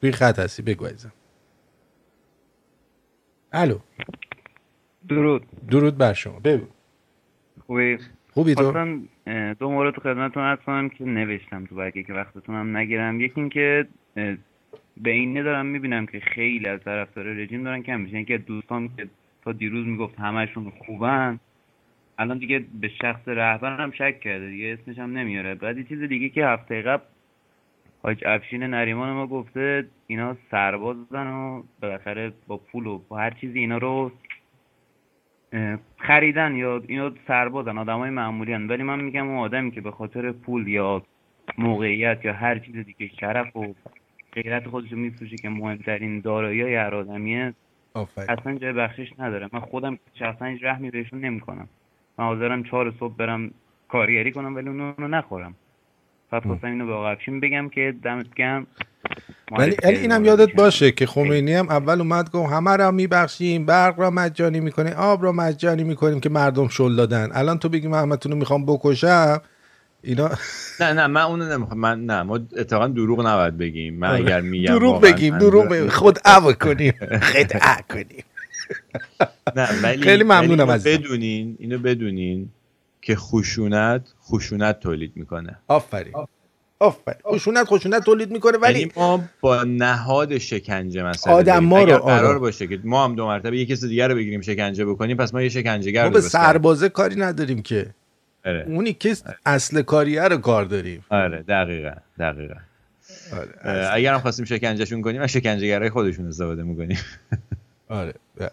روی 0.01 0.11
خط 0.11 0.39
هستی 0.39 0.61
بگو 0.61 0.85
الو. 3.53 3.79
درود. 5.09 5.43
درود 5.69 5.97
بر 5.97 6.13
شما. 6.13 6.39
بگو. 6.39 6.65
خوبی؟ 7.67 7.97
خوبی 8.31 8.55
تو؟ 8.55 8.63
خواستم 8.63 9.07
دو 9.53 9.69
مورد 9.69 9.95
خدمتتون 9.95 10.43
عرض 10.43 10.59
کنم 10.59 10.89
که 10.89 11.03
نوشتم 11.03 11.65
تو 11.65 11.75
برگه 11.75 12.03
که 12.03 12.13
وقتتون 12.13 12.55
هم 12.55 12.77
نگیرم. 12.77 13.21
یکی 13.21 13.41
اینکه 13.41 13.87
به 14.97 15.11
این 15.11 15.43
دارم 15.43 15.65
می‌بینم 15.65 16.05
که 16.05 16.19
خیلی 16.19 16.67
از 16.67 16.79
طرفدار 16.79 17.25
رژیم 17.25 17.63
دارن 17.63 17.83
کم 17.83 17.99
میشن. 17.99 18.23
که 18.23 18.37
دوستان 18.37 18.89
که 18.97 19.07
تا 19.43 19.51
دیروز 19.51 19.87
می‌گفت 19.87 20.19
همشون 20.19 20.71
خوبن 20.85 21.39
الان 22.17 22.37
دیگه 22.37 22.65
به 22.81 22.87
شخص 23.01 23.27
رهبر 23.27 23.77
هم 23.77 23.91
شک 23.91 24.19
کرده. 24.19 24.49
دیگه 24.49 24.77
اسمش 24.81 24.99
هم 24.99 25.17
نمیاره. 25.17 25.55
بعد 25.55 25.77
یه 25.77 25.83
چیز 25.83 25.99
دیگه 25.99 26.29
که 26.29 26.45
هفته 26.45 26.81
قبل 26.81 27.03
حاج 28.03 28.23
افشین 28.25 28.63
نریمان 28.63 29.13
ما 29.13 29.27
گفته 29.27 29.87
اینا 30.07 30.37
سربازن 30.51 31.27
و 31.27 31.63
بالاخره 31.81 32.33
با 32.47 32.57
پول 32.57 32.87
و 32.87 33.01
با 33.09 33.17
هر 33.17 33.29
چیزی 33.31 33.59
اینا 33.59 33.77
رو 33.77 34.11
خریدن 35.97 36.55
یا 36.55 36.81
اینا 36.87 37.11
سربازن 37.27 37.77
آدمای 37.77 38.09
معمولی 38.09 38.53
هن. 38.53 38.67
ولی 38.67 38.83
من 38.83 38.99
میگم 38.99 39.27
اون 39.27 39.37
آدمی 39.37 39.71
که 39.71 39.81
به 39.81 39.91
خاطر 39.91 40.31
پول 40.31 40.67
یا 40.67 41.03
موقعیت 41.57 42.25
یا 42.25 42.33
هر 42.33 42.59
چیز 42.59 42.75
دیگه 42.75 43.07
شرف 43.19 43.55
و 43.55 43.73
غیرت 44.33 44.67
خودش 44.67 44.91
رو 44.91 44.97
میفروشه 44.97 45.35
که 45.37 45.49
مهمترین 45.49 46.19
دارایی 46.19 46.61
های 46.61 46.75
هر 46.75 46.95
آدمیه 46.95 47.53
اصلا 48.29 48.57
جای 48.57 48.73
بخشش 48.73 49.13
نداره. 49.19 49.49
من 49.53 49.59
خودم 49.59 49.99
شخصا 50.13 50.45
هیچ 50.45 50.63
رحمی 50.63 50.91
بهشون 50.91 51.19
نمی‌کنم. 51.19 51.67
من 52.17 52.25
حاضرم 52.25 52.63
چهار 52.63 52.91
صبح 52.99 53.15
برم 53.15 53.51
کارگری 53.87 54.31
کنم 54.31 54.55
ولی 54.55 54.67
اونو 54.69 55.07
نخورم. 55.07 55.55
فقط 56.31 56.43
خواستم 56.43 56.67
اینو 56.67 56.85
به 56.87 56.93
آقا 56.93 57.09
افشین 57.09 57.39
بگم 57.39 57.69
که 57.69 57.93
دمت 58.03 58.33
گرم. 58.35 58.67
ولی 59.59 59.75
ولی 59.83 59.97
اینم 59.97 60.25
یادت 60.25 60.53
باشه 60.53 60.91
که 60.91 61.05
خمینی 61.05 61.53
هم 61.53 61.69
اول 61.69 62.01
اومد 62.01 62.31
گفت 62.31 62.53
همه 62.53 62.77
را 62.77 62.91
میبخشیم 62.91 63.65
برق 63.65 63.99
را 63.99 64.09
مجانی 64.11 64.59
می‌کنیم 64.59 64.93
آب 64.93 65.23
را 65.23 65.31
مجانی 65.31 65.83
می‌کنیم 65.83 66.19
که 66.19 66.29
مردم 66.29 66.67
شل 66.67 66.95
دادن. 66.95 67.29
الان 67.33 67.59
تو 67.59 67.69
بگی 67.69 67.87
من 67.87 68.01
همتون 68.01 68.31
رو 68.31 68.37
می‌خوام 68.37 68.65
بکشم 68.65 69.41
اینا 70.03 70.29
نه 70.81 70.93
نه 70.93 71.07
من 71.07 71.21
اونو 71.21 71.45
نمی‌خوام. 71.45 71.79
من 71.79 72.05
نه 72.05 72.23
ما 72.23 72.39
اتفاقا 72.57 72.87
دروغ 72.87 73.27
نباید 73.27 73.57
بگیم. 73.57 73.95
من 73.99 74.09
آره. 74.09 74.19
اگر 74.19 74.41
میگم 74.41 74.75
دروغ 74.75 75.01
بگیم 75.01 75.37
دروغ 75.37 75.67
بگیم 75.67 75.89
خدعه 75.89 76.53
کنیم 76.65 76.93
خدعه 77.21 77.77
کنیم. 77.89 78.23
نه 79.55 79.81
ولی 79.83 80.01
خیلی 80.03 80.23
ممنونم 80.23 80.71
عزیزم. 80.71 80.97
بدونین 80.97 81.55
اینو 81.59 81.79
بدونین. 81.79 82.49
که 83.01 83.15
خشونت 83.15 84.13
خشونت 84.23 84.79
تولید 84.79 85.11
می‌کنه. 85.15 85.57
آفرین. 85.67 86.13
آفرین. 86.79 87.17
خشونت 87.31 87.65
خشونت 87.67 88.05
تولید 88.05 88.31
می‌کنه 88.31 88.57
ولی 88.57 88.79
یعنی 88.79 88.91
ما 88.97 89.23
با 89.41 89.63
نهاد 89.63 90.37
شکنجه 90.37 91.03
مثلا 91.03 91.33
آدم. 91.33 91.59
ما 91.59 91.77
رو- 91.77 91.83
اگر 91.83 91.95
آره. 91.99 92.15
قرار 92.15 92.39
باشه 92.39 92.67
که 92.67 92.79
ما 92.83 93.03
هم 93.05 93.15
دو 93.15 93.25
مرتبه 93.27 93.57
یه 93.57 93.65
کس 93.65 93.83
دیگر 93.83 94.07
رو 94.07 94.15
بگیریم 94.15 94.41
شکنجه 94.41 94.85
بکنیم 94.85 95.17
پس 95.17 95.33
ما 95.33 95.41
یه 95.41 95.49
شکنجهگر 95.49 96.03
ما 96.03 96.09
به. 96.09 96.21
سربازه 96.21 96.89
کاری 96.89 97.15
نداریم 97.15 97.61
که. 97.61 97.93
آره. 98.45 98.65
اونی 98.67 98.93
که 98.93 99.15
اصل 99.45 99.81
کاریه 99.81 100.23
رو 100.23 100.37
کار 100.37 100.65
داریم. 100.65 101.05
آره 101.09 101.43
دقیقا 101.47 101.91
دقیقا. 102.19 102.55
آره 103.63 103.89
اگر 103.93 104.13
هم 104.13 104.19
خواستیم 104.19 104.45
شکنجهشون 104.45 105.01
کنیم 105.01 105.21
از 105.21 105.29
شکنجهگرای 105.31 105.89
خودشون 105.89 106.27
استفاده 106.27 106.63
می‌کنیم. 106.63 106.99
آره 107.89 108.13
ب- 108.39 108.47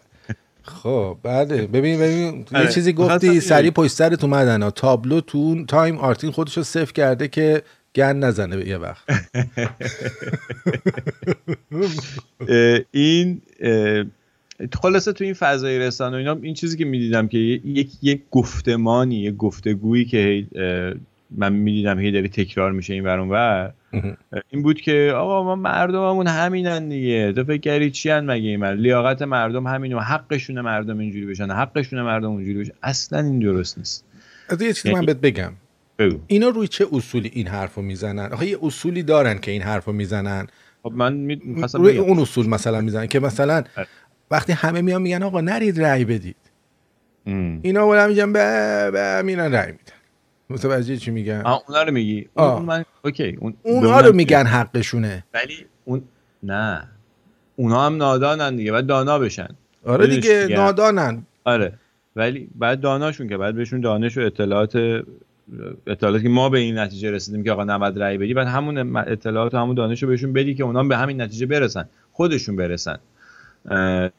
خب 0.63 1.17
بله 1.23 1.67
ببین 1.67 1.99
ببین 1.99 2.45
یه 2.51 2.59
آره. 2.59 2.71
چیزی 2.71 2.93
گفتی 2.93 3.39
سری. 3.39 3.71
پشت 3.71 3.91
سرت 3.91 4.23
اومدن 4.23 4.61
ها. 4.61 4.71
تابلو 4.71 5.21
تو 5.21 5.65
تایم 5.65 5.97
آرتین 5.97 6.31
خودش 6.31 6.57
رو 6.57 6.63
صفر 6.63 6.91
کرده 6.91 7.27
که 7.27 7.61
گن 7.95 8.15
نزنه 8.15 8.57
به 8.57 8.67
یه 8.67 8.77
وقت 8.77 9.03
این 12.91 13.41
خلاصه 14.81 15.13
تو 15.13 15.23
این 15.23 15.33
فضای 15.33 15.79
رسانه 15.79 16.15
و 16.15 16.19
اینا 16.19 16.37
این 16.41 16.53
چیزی 16.53 16.77
که 16.77 16.85
می‌دیدم 16.85 17.27
که 17.27 17.37
یک 17.37 17.91
یک 18.01 18.21
گفتمانی 18.31 19.15
یک 19.15 19.35
گفتگویی 19.35 20.05
که 20.05 20.47
من 21.31 21.53
می‌دیدم 21.53 21.99
هی 21.99 22.11
داره 22.11 22.27
تکرار 22.27 22.71
میشه 22.71 22.93
این 22.93 23.03
ور 23.03 23.73
این 24.49 24.61
بود 24.61 24.81
که 24.81 25.13
آقا 25.15 25.43
ما 25.43 25.55
مردممون 25.55 26.27
همینن 26.27 26.89
دیگه. 26.89 27.33
تو 27.33 27.43
فکر 27.43 27.57
کردی 27.57 27.91
چی 27.91 28.09
هن 28.09 28.25
مگه 28.25 28.49
این 28.49 28.65
لیاقت 28.65 29.21
مردم 29.21 29.67
همینه. 29.67 29.95
و 29.95 29.99
حقشونه 29.99 30.61
مردم 30.61 30.99
اینجوری 30.99 31.25
بشن. 31.25 31.51
حقشونه 31.51 32.03
مردم 32.03 32.29
اونجوری 32.29 32.59
بشن. 32.59 32.73
اصلا 32.83 33.19
این 33.19 33.39
درست 33.39 33.77
نیست. 33.77 34.05
از 34.49 34.61
یه 34.61 34.73
چیزی 34.73 34.93
من 34.93 35.05
بهت 35.05 35.17
بگم. 35.21 35.51
بگو. 35.99 36.19
اینا 36.27 36.47
روی 36.49 36.67
چه 36.67 36.85
اصولی 36.91 37.31
این 37.33 37.47
حرفو 37.47 37.81
می‌زنن؟ 37.81 38.33
آخه 38.33 38.45
یه 38.45 38.57
اصولی 38.61 39.03
دارن 39.03 39.39
که 39.39 39.51
این 39.51 39.61
حرفو 39.61 39.91
می‌زنن. 39.91 40.47
خب 40.83 40.91
من 40.95 41.13
می‌خواستم 41.13 41.81
روی 41.81 41.93
بگم. 41.93 42.03
اون 42.03 42.19
اصول 42.19 42.49
مثلا 42.49 42.81
می‌زنن 42.81 43.07
که 43.07 43.19
مثلا 43.19 43.63
آره. 43.77 43.87
وقتی 44.31 44.53
همه 44.53 44.81
میان 44.81 45.01
میگن 45.01 45.23
آقا 45.23 45.41
نرید 45.41 45.81
رأی 45.81 46.05
بدید. 46.05 46.35
ام. 47.25 47.59
اینا 47.61 47.87
ولی 47.87 48.07
میگن 48.07 48.33
به 48.33 49.21
میرن 49.25 49.51
رأی 49.51 49.71
میدن. 49.71 49.98
متوجه 50.49 50.97
چی 50.97 51.11
میگن؟ 51.11 51.43
اونا 51.45 51.83
رو 51.83 51.91
میگی. 51.91 52.29
آه. 52.35 52.53
اون 52.53 52.65
من 52.65 52.85
اوکی 53.05 53.37
اون 53.39 53.53
اونها 53.63 54.01
به 54.01 54.07
رو 54.07 54.15
میگن 54.15 54.45
حقشونه. 54.45 55.23
ولی 55.33 55.65
اون 55.85 56.01
نه. 56.43 56.87
اونا 57.55 57.85
هم 57.85 57.95
نادانن 57.95 58.55
دیگه 58.55 58.71
باید 58.71 58.85
دانا 58.85 59.19
بشن. 59.19 59.47
آره 59.85 60.07
دیگه 60.07 60.43
میگم؟ 60.43 60.55
نادانن. 60.55 61.25
آره. 61.45 61.73
ولی 62.15 62.49
بعد 62.55 62.81
داناشون 62.81 63.29
که 63.29 63.37
بعد 63.37 63.55
بهشون 63.55 63.81
دانش 63.81 64.17
و 64.17 64.21
اطلاعات 64.21 65.03
اطلاعاتی 65.87 66.23
که 66.23 66.29
ما 66.29 66.49
به 66.49 66.59
این 66.59 66.77
نتیجه 66.77 67.11
رسیدیم 67.11 67.43
که 67.43 67.51
آقا 67.51 67.63
نباید 67.63 67.99
رأی 67.99 68.17
بدی 68.17 68.33
بعد 68.33 68.47
همون 68.47 68.97
اطلاعات 68.97 69.53
و 69.53 69.57
همون 69.57 69.75
دانش 69.75 70.03
رو 70.03 70.09
بهشون 70.09 70.33
بدی 70.33 70.55
که 70.55 70.63
اونا 70.63 70.79
هم 70.79 70.87
به 70.87 70.97
همین 70.97 71.21
نتیجه 71.21 71.45
برسن. 71.45 71.89
خودشون 72.11 72.55
برسن. 72.55 72.97
اه،. 73.69 74.09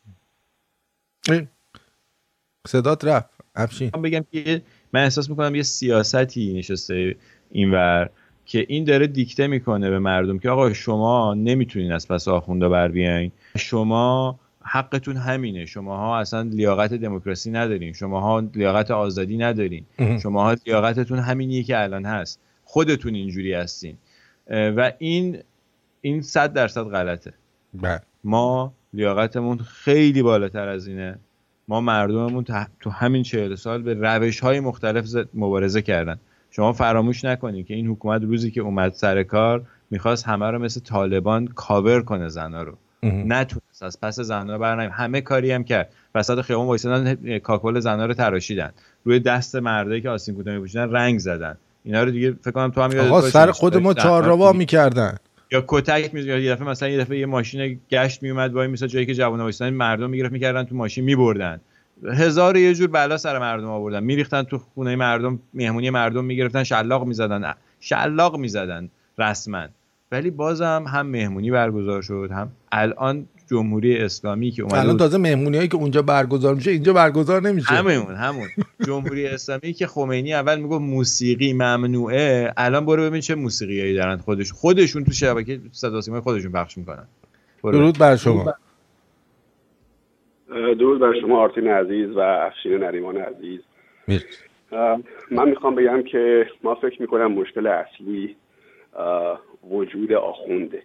صدات 2.66 3.04
رفت. 3.04 3.30
افشین. 3.54 3.90
بگم 3.90 4.24
که 4.32 4.62
من 4.92 5.02
احساس 5.02 5.30
می‌کنم 5.30 5.54
یه 5.54 5.62
سیاستی 5.62 6.52
نشسته 6.52 7.16
اینور 7.50 8.10
که 8.46 8.66
این 8.68 8.84
داره 8.84 9.06
دیکته 9.06 9.46
می‌کنه 9.46 9.90
به 9.90 9.98
مردم 9.98 10.38
که 10.38 10.50
آقا 10.50 10.72
شما 10.72 11.34
نمی‌تونین 11.34 11.92
از 11.92 12.08
پس 12.08 12.28
آخوندا 12.28 12.68
بر 12.68 12.88
بیاین. 12.88 13.32
شما 13.56 14.38
حقتون 14.62 15.16
همینه. 15.16 15.66
شماها 15.66 16.18
اصلا 16.18 16.42
لیاقت 16.42 16.94
دموکراسی 16.94 17.50
ندارین. 17.50 17.92
شماها 17.92 18.40
لیاقت 18.40 18.90
آزادی 18.90 19.36
ندارین. 19.36 19.84
شماها 20.22 20.56
لیاقتتون 20.66 21.18
همینیه 21.18 21.62
که 21.62 21.82
الان 21.82 22.06
هست. 22.06 22.40
خودتون 22.64 23.14
اینجوری 23.14 23.52
هستین. 23.52 23.96
و 24.50 24.92
این 24.98 25.38
این 26.00 26.22
صد 26.22 26.52
درصد 26.52 26.82
غلطه. 26.82 27.32
بله. 27.74 28.00
ما 28.24 28.72
لیاقتمون 28.94 29.58
خیلی 29.58 30.22
بالاتر 30.22 30.68
از 30.68 30.86
اینه. 30.86 31.18
ما 31.70 31.80
مردممون 31.80 32.44
تو 32.80 32.90
همین 32.90 33.22
چهل 33.22 33.54
سال 33.54 33.82
به 33.82 33.94
روش 33.94 34.40
های 34.40 34.60
مختلف 34.60 35.04
مبارزه 35.34 35.82
کردن. 35.82 36.16
شما 36.50 36.72
فراموش 36.72 37.24
نکنید 37.24 37.66
که 37.66 37.74
این 37.74 37.86
حکومت 37.86 38.22
روزی 38.22 38.50
که 38.50 38.60
اومد 38.60 38.92
سر 38.92 39.22
کار 39.22 39.62
می‌خواست 39.90 40.26
همه 40.26 40.50
رو 40.50 40.58
مثل 40.58 40.80
طالبان 40.80 41.46
کاور 41.46 42.02
کنه 42.02 42.28
زنا 42.28 42.62
رو. 42.62 42.72
نتونست 43.02 43.82
از 43.82 44.00
پس 44.00 44.20
زنا 44.20 44.58
برنامه 44.58 44.90
همه 44.90 45.20
کاری 45.20 45.52
هم 45.52 45.64
کرد. 45.64 45.92
وسط 46.14 46.40
خیابون 46.40 46.66
وایسادن 46.66 47.38
کاکل 47.38 47.80
زنا 47.80 48.06
رو 48.06 48.14
تراشیدن. 48.14 48.70
روی 49.04 49.20
دست 49.20 49.56
مردایی 49.56 50.00
که 50.00 50.08
آستین 50.10 50.34
کوتاه 50.34 50.54
میپوشیدن 50.54 50.90
رنگ 50.90 51.18
زدن. 51.18 51.56
اینا 51.84 52.02
رو 52.02 52.10
دیگه 52.10 52.32
فکر 52.32 52.50
کنم 52.50 52.70
تو 52.70 52.82
هم 52.82 52.92
یادت. 52.92 53.28
سر 53.28 53.50
خود 53.50 53.76
ما. 53.76 53.94
چهارراه 53.94 54.56
می‌کردن. 54.56 55.16
یا 55.52 55.64
کتک 55.68 56.14
می 56.14 56.20
یه 56.20 56.52
دفعه 56.52 56.68
مثلا 56.68 56.88
یه 56.88 56.98
دفعه 56.98 57.18
یه 57.18 57.26
ماشین 57.26 57.80
گشت 57.90 58.22
میومد 58.22 58.54
وای 58.54 58.66
مثلا 58.66 58.88
جایی 58.88 59.06
که 59.06 59.14
جوونا 59.14 59.42
وایسادن 59.42 59.70
مردم 59.74 60.10
می‌گرفت 60.10 60.32
می‌کردن 60.32 60.64
تو 60.64 60.74
ماشین 60.74 61.04
میبردن. 61.04 61.60
هزار 62.04 62.56
یه 62.56 62.74
جور 62.74 62.88
بلا 62.88 63.16
سر 63.16 63.38
مردم 63.38 63.66
آوردن. 63.68 64.02
میریختن 64.02 64.42
تو 64.42 64.58
خونه 64.58 64.96
مردم 64.96 65.38
مهمونی 65.54 65.90
مردم 65.90 66.24
می‌گرفتن 66.24 66.64
شلاق 66.64 67.06
می‌زدن. 67.06 67.54
شلاق 67.80 68.36
می‌زدن 68.36 68.88
رسما. 69.18 69.66
ولی 70.12 70.30
بازم 70.30 70.84
هم 70.88 71.06
مهمونی 71.06 71.50
برگزار 71.50 72.02
شد 72.02 72.28
هم 72.32 72.52
الان 72.72 73.26
جمهوری 73.50 73.98
اسلامی 73.98 74.50
که 74.50 74.62
اومده 74.62 74.80
الان 74.80 74.96
تازه 74.96 75.18
مهمونی 75.18 75.56
هایی 75.56 75.68
که 75.68 75.76
اونجا 75.76 76.02
برگزار 76.02 76.54
میشه 76.54 76.70
اینجا 76.70 76.92
برگزار 76.92 77.42
نمیشه. 77.42 77.74
همون 77.74 78.14
همون. 78.14 78.48
جمهوری 78.86 79.26
اسلامی 79.26 79.72
که 79.72 79.86
خمینی 79.86 80.34
اول 80.34 80.60
می‌گفت 80.60 80.82
موسیقی 80.82 81.52
ممنوعه 81.52 82.52
الان 82.56 82.86
برو 82.86 83.02
ببین 83.02 83.20
چه 83.20 83.34
موسیقیایی 83.34 83.94
دارن 83.94 84.16
خودش 84.16 84.52
خودشون 84.52 85.04
تو 85.04 85.12
شبکه 85.12 85.60
صدا 85.72 86.00
سیمای 86.00 86.20
خودشون 86.20 86.52
پخش 86.52 86.78
می‌کنن. 86.78 87.06
برو. 87.62 87.72
درود 87.72 87.98
بر 87.98 88.16
شما. 88.16 88.54
درود 90.48 91.00
بر 91.00 91.20
شما 91.20 91.40
آرتین 91.42 91.68
عزیز 91.68 92.10
و 92.10 92.18
افشین 92.18 92.76
نریمان 92.76 93.16
عزیز. 93.16 93.60
من 95.30 95.48
می‌خوام 95.48 95.74
بگم 95.74 96.02
که 96.02 96.46
ما 96.62 96.74
فکر 96.74 97.02
می‌کنم 97.02 97.32
مشکل 97.32 97.66
اصلی 97.66 98.36
وجود 99.70 100.12
آخونده. 100.12 100.82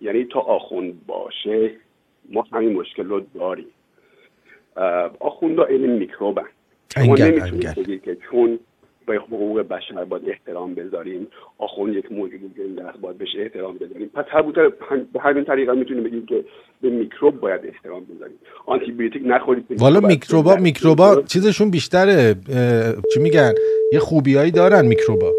یعنی 0.00 0.24
تا 0.24 0.40
آخوند 0.40 1.06
باشه 1.06 1.70
ما 2.30 2.44
همین 2.52 2.72
مشکل 2.72 3.04
رو 3.04 3.20
داریم. 3.34 3.66
اه، 4.76 5.10
آخوندا 5.20 5.64
این 5.64 5.92
میکروبن. 5.92 6.42
شما 6.94 7.14
نمی‌تونید. 7.14 7.74
بگید 7.74 8.02
که 8.02 8.16
چون 8.30 8.58
به 9.06 9.16
حقوق 9.16 9.60
بشر 9.60 10.04
باید 10.04 10.22
احترام 10.28 10.74
بذاریم 10.74 11.26
آخوند 11.58 11.94
یک 11.94 12.12
موجود 12.12 12.40
زنده 12.56 12.88
است 12.88 12.98
باید 12.98 13.18
بهش 13.18 13.28
احترام 13.38 13.78
بذاریم. 13.78 14.08
پس 14.14 14.24
هر 14.28 14.42
به 15.12 15.20
همین 15.20 15.44
طریقه 15.44 15.72
می‌تونیم 15.72 16.02
بگیم 16.04 16.26
که 16.26 16.44
به 16.80 16.90
میکروب 16.90 17.40
باید 17.40 17.60
احترام 17.66 18.04
بذاریم. 18.04 18.38
آنتی 18.66 18.92
بیوتیک 18.92 19.22
نخورید 19.26 19.64
والا 19.78 20.00
میکروبا 20.00 20.56
میکروبا. 20.56 21.22
چیزشون 21.22 21.70
بیشتره 21.70 22.34
چی 23.14 23.20
میگن؟ 23.20 23.52
یه 23.92 23.98
خوبیایی 23.98 24.50
دارن 24.50 24.86
میکروبا 24.86 25.26
دارم 25.26 25.32
من 25.32 25.36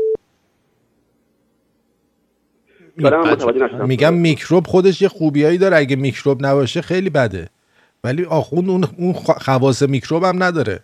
متوجه 2.49 2.87
نشدم. 2.87 2.88
میگم 3.87 4.13
میکروب 4.13 4.67
خودش 4.67 5.01
یه 5.01 5.07
خوبیایی 5.07 5.57
داره 5.57 5.77
اگه 5.77 5.95
میکروب 5.95 6.45
نباشه 6.45 6.81
خیلی 6.81 7.09
بده. 7.09 7.49
ولی 8.03 8.25
آخوند 8.25 8.69
اون 8.69 8.83
اون 8.97 9.13
خواص 9.13 9.83
میکروب 9.83 10.23
هم 10.23 10.43
نداره. 10.43 10.79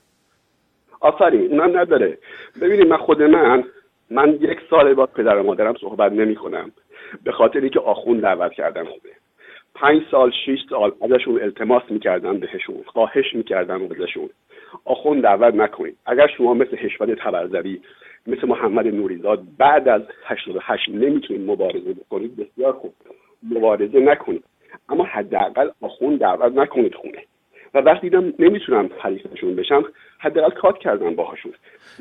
آفرین 0.99 1.51
اونم 1.51 1.79
نداره. 1.79 2.17
ببینید 2.61 2.87
من 2.87 2.97
خود 2.97 3.21
من 3.21 3.63
من 4.09 4.37
یک 4.41 4.57
سال 4.69 4.93
با 4.93 5.05
پدر 5.05 5.37
و 5.37 5.43
مادرم 5.43 5.73
صحبت 5.81 6.11
نمی 6.11 6.35
کنم 6.35 6.71
به 7.23 7.31
خاطر 7.31 7.59
اینکه 7.59 7.79
آخوند 7.79 8.21
دعوت 8.21 8.51
کردن 8.51 8.85
خوبه. 8.85 9.09
پنج 9.75 10.01
سال 10.11 10.31
شش 10.45 10.59
سال 10.69 10.91
ازشون 11.01 11.41
التماس 11.41 11.83
می‌کردن 11.89 12.39
بهشون 12.39 12.75
خواهش 12.85 13.25
می‌کردن 13.33 13.81
ازشون. 13.81 14.29
آخوند 14.85 15.23
دعوت 15.23 15.53
نکنید. 15.53 15.97
اگر 16.05 16.27
شما 16.27 16.53
مثل 16.53 16.77
حشمت 16.77 17.09
تبرزری 17.11 17.81
مثل 18.27 18.47
محمد 18.47 18.87
نوریزاد 18.87 19.43
بعد 19.57 19.87
از 19.87 20.01
88 20.25 20.89
نمی‌تونید 20.89 21.49
مبارزه 21.49 21.93
بکنید 21.93 22.35
بسیار 22.35 22.73
خوب. 22.73 22.93
مبارزه 23.43 23.99
نکنید. 23.99 24.43
اما 24.89 25.03
حداقل 25.03 25.69
آخوند 25.81 26.19
دعوت 26.19 26.53
نکنید 26.57 26.95
خونه. 26.95 27.23
و 27.73 27.79
وقتی 27.79 28.09
دیدم 28.09 28.33
نمی‌تونم 28.39 28.89
حریفشون 28.99 29.55
بشم 29.55 29.85
حداقل 30.19 30.49
کات 30.49 30.77
کردم 30.77 31.15
باهاشون. 31.15 31.53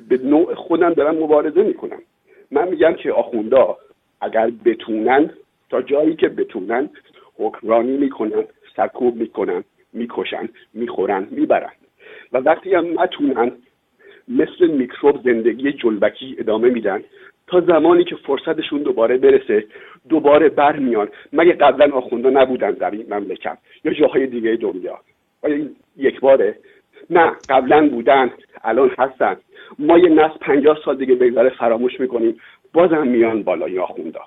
به 0.09 0.19
نوع 0.19 0.55
خودم 0.55 0.93
دارم 0.93 1.15
مبارزه 1.15 1.63
می‌کنم. 1.63 2.03
من 2.51 2.69
میگم 2.69 2.95
که 2.95 3.13
آخوندا 3.13 3.77
اگر 4.21 4.53
بتونن 4.65 5.31
تا 5.71 5.83
جایی 5.83 6.17
که 6.17 6.29
بتونن 6.29 6.91
حکمرانی 7.39 7.97
می‌کنن 7.97 8.45
سرکوب 8.77 9.17
می‌کنن 9.17 9.65
می‌کشن 9.93 10.49
می‌خورن 10.75 11.29
می‌برن. 11.31 11.73
و 12.33 12.39
وقتی 12.39 12.75
هم 12.75 13.01
نتونن 13.01 13.53
مثل 14.29 14.67
میکروب 14.67 15.23
زندگی 15.25 15.73
جلبکی 15.73 16.37
ادامه 16.39 16.71
میدن 16.71 17.05
تا 17.47 17.61
زمانی 17.61 18.05
که 18.05 18.17
فرصتشون 18.17 18.83
دوباره 18.83 19.19
برسه 19.19 19.65
دوباره 20.09 20.49
برمیان 20.49 21.09
مگه 21.33 21.53
قبلا 21.53 21.97
آخوندا 21.97 22.31
نبودن 22.31 22.71
در 22.71 22.91
این 22.91 23.15
مملکت 23.15 23.59
یا 23.85 23.93
جاهای 23.93 24.27
دیگه 24.27 24.57
دنیا؟ 24.57 24.99
آیا 25.43 25.55
این 25.55 25.77
یک 25.97 26.21
باره؟ 26.21 26.59
نه 27.11 27.33
قبلا 27.49 27.89
بودن 27.89 28.31
الان 28.65 28.91
هستن. 28.99 29.37
ما 29.79 29.99
یه 29.99 30.09
نسل 30.09 30.39
پنجاه 30.41 30.79
سال 30.85 30.97
دیگه 30.97 31.15
بگذره 31.15 31.49
فراموش 31.49 32.01
می‌کنیم. 32.01 32.37
بازم 32.73 33.07
میان 33.07 33.43
بالا 33.43 33.67
این 33.67 33.79
آخوندا. 33.79 34.21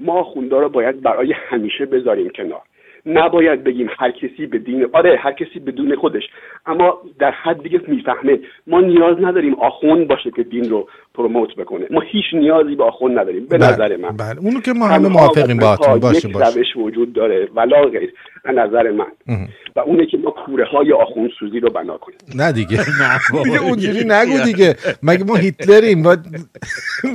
ما 0.00 0.12
آخوندا 0.12 0.60
رو 0.60 0.68
باید 0.68 1.00
برای 1.02 1.32
همیشه 1.32 1.86
بذاریم 1.86 2.28
کنار. 2.28 2.62
نباید 3.06 3.64
بگیم 3.64 3.88
هر 3.98 4.10
کسی 4.10 4.46
به 4.46 4.58
دین 4.58 4.86
آره 4.92 5.16
هر 5.16 5.32
کسی 5.32 5.58
به 5.58 5.72
دین 5.72 5.96
خودش. 5.96 6.22
اما 6.66 6.98
در 7.18 7.30
حدی 7.30 7.68
که 7.68 7.80
می‌فهمه. 7.88 8.38
ما 8.66 8.80
نیاز 8.80 9.16
نداریم 9.20 9.54
آخوند 9.54 10.08
باشه 10.08 10.30
که 10.36 10.42
دین 10.42 10.70
رو 10.70 10.88
پروموت 11.14 11.56
بکنه. 11.56 11.86
ما 11.90 12.00
هیچ 12.00 12.24
نیازی 12.32 12.74
به 12.74 12.84
آخوند 12.84 13.18
نداریم 13.18 13.46
به 13.46 13.58
بله، 13.58 13.72
نظر 13.72 13.96
من. 13.96 14.16
بله. 14.16 14.38
اونو 14.38 14.60
که 14.60 14.72
ما 14.72 14.86
همه 14.86 15.08
موافقیم 15.08 15.56
باهاتون 15.56 15.98
باشه 16.00 16.28
یک 16.28 16.34
باشه. 16.34 16.56
روش 16.56 16.76
وجود 16.76 17.12
داره. 17.12 17.48
ولا 17.54 17.82
غیر 17.82 18.12
از 18.44 18.56
نظر 18.56 18.90
من. 18.90 19.06
اه. 19.28 19.38
و 19.76 19.80
اونه 19.80 20.06
که 20.06 20.18
ما 20.18 20.30
کوره 20.30 20.64
های 20.64 20.92
آخوند 20.92 21.30
سوزی 21.38 21.60
رو 21.60 21.70
بنا 21.70 21.96
کنیم. 21.98 22.18
نه 22.36 22.52
دیگه. 22.52 22.78
دیگه 23.44 23.62
اونجوری 23.62 23.98
دیگه. 24.02 24.14
نگو 24.14 24.44
دیگه. 24.52 24.74
مگه 25.02 25.24
ما 25.24 25.36
هیتلریم؟ 25.36 26.02
ما 26.02 26.16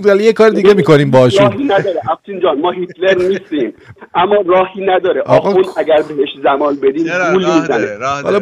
ولی 0.05 0.23
یه 0.23 0.33
کار 0.33 0.49
دیگه 0.49 0.73
می‌کنیم 0.73 1.11
باشون. 1.11 1.45
راهی 1.51 1.63
نداره. 1.63 1.99
جان 2.43 2.59
ما 2.59 2.71
هیتلر 2.71 3.27
نیستیم. 3.27 3.73
اما 4.15 4.35
راهی 4.45 4.85
نداره. 4.85 5.21
آقا، 5.21 5.49
آخوند 5.49 5.65
اگر 5.79 6.01
بهش 6.17 6.29
زمان 6.43 6.75
بدیم 6.75 7.07
گول 7.33 7.45
می‌زنه 7.45 8.05
حالا 8.23 8.39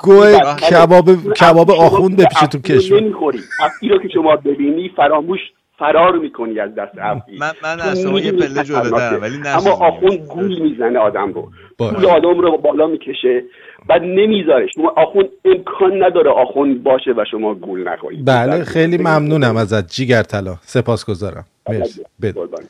گوه 0.00 0.38
بله. 0.38 0.54
کباب 0.70 1.32
کباب 1.32 1.70
آخوند 1.70 2.16
بپیچه 2.16 2.46
تو 2.46 2.58
کشور 2.58 3.00
نمی‌خوری. 3.00 3.40
افعی 3.60 3.88
رو 3.88 3.98
که 4.02 4.08
شما 4.08 4.36
ببینی 4.36 4.90
فراموش 4.96 5.40
فرار 5.78 6.18
می‌کنی 6.18 6.60
از 6.60 6.74
دست 6.74 6.92
افعی 6.98 7.38
من 7.38 7.52
من 7.62 7.80
از 7.80 8.00
شما 8.00 8.20
یه 8.20 8.32
پله 8.32 8.64
جلوترم. 8.64 9.22
ولی 9.22 9.36
اما 9.36 9.56
نسوزونیم. 9.56 9.82
آخوند 9.82 10.18
گول 10.18 10.62
می‌زنه 10.62 10.98
آدم 10.98 11.32
رو. 11.32 11.48
گول 11.78 12.06
آدم 12.06 12.38
رو 12.40 12.58
بالا 12.58 12.86
می‌کشه 12.86 13.42
بعد 13.88 14.02
نمی‌ذاره. 14.02 14.66
شما 14.74 14.92
آخوند 14.96 15.28
امکان 15.44 16.02
نداره 16.04 16.30
آخوند 16.30 16.82
باشه 16.82 17.10
و 17.10 17.24
شما 17.30 17.54
گول 17.54 17.88
نخورید 17.88 18.24
بله 18.24 18.64
خیلی 18.64 18.98
ممنونم 18.98 19.56
ازت 19.56 19.86
جیگر 19.86 20.22
طلا 20.22 20.56
سپاسگزارم 20.62 21.44
مرسی. 21.68 22.02
بد. 22.22 22.34
قربان. 22.34 22.62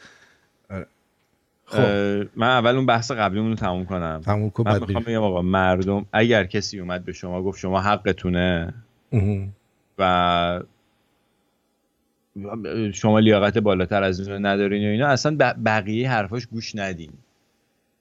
خب 1.67 1.79
من 2.37 2.49
اول 2.49 2.77
اون 2.77 2.87
بحث 2.87 3.11
قبلیمون 3.11 3.51
رو 3.51 3.57
تموم 3.57 3.85
کنم 3.85 4.21
تموم 4.25 4.51
کن 4.51 4.65
من 4.67 4.73
بعد 4.73 4.81
می‌خوام. 4.81 5.05
بگم 5.05 5.23
آقا 5.23 5.43
مردم 5.43 6.07
اگر 6.12 6.45
کسی 6.45 6.81
اومد 6.81 7.05
به 7.05 7.12
شما 7.12 7.43
گفت 7.43 7.59
شما 7.61 7.81
حقتونه. 7.81 8.75
و 9.99 10.61
شما 12.93 13.19
لیاقت 13.19 13.59
بالاتر 13.59 14.03
از 14.03 14.21
این 14.21 14.29
رو 14.29 14.47
ندارین 14.47 14.89
و 14.89 14.91
اینا 14.91 15.07
اصلا 15.07 15.55
بقیه 15.65 16.11
حرفاش 16.11 16.47
گوش 16.47 16.77
ندین 16.77 17.11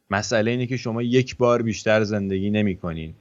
مسئله 0.09 0.51
اینه 0.51 0.65
که 0.65 0.77
شما 0.77 1.01
یک 1.01 1.37
بار 1.37 1.61
بیشتر 1.61 2.03
زندگی 2.03 2.49
نمی 2.49 2.75
کنین 2.75 3.13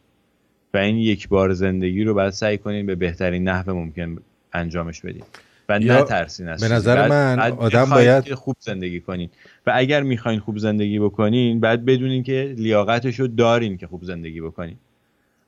و 0.74 0.78
این 0.78 0.96
یک 0.96 1.28
بار 1.28 1.52
زندگی 1.52 2.04
رو 2.04 2.14
باید 2.14 2.30
سعی 2.30 2.58
کنین 2.58 2.86
به 2.86 2.94
بهترین 2.94 3.48
نحو 3.48 3.74
ممکن 3.74 4.16
انجامش 4.52 5.00
بدین 5.00 5.22
و 5.76 6.02
نترسین 6.02 6.48
از 6.48 6.60
به. 6.60 6.74
نظر 6.74 7.08
من 7.08 7.38
آدم 7.50 7.90
باید- 7.90 8.34
خوب 8.34 8.56
زندگی 8.60 9.00
کنین. 9.00 9.30
و 9.66 9.72
اگر 9.74 10.02
می‌خواین 10.02 10.40
خوب 10.40 10.58
زندگی 10.58 10.98
بکنین 10.98 11.60
بعد 11.60 11.84
بدونین 11.84 12.22
که 12.22 12.54
لیاقتش 12.58 13.20
رو 13.20 13.26
دارین 13.26 13.76
که 13.76 13.86
خوب 13.86 14.04
زندگی 14.04 14.40
بکنین. 14.40 14.76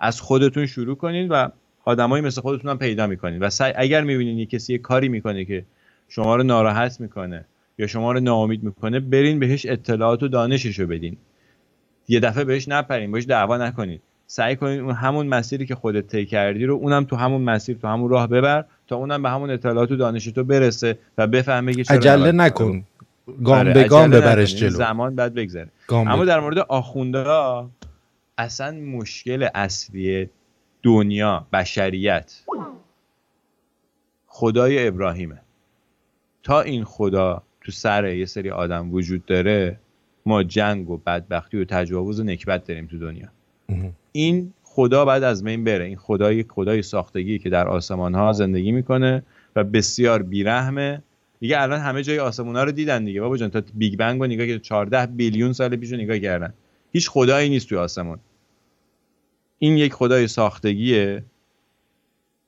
از 0.00 0.20
خودتون 0.20 0.66
شروع 0.66 0.96
کنین 0.96 1.28
و 1.28 1.48
آدمایی 1.84 2.24
مثل 2.24 2.40
خودتون 2.40 2.70
هم 2.70 2.78
پیدا 2.78 3.06
می‌کنین. 3.06 3.38
و 3.38 3.50
سعی 3.50 3.72
اگر 3.76 4.04
می‌بینین 4.04 4.38
یه 4.38 4.46
کسی 4.46 4.72
یه 4.72 4.78
کاری 4.78 5.08
می‌کنه 5.08 5.44
که 5.44 5.64
شما 6.08 6.36
رو 6.36 6.42
ناراحت 6.42 7.00
می‌کنه 7.00 7.44
یا 7.78 7.86
شما 7.86 8.12
رو 8.12 8.20
ناامید 8.20 8.62
می‌کنه 8.62 9.00
برین 9.00 9.38
بهش 9.38 9.66
اطلاعات 9.66 10.22
و 10.22 10.28
دانشش 10.28 10.78
رو 10.78 10.86
بدین. 10.86 11.16
یه 12.08 12.20
دفعه 12.20 12.44
بهش 12.44 12.68
نپرین 12.68 13.12
بهش 13.12 13.24
دعوا 13.24 13.56
نکنین. 13.56 13.98
سعی 14.26 14.56
کنین 14.56 14.80
اون 14.80 14.94
همون 14.94 15.26
مسیری 15.26 15.66
که 15.66 15.74
خودت 15.74 16.06
طی 16.06 16.26
کردی 16.26 16.66
رو 16.66 16.74
اونم 16.74 17.04
تو 17.04 17.16
همون 17.16 17.42
مسیر 17.42 17.76
تو 17.76 17.88
همون 17.88 18.10
راه 18.10 18.26
ببر. 18.26 18.64
تا 18.86 18.96
اونم 18.96 19.22
به 19.22 19.30
همون 19.30 19.50
اطلاعات 19.50 19.92
و 19.92 19.96
دانش 19.96 20.24
تو 20.24 20.44
برسه 20.44 20.98
و 21.18 21.26
بفهمه 21.26 21.74
که 21.74 21.84
چرا 21.84 21.96
عجله 21.96 22.32
نکن. 22.32 22.84
گام 23.44 23.58
آره، 23.58 23.74
به 23.74 23.84
گام 23.84 24.10
ببرش. 24.10 24.54
جلو. 24.54 24.70
زمان 24.70 25.14
بعد 25.14 25.34
بگذره. 25.34 25.68
گام 25.86 26.08
اما 26.08 26.24
در 26.24 26.40
مورد 26.40 26.58
آخونده 26.58 27.24
اصلا 28.38 28.72
مشکل 28.72 29.48
اصلی 29.54 30.30
دنیا 30.82 31.46
بشریت 31.52 32.42
خدای 34.26 34.88
ابراهیمه. 34.88 35.40
تا 36.42 36.60
این 36.60 36.84
خدا 36.84 37.42
تو 37.60 37.72
سر 37.72 38.14
یه 38.14 38.26
سری 38.26 38.50
آدم 38.50 38.92
وجود 38.94 39.24
داره 39.24 39.78
ما 40.26 40.42
جنگ 40.42 40.90
و 40.90 40.96
بدبختی 40.96 41.60
و 41.60 41.64
تجاوز 41.64 42.20
و 42.20 42.24
نکبت 42.24 42.64
داریم 42.64 42.86
تو 42.86 42.98
دنیا. 42.98 43.28
این 44.12 44.52
خدا 44.74 45.04
بعد 45.04 45.22
از 45.22 45.44
بین 45.44 45.64
بره. 45.64 45.84
این 45.84 45.96
خدا 45.96 46.32
یک 46.32 46.46
خدای 46.50 46.82
ساختگی 46.82 47.38
که 47.38 47.50
در 47.50 47.68
آسمان 47.68 48.14
ها 48.14 48.32
زندگی 48.32 48.72
می‌کنه 48.72 49.22
و 49.56 49.64
بسیار 49.64 50.22
بیرحمه. 50.22 51.02
دیگه 51.40 51.60
الان 51.60 51.80
همه 51.80 52.02
جای 52.02 52.18
آسمون 52.18 52.56
ها 52.56 52.64
رو 52.64 52.72
دیدن 52.72 53.04
دیگه. 53.04 53.20
بابا 53.20 53.36
جان 53.36 53.50
تا 53.50 53.62
بیگ 53.74 53.98
بنگ 53.98 54.20
رو 54.20 54.26
نگاه 54.26 54.46
که 54.46 54.58
14 54.58 55.06
بیلیون 55.06 55.52
سال 55.52 55.76
پیش 55.76 55.92
رو 55.92 55.98
نگاه 55.98 56.18
کردن. 56.18 56.54
هیچ 56.92 57.10
خدایی 57.10 57.48
نیست 57.48 57.68
توی 57.68 57.78
آسمون 57.78 58.18
این 59.58 59.76
یک 59.76 59.92
خدای 59.92 60.28
ساختگیه 60.28 61.24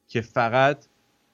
که 0.08 0.20
فقط 0.20 0.84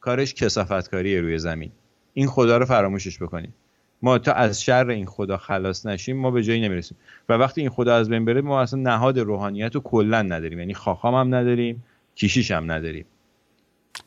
کارش 0.00 0.34
کسافتکاریه 0.34 1.20
روی 1.20 1.38
زمین. 1.38 1.70
این 2.14 2.26
خدا 2.26 2.56
رو 2.56 2.64
فراموشش 2.64 3.22
بکنیم 3.22 3.54
ما 4.02 4.18
تا 4.18 4.32
از 4.32 4.62
شر 4.62 4.88
این 4.88 5.06
خدا 5.06 5.36
خلاص 5.36 5.86
نشیم 5.86 6.16
ما 6.16 6.30
به 6.30 6.42
جایی 6.42 6.60
نمی‌رسیم. 6.60 6.96
و 7.28 7.32
وقتی 7.32 7.60
این 7.60 7.70
خدا 7.70 7.96
از 7.96 8.08
بین 8.08 8.24
بره 8.24 8.40
ما 8.40 8.60
اصلا 8.60 8.80
نهاد 8.80 9.18
روحانیت 9.18 9.74
رو 9.74 9.80
کلا 9.80 10.22
نداریم. 10.22 10.58
یعنی 10.58 10.74
خاخام 10.74 11.14
هم 11.14 11.34
نداریم 11.34 11.84
کیشیش 12.14 12.50
هم 12.50 12.72
نداریم. 12.72 13.04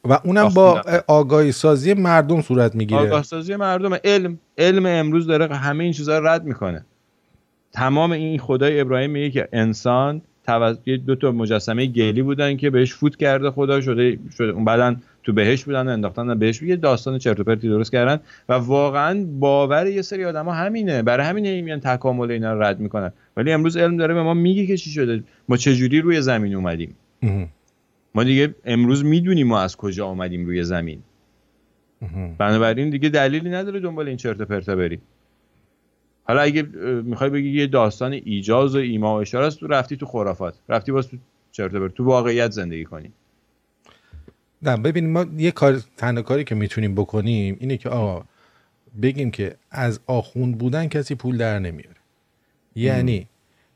و 0.03 0.19
اونم 0.23 0.49
با 0.49 0.81
آگاهی 1.07 1.51
سازی 1.51 1.93
مردم 1.93 2.41
صورت 2.41 2.75
می‌گیره. 2.75 3.01
آگاه 3.01 3.23
سازی 3.23 3.55
مردم 3.55 3.93
علم 4.03 4.39
علم 4.57 4.85
امروز 4.85 5.27
داره 5.27 5.55
همه 5.55 5.83
این 5.83 5.93
چیزها 5.93 6.19
رو 6.19 6.27
رد 6.27 6.43
می‌کنه. 6.43 6.85
تمام 7.71 8.11
این 8.11 8.39
خدای 8.39 8.79
ابراهیم 8.79 9.09
میگه 9.09 9.29
که 9.29 9.49
انسان 9.53 10.21
توز... 10.47 10.77
یه 10.85 10.97
دو 10.97 11.15
تا 11.15 11.31
مجسمه 11.31 11.85
گلی 11.85 12.21
بودن 12.21 12.57
که 12.57 12.69
بهش 12.69 12.93
فوت 12.93 13.15
کرده 13.15 13.51
خدا 13.51 13.81
شده 13.81 14.17
شده 14.37 14.51
اون 14.51 14.65
بعدن 14.65 15.01
تو 15.23 15.33
بهش 15.33 15.63
بودن 15.63 15.87
انداختن 15.87 16.39
بهش. 16.39 16.61
یه 16.61 16.75
داستان 16.75 17.17
چرت 17.17 17.39
و 17.39 17.43
پرتی 17.43 17.69
درست 17.69 17.91
کردن 17.91 18.19
و 18.49 18.53
واقعا 18.53 19.25
باور 19.39 19.87
یه 19.87 20.01
سری 20.01 20.25
آدما 20.25 20.53
همینه. 20.53 21.01
برای 21.01 21.25
همینه 21.25 21.61
میان 21.61 21.79
تکامل 21.79 22.31
اینا 22.31 22.53
رو 22.53 22.63
رد 22.63 22.79
می‌کنن. 22.79 23.11
ولی 23.37 23.51
امروز 23.51 23.77
علم 23.77 23.97
داره 23.97 24.13
به 24.13 24.23
ما 24.23 24.33
میگه 24.33 24.65
که 24.65 24.77
چی 24.77 24.89
شده. 24.89 25.23
ما 25.49 25.57
چه 25.57 25.75
جوری 25.75 26.01
روی 26.01 26.21
زمین 26.21 26.55
اومدیم. 26.55 26.95
ما 28.15 28.23
دیگه 28.23 28.55
امروز 28.65 29.05
می‌دونیم 29.05 29.47
ما 29.47 29.59
از 29.59 29.75
کجا 29.75 30.05
اومدیم 30.05 30.45
روی 30.45 30.63
زمین. 30.63 30.99
بنابراین 32.37 32.89
دیگه 32.89 33.09
دلیلی 33.09 33.49
نداره 33.49 33.79
دنبال 33.79 34.07
این 34.07 34.17
چرت 34.17 34.41
و 34.41 34.45
پرتا 34.45 34.75
بری 34.75 34.99
حالا 36.27 36.41
اگه 36.41 36.61
می‌خوای 37.03 37.29
بگی 37.29 37.49
یه 37.49 37.67
داستان 37.67 38.13
ایجاز 38.13 38.75
و 38.75 38.77
ایما 38.77 39.17
و 39.17 39.21
اشاره 39.21 39.45
است 39.45 39.59
تو 39.59 39.67
رفتی 39.67 39.97
تو 39.97 40.05
خرافات. 40.05 40.55
رفتی 40.69 40.91
باز 40.91 41.07
تو 41.07 41.17
چرت 41.51 41.93
تو 41.93 42.03
واقعیت 42.03 42.51
زندگی 42.51 42.85
کنی. 42.85 43.11
نه 44.61 44.77
ببین 44.77 45.11
ما 45.11 45.25
یه 45.37 45.51
کار 45.51 45.81
تنها 45.97 46.21
کاری 46.23 46.43
که 46.43 46.55
می‌تونیم 46.55 46.95
بکنیم 46.95 47.57
اینه 47.59 47.77
که 47.77 47.89
آقا 47.89 48.25
بگیم 49.01 49.31
که 49.31 49.55
از 49.71 49.99
آخوند 50.07 50.57
بودن 50.57 50.87
کسی 50.87 51.15
پول 51.15 51.37
در 51.37 51.59
نمیاره. 51.59 51.95
یعنی 52.75 53.27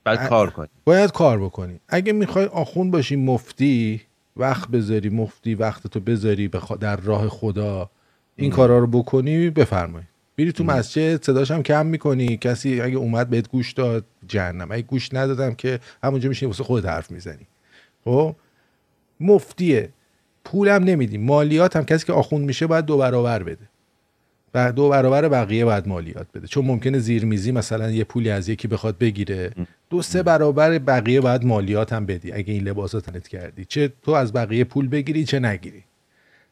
ا- 0.06 0.28
کار 0.28 0.50
کنی. 0.50 0.68
باید 0.86 1.12
کار 1.12 1.40
بکنی. 1.40 1.80
اگه 1.88 2.14
می‌خوای 2.14 2.46
آخوند 2.46 2.92
باشی 2.92 3.16
مفتی 3.16 4.02
وقت 4.38 4.70
بذاری 4.70 5.10
مفتی 5.10 5.56
وقت 5.56 5.88
تو 5.88 6.00
بذاری 6.00 6.48
در 6.80 6.96
راه 6.96 7.28
خدا 7.28 7.90
این 8.36 8.52
کارا 8.52 8.80
رو 8.80 8.88
بکنی 8.88 9.50
بفرمایید 9.50 10.09
بیری 10.40 10.52
تو 10.52 10.64
مسجد 10.64 11.24
صداش 11.24 11.52
هم 11.52 11.64
کم 11.64 11.86
می‌کنی. 11.86 12.38
کسی 12.38 12.82
اگه 12.82 12.98
اومد 12.98 13.30
بهت 13.30 13.50
گوش 13.50 13.74
داد 13.74 14.06
جهنم. 14.28 14.72
اگه 14.72 14.82
گوش 14.82 15.14
ندادم 15.14 15.54
که 15.54 15.80
همونجا 16.04 16.30
میشینی 16.30 16.48
واسه 16.48 16.64
خودت 16.64 16.86
حرف 16.86 17.12
می‌زنی. 17.12 17.48
خب؟ 18.06 18.36
مفتیه. 19.20 19.90
پولم 20.46 20.84
نمیدی 20.84 21.18
مالیات 21.18 21.76
هم 21.76 21.86
کسی 21.86 22.06
که 22.06 22.14
آخوند 22.14 22.46
میشه 22.46 22.68
باید 22.68 22.86
دو 22.86 22.98
برابر 22.98 23.44
بده. 23.44 23.70
و 24.54 24.72
دو 24.72 24.90
برابر 24.90 25.30
بقیه 25.30 25.66
باید 25.66 25.88
مالیات 25.88 26.28
بده. 26.34 26.48
چون 26.48 26.66
ممکنه 26.66 27.00
زیرمیزی 27.00 27.52
مثلا 27.52 27.92
یه 27.92 28.04
پولی 28.04 28.30
از 28.30 28.50
یکی 28.50 28.68
بخواد 28.68 28.98
بگیره. 28.98 29.52
دو 29.90 30.02
سه 30.02 30.24
برابر 30.24 30.78
بقیه 30.78 31.22
باید 31.22 31.46
مالیات 31.46 31.94
هم 31.94 32.06
بدی. 32.06 32.32
اگه 32.32 32.54
این 32.54 32.64
لباس 32.64 32.92
تنت 32.92 33.28
کردی. 33.28 33.66
چه 33.66 33.94
تو 34.04 34.12
از 34.12 34.34
بقیه 34.34 34.64
پول 34.64 34.88
بگیری 34.88 35.24
چه 35.24 35.40
نگیری. 35.40 35.84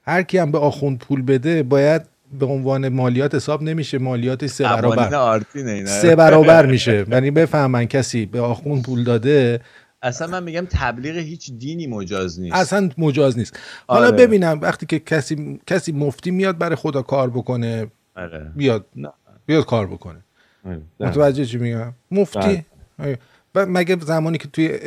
هر 0.03 0.23
کی 0.23 0.37
هم 0.37 0.51
به 0.51 0.57
آخوند 0.57 0.97
پول 0.97 1.21
بده 1.21 1.63
باید 1.63 2.01
به 2.39 2.45
عنوان 2.45 2.89
مالیات 2.89 3.35
حساب 3.35 3.63
نمیشه 3.63 3.97
مالیاتش 3.97 4.49
سه 4.49 4.63
برابر. 4.63 5.43
سه 5.85 6.15
برابر 6.15 6.65
میشه. 6.65 7.05
یعنی 7.11 7.31
بفهمن 7.31 7.85
کسی 7.85 8.25
به 8.25 8.41
آخوند 8.41 8.83
پول 8.83 9.03
داده. 9.03 9.61
اصلا 10.01 10.27
من 10.27 10.43
میگم 10.43 10.67
تبلیغ 10.69 11.17
هیچ 11.17 11.51
دینی 11.51 11.87
مجاز 11.87 12.39
نیست. 12.39 12.55
اصلا 12.55 12.89
مجاز 12.97 13.37
نیست. 13.37 13.59
حالا 13.87 14.07
آره. 14.07 14.17
ببینم 14.17 14.59
وقتی 14.61 14.85
که 14.85 14.99
کسی 14.99 15.59
کسی 15.67 15.91
مفتی 15.91 16.31
میاد 16.31 16.57
برای 16.57 16.75
خدا 16.75 17.01
کار 17.01 17.29
بکنه 17.29 17.87
آره. 18.15 18.51
بیاد 18.55 18.85
نه. 18.95 19.09
بیاد 19.45 19.65
کار 19.65 19.87
بکنه. 19.87 20.19
آره. 20.65 20.81
متوجه 20.99 21.45
چی 21.45 21.57
میگم؟ 21.57 21.93
مفتی؟ 22.11 22.39
بله. 22.39 22.65
آره. 22.99 23.19
و 23.55 23.65
مگه 23.65 23.97
زمانی 24.01 24.37
که 24.37 24.47
توی 24.47 24.79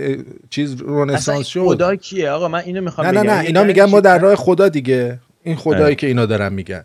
چیز 0.51 0.76
رنسانس 0.86 1.47
شد؟ 1.47 1.61
خدا 1.61 1.97
کیه؟ 1.97 2.30
آقا 2.30 2.49
من 2.49 2.61
اینو 2.61 2.80
می‌خوام 2.80 3.07
نه 3.07 3.22
نه 3.22 3.32
نه 3.32 3.41
اینا 3.41 3.64
میگن 3.64 3.84
ما 3.84 4.01
در 4.01 4.18
راه 4.18 4.36
خدا 4.36 4.68
دیگه. 4.68 5.18
این 5.43 5.57
خدایی 5.57 5.84
آره. 5.84 5.95
که 5.95 6.07
اینا 6.07 6.26
دارن 6.26 6.53
میگن. 6.53 6.84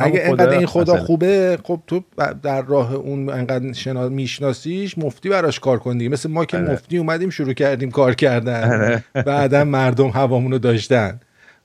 اگه 0.00 0.26
اینقدر 0.26 0.50
این 0.50 0.66
خدا 0.66 0.92
مثلا. 0.92 1.04
خوبه 1.04 1.58
خب 1.62 1.80
تو 1.86 2.00
در 2.42 2.62
راه 2.62 2.94
اون 2.94 3.28
انقدر 3.28 3.72
شنا 3.72 4.08
میشناسیش 4.08 4.98
مفتی 4.98 5.28
براش 5.28 5.60
کار 5.60 5.78
کن 5.78 5.98
دیگه. 5.98 6.10
مثل 6.10 6.30
ما 6.30 6.44
که 6.44 6.56
آره. 6.56 6.72
مفتی 6.72 6.98
اومدیم 6.98 7.30
شروع 7.30 7.52
کردیم 7.52 7.90
کار 7.90 8.14
کردن. 8.14 8.72
آره. 8.72 9.04
بعدا 9.22 9.64
مردم 9.64 10.08
هوامونو 10.08 10.58
داشتن. 10.58 11.20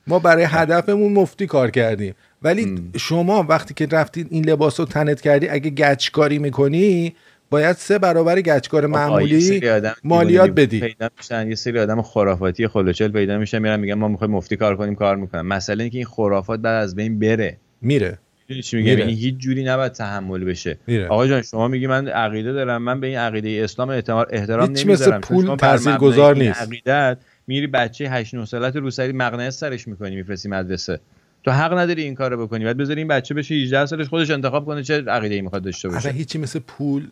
ما 0.07 0.19
برای 0.19 0.45
هدفمون 0.47 1.13
مفتی 1.13 1.47
کار 1.47 1.71
کردیم. 1.71 2.13
ولی 2.41 2.91
شما 2.97 3.45
وقتی 3.49 3.73
که 3.73 3.85
رفتید 3.91 4.27
این 4.29 4.49
لباس 4.49 4.79
رو 4.79 4.85
تنت 4.85 5.21
کردی 5.21 5.47
اگه 5.47 5.69
گچکاری 5.69 6.39
می‌کنی 6.39 7.15
باید 7.49 7.75
سه 7.75 7.99
برابر 7.99 8.41
گچکار 8.41 8.83
یه 8.83 8.89
معمولی 8.89 9.61
مالیات 10.03 10.49
بدی. 10.49 10.79
پیدا 10.79 11.09
میشن 11.17 11.49
یه 11.49 11.55
سری 11.55 11.79
آدم 11.79 12.01
خرافاتی 12.01 12.67
خلوچل 12.67 13.07
پیدا 13.07 13.37
میشن 13.37 13.59
میرن 13.59 13.79
میگن 13.79 13.93
ما 13.93 14.07
می‌خوایم 14.07 14.33
مفتی 14.33 14.57
کار 14.57 14.75
کنیم 14.75 14.95
کار 14.95 15.15
می‌کنن. 15.15 15.41
مسئله 15.41 15.83
اینه 15.83 15.91
که 15.91 15.97
این 15.97 16.07
خرافات 16.07 16.59
بعد 16.59 16.83
از 16.83 16.95
بین 16.95 17.19
بره. 17.19 17.57
میره. 17.81 18.17
چی 18.63 18.77
میگم؟ 18.77 18.89
میره. 18.89 19.05
این 19.05 19.17
هیچ 19.17 19.35
جوری 19.37 19.63
نباید 19.63 19.91
تحمل 19.91 20.43
بشه. 20.43 20.77
میره. 20.87 21.07
آقا 21.07 21.27
جان 21.27 21.41
شما 21.41 21.67
میگی 21.67 21.87
من 21.87 22.07
عقیده 22.07 22.53
دارم 22.53 22.81
من 22.81 22.99
به 22.99 23.07
این 23.07 23.17
عقیده 23.17 23.61
اسلام 23.63 23.89
احترام 23.89 24.25
نمی‌ذارم 24.31 25.17
مثل 25.17 25.19
پول 25.19 25.55
تاثیرگذار 25.55 26.35
نیست. 26.35 26.61
عقیدت 26.61 27.17
میری 27.47 27.67
بچه 27.67 28.09
8 28.09 28.35
9 28.35 28.45
سالت 28.45 28.75
روسری 28.75 29.11
مغناطیس 29.11 29.59
سرش 29.59 29.87
می‌کنی 29.87 30.15
میفرستی 30.15 30.49
مدرسه. 30.49 30.99
تو 31.43 31.51
حق 31.51 31.77
نداری 31.77 32.03
این 32.03 32.15
کارو 32.15 32.45
بکنی. 32.47 32.65
بعد 32.65 32.77
بذاری 32.77 32.99
این 32.99 33.07
بچه 33.07 33.33
بشه 33.33 33.55
18 33.55 33.85
سالش 33.85 34.07
خودش 34.07 34.29
انتخاب 34.31 34.65
کنه 34.65 34.83
چه 34.83 35.01
عقیده 35.01 35.35
ای 35.35 35.41
می‌خواد 35.41 35.63
داشته 35.63 35.87
باشه. 35.87 35.97
اصلا 35.97 36.11
هیچی 36.11 36.37
مثل 36.37 36.59
پول 36.59 37.07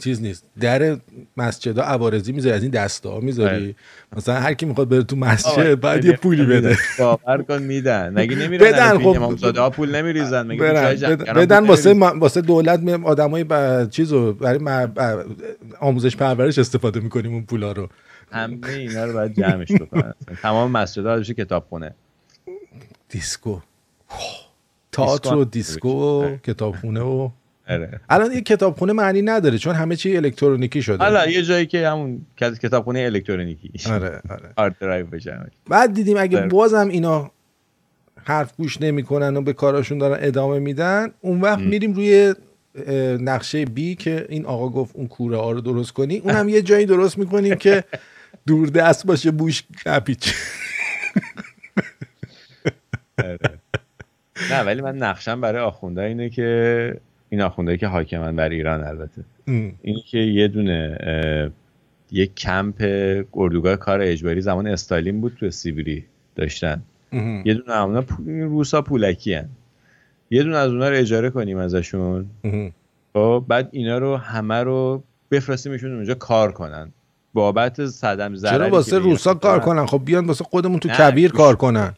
چیز 0.00 0.22
نیست. 0.22 0.44
در 0.60 0.96
مسجد 1.36 1.78
ها 1.78 1.84
عوارضی 1.84 2.32
می‌ذاری 2.32 2.56
از 2.56 2.62
این 2.62 2.70
دسته 2.70 3.08
ها 3.08 3.20
می‌ذاری 3.20 3.76
مثلا 4.16 4.34
هر 4.34 4.54
کی 4.54 4.66
می‌خواد 4.66 4.88
بره 4.88 5.02
تو 5.02 5.16
مسجد 5.16 5.80
بعد 5.80 6.04
یه 6.04 6.12
پولی 6.12 6.46
بده. 6.46 6.76
باور 6.98 7.42
کن 7.42 7.62
میدن. 7.62 8.12
مگه 8.14 8.36
نمیرن 8.36 8.64
بدن، 8.64 8.98
خب. 8.98 9.06
امامزاده 9.06 9.60
ها 9.60 9.70
پول 9.70 9.96
نمیریزن. 9.96 10.48
بیچاره 10.48 11.14
بدن, 11.16 11.66
واسه 11.66 11.94
واسه 11.94 12.40
دولت 12.40 12.80
می 12.80 12.92
آدمای. 12.92 13.46
چیزو 13.90 14.32
برای 14.32 14.88
آموزش 15.80 16.16
پرورش 16.16 16.58
استفاده 16.58 17.00
می‌کنیم 17.00 17.32
اون 17.32 17.42
پولا 17.42 17.72
رو. 17.72 17.88
همه 18.32 18.68
اینا 18.68 19.04
رو 19.04 19.12
باید 19.12 19.36
جمعش 19.36 19.72
بکنن. 19.72 20.14
تمام 20.42 20.70
مسجدها 20.70 21.16
بشه 21.16 21.34
کتابخونه. 21.34 21.94
دیسکو. 23.08 23.60
تئاتر 24.92 25.34
و 25.34 25.44
دیسکو 25.44 25.88
و 25.88 26.36
کتابخونه 26.36 27.00
و 27.00 27.06
آره 27.06 27.32
الان 28.08 28.30
این 28.30 28.40
کتابخونه 28.40 28.92
معنی 28.92 29.22
نداره 29.22 29.58
چون 29.58 29.74
همه 29.74 29.96
چی 29.96 30.16
الکترونیکی 30.16 30.82
شده. 30.82 31.04
حالا 31.04 31.26
یه 31.26 31.42
جایی 31.42 31.66
که 31.66 31.88
همون 31.88 32.26
کت- 32.40 32.58
کتابخونه 32.58 33.00
الکترونیکی. 33.00 33.70
آره 33.90 34.20
آره. 34.30 34.48
hard 34.58 34.76
drive 34.80 35.06
بشه 35.06 35.40
بعد 35.68 35.94
دیدیم 35.94 36.16
اگه 36.16 36.38
بله. 36.38 36.48
بازم 36.48 36.88
اینا 36.88 37.30
حرف 38.24 38.56
گوش 38.56 38.80
نمی‌کنن 38.80 39.36
و 39.36 39.42
به 39.42 39.52
کاراشون 39.52 39.98
دارن 39.98 40.18
ادامه 40.26 40.58
میدن 40.58 41.08
اون 41.20 41.40
وقت 41.40 41.58
میریم 41.58 41.92
روی 41.92 42.34
نقشه 43.20 43.64
بی 43.64 43.94
که 43.94 44.26
این 44.28 44.46
آقا 44.46 44.68
گفت 44.68 44.96
اون 44.96 45.06
کوره 45.08 45.36
ها 45.36 45.50
رو 45.52 45.60
درست 45.60 45.92
کنی. 45.92 46.18
اون 46.18 46.34
هم 46.34 46.48
یه 46.48 46.62
جایی 46.62 46.86
درست 46.86 47.18
می‌کنیم 47.18 47.54
که 47.54 47.84
دور 48.46 48.68
دست 48.68 49.06
باشه 49.06 49.30
بوش 49.30 49.62
نپیچ 49.86 50.34
آره. 53.18 53.38
نه 54.50 54.60
ولی 54.62 54.80
من 54.80 54.96
نقشم 54.96 55.40
برای 55.40 55.62
آخونده 55.62 56.02
اینه 56.02 56.30
که 56.30 57.00
این 57.32 57.40
آخونده 57.40 57.76
که 57.76 57.86
حاکمن 57.86 58.36
بر 58.36 58.48
ایران 58.48 58.84
البته. 58.84 59.24
اینه 59.82 60.00
که 60.06 60.18
یه 60.18 60.48
دونه 60.48 60.98
یه 62.10 62.26
کمپ 62.26 62.76
اردوگاه 63.34 63.76
کار 63.76 64.00
اجباری 64.00 64.40
زمان 64.40 64.66
استالین 64.66 65.20
بود 65.20 65.36
تو 65.40 65.50
سیبری 65.50 66.04
داشتن. 66.36 66.82
یه 67.44 67.54
دونه 67.54 68.04
این 68.26 68.42
روسا 68.42 68.82
پولکی 68.82 69.34
هن. 69.34 69.48
یه 70.30 70.42
دونه 70.42 70.56
از 70.56 70.70
اونا 70.70 70.88
رو 70.88 70.96
اجاره 70.96 71.30
کنیم 71.30 71.58
ازشون. 71.58 72.26
خب 73.12 73.44
بعد 73.48 73.68
اینا 73.72 73.98
رو 73.98 74.16
همه 74.16 74.62
رو 74.62 75.02
بفرستیمشون 75.30 75.94
اونجا 75.94 76.14
کار 76.14 76.52
کنن. 76.52 76.92
بابت 77.34 77.86
صدم 77.86 78.34
ضرری 78.34 78.56
چرا 78.56 78.68
واسه 78.70 78.98
روسا 78.98 79.34
کار. 79.34 79.60
کنن 79.60 79.86
خب 79.86 80.02
بیان 80.04 80.26
واسه 80.26 80.44
خودمون 80.44 80.78
تو 80.78 80.88
کبیر 80.88 81.32
کار 81.32 81.56
کن. 81.56 81.74
کنن. 81.74 81.94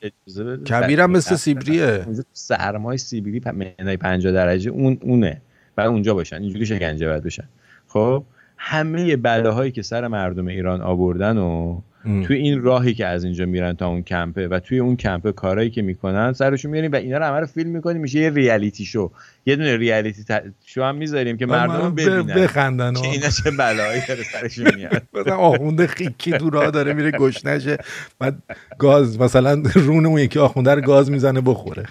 کبیرم 0.66 1.10
مثل 1.10 1.30
بله. 1.30 1.38
سیبریه 1.38 2.02
اونجا 2.06 2.22
سرمای 2.32 2.98
سیبری 2.98 3.40
منهای 3.80 3.96
50 3.96 4.32
درجه 4.32 4.70
اون 4.70 4.98
اونه 5.02 5.40
بعد 5.76 5.86
اونجا 5.86 6.14
باشن 6.14 6.42
اینجوری 6.42 6.66
شکنجه 6.66 7.06
باید 7.08 7.22
بشن 7.22 7.48
خب 7.88 8.24
همه 8.56 9.16
بلاهایی 9.16 9.72
که 9.72 9.82
سر 9.82 10.08
مردم 10.08 10.46
ایران 10.46 10.80
آوردن 10.80 11.38
و 11.38 11.80
توی 12.04 12.36
این 12.36 12.62
راهی 12.62 12.94
که 12.94 13.06
از 13.06 13.24
اینجا 13.24 13.46
میرن 13.46 13.72
تا 13.72 13.88
اون 13.88 14.02
کمپه 14.02 14.48
و 14.48 14.58
توی 14.58 14.78
اون 14.78 14.96
کمپه 14.96 15.32
کارهایی 15.32 15.70
که 15.70 15.82
می‌کنن 15.82 16.32
سرشون 16.32 16.70
میاریم 16.70 16.92
و 16.92 16.96
اینا 16.96 17.18
رو 17.18 17.24
همه 17.24 17.40
رو 17.40 17.46
فیلم 17.46 17.70
می‌کنیم 17.70 18.02
میشه 18.02 18.18
یه 18.18 18.30
ریالیتی 18.30 18.84
شو 18.84 19.10
یه 19.46 19.56
دونه 19.56 19.76
ریالیتی 19.76 20.24
ت... 20.24 20.42
شو 20.66 20.82
هم 20.82 20.94
می‌ذاریم 20.94 21.36
که 21.36 21.46
مردم 21.46 21.94
ببینن. 21.94 22.22
بخندن 22.22 22.94
که 22.94 23.08
اینا 23.08 23.28
چه 23.28 23.50
بلایی 23.50 24.02
داره 24.08 24.22
سرشون 24.22 24.74
میاد. 24.74 25.02
مثلا 25.14 25.36
آخونده 25.36 25.86
خیکی 25.86 26.32
راه 26.52 26.70
داره 26.70 26.92
میره 26.92 27.10
گشنشه 27.10 27.78
بعد 28.18 28.38
گاز 28.78 29.20
مثلا 29.20 29.62
رون 29.74 30.06
اون 30.06 30.18
یکی 30.18 30.38
آخونده 30.38 30.74
رو 30.74 30.80
گاز 30.80 31.10
می‌زنه 31.10 31.40
بخوره. 31.40 31.84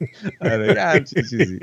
آره 0.40 0.66
یه 0.66 0.82
همچین 0.82 1.22
چیزی. 1.22 1.58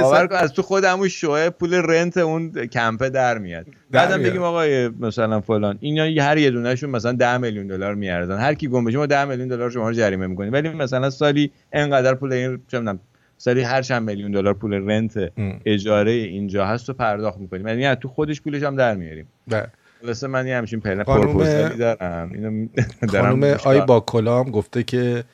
باور 0.00 0.26
کن 0.26 0.36
از 0.36 0.52
تو 0.52 0.62
خود 0.62 0.84
همون 0.84 1.08
شوه 1.08 1.50
پول 1.50 1.74
رنت 1.74 2.16
اون 2.16 2.52
کمپه 2.66 3.10
در 3.10 3.38
میاد. 3.38 3.66
بعدم. 3.90 4.22
بگیم 4.22 4.42
آقای 4.42 4.88
مثلا 4.88 5.40
فلان 5.40 5.78
اینا 5.80 6.22
هر 6.24 6.38
یه 6.38 6.50
دونهشون 6.50 6.90
مثلا 6.90 7.12
10 7.12 7.38
میلیون 7.38 7.66
دلار 7.66 7.94
میارزن. 7.94 8.38
هر 8.38 8.54
کی 8.54 8.68
گم 8.68 8.84
بشه 8.84 8.98
ما 8.98 9.06
10 9.06 9.24
میلیون 9.24 9.48
دلار 9.48 9.70
شما 9.70 9.88
رو 9.88 9.94
جریمه 9.94 10.26
می‌کنیم. 10.26 10.52
ولی 10.52 10.68
مثلا 10.68 11.10
سالی 11.10 11.52
انقدر 11.72 12.14
پول 12.14 12.32
این 12.32 12.60
چه 12.68 12.98
سالی 13.36 13.60
هر 13.60 13.82
چند 13.82 14.10
میلیون 14.10 14.30
دلار 14.30 14.54
پول 14.54 14.74
رنت 14.74 15.32
اجاره 15.66 16.10
اینجا 16.10 16.66
هست 16.66 16.90
و 16.90 16.92
پرداخت 16.92 17.38
می‌کنیم. 17.38 17.68
یعنی 17.68 17.86
از 17.86 17.96
تو 18.00 18.08
خودش 18.08 18.40
پولش 18.40 18.62
هم 18.62 18.76
در 18.76 18.94
میاریم. 18.94 19.26
بله. 19.48 19.66
واسه 20.02 20.26
من 20.26 20.46
یه 20.46 20.56
همچین 20.56 20.80
پلن 20.80 21.02
پروپوزالی 21.02 21.76
دارم. 21.76 22.30
اینو 22.34 22.68
دارم 23.12 23.42
آی 23.42 23.80
با 23.80 24.00
کلام 24.00 24.50
گفته 24.50 24.82
که 24.82 25.24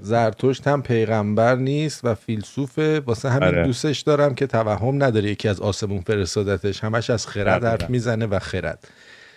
زرتشت 0.00 0.68
هم 0.68 0.82
پیغمبر 0.82 1.56
نیست 1.56 2.04
و 2.04 2.14
فیلسوفه. 2.14 3.00
واسه 3.00 3.30
همین 3.30 3.48
آره. 3.48 3.64
دوستش 3.64 4.00
دارم 4.00 4.34
که 4.34 4.46
توهم 4.46 5.02
نداره. 5.02 5.30
یکی 5.30 5.48
از 5.48 5.60
آسمون 5.60 6.00
فرستادتش. 6.00 6.84
همش 6.84 7.10
از 7.10 7.26
خرد. 7.26 7.64
حرف 7.64 7.90
می‌زنه 7.90 8.26
و 8.26 8.38
خرد. 8.38 8.88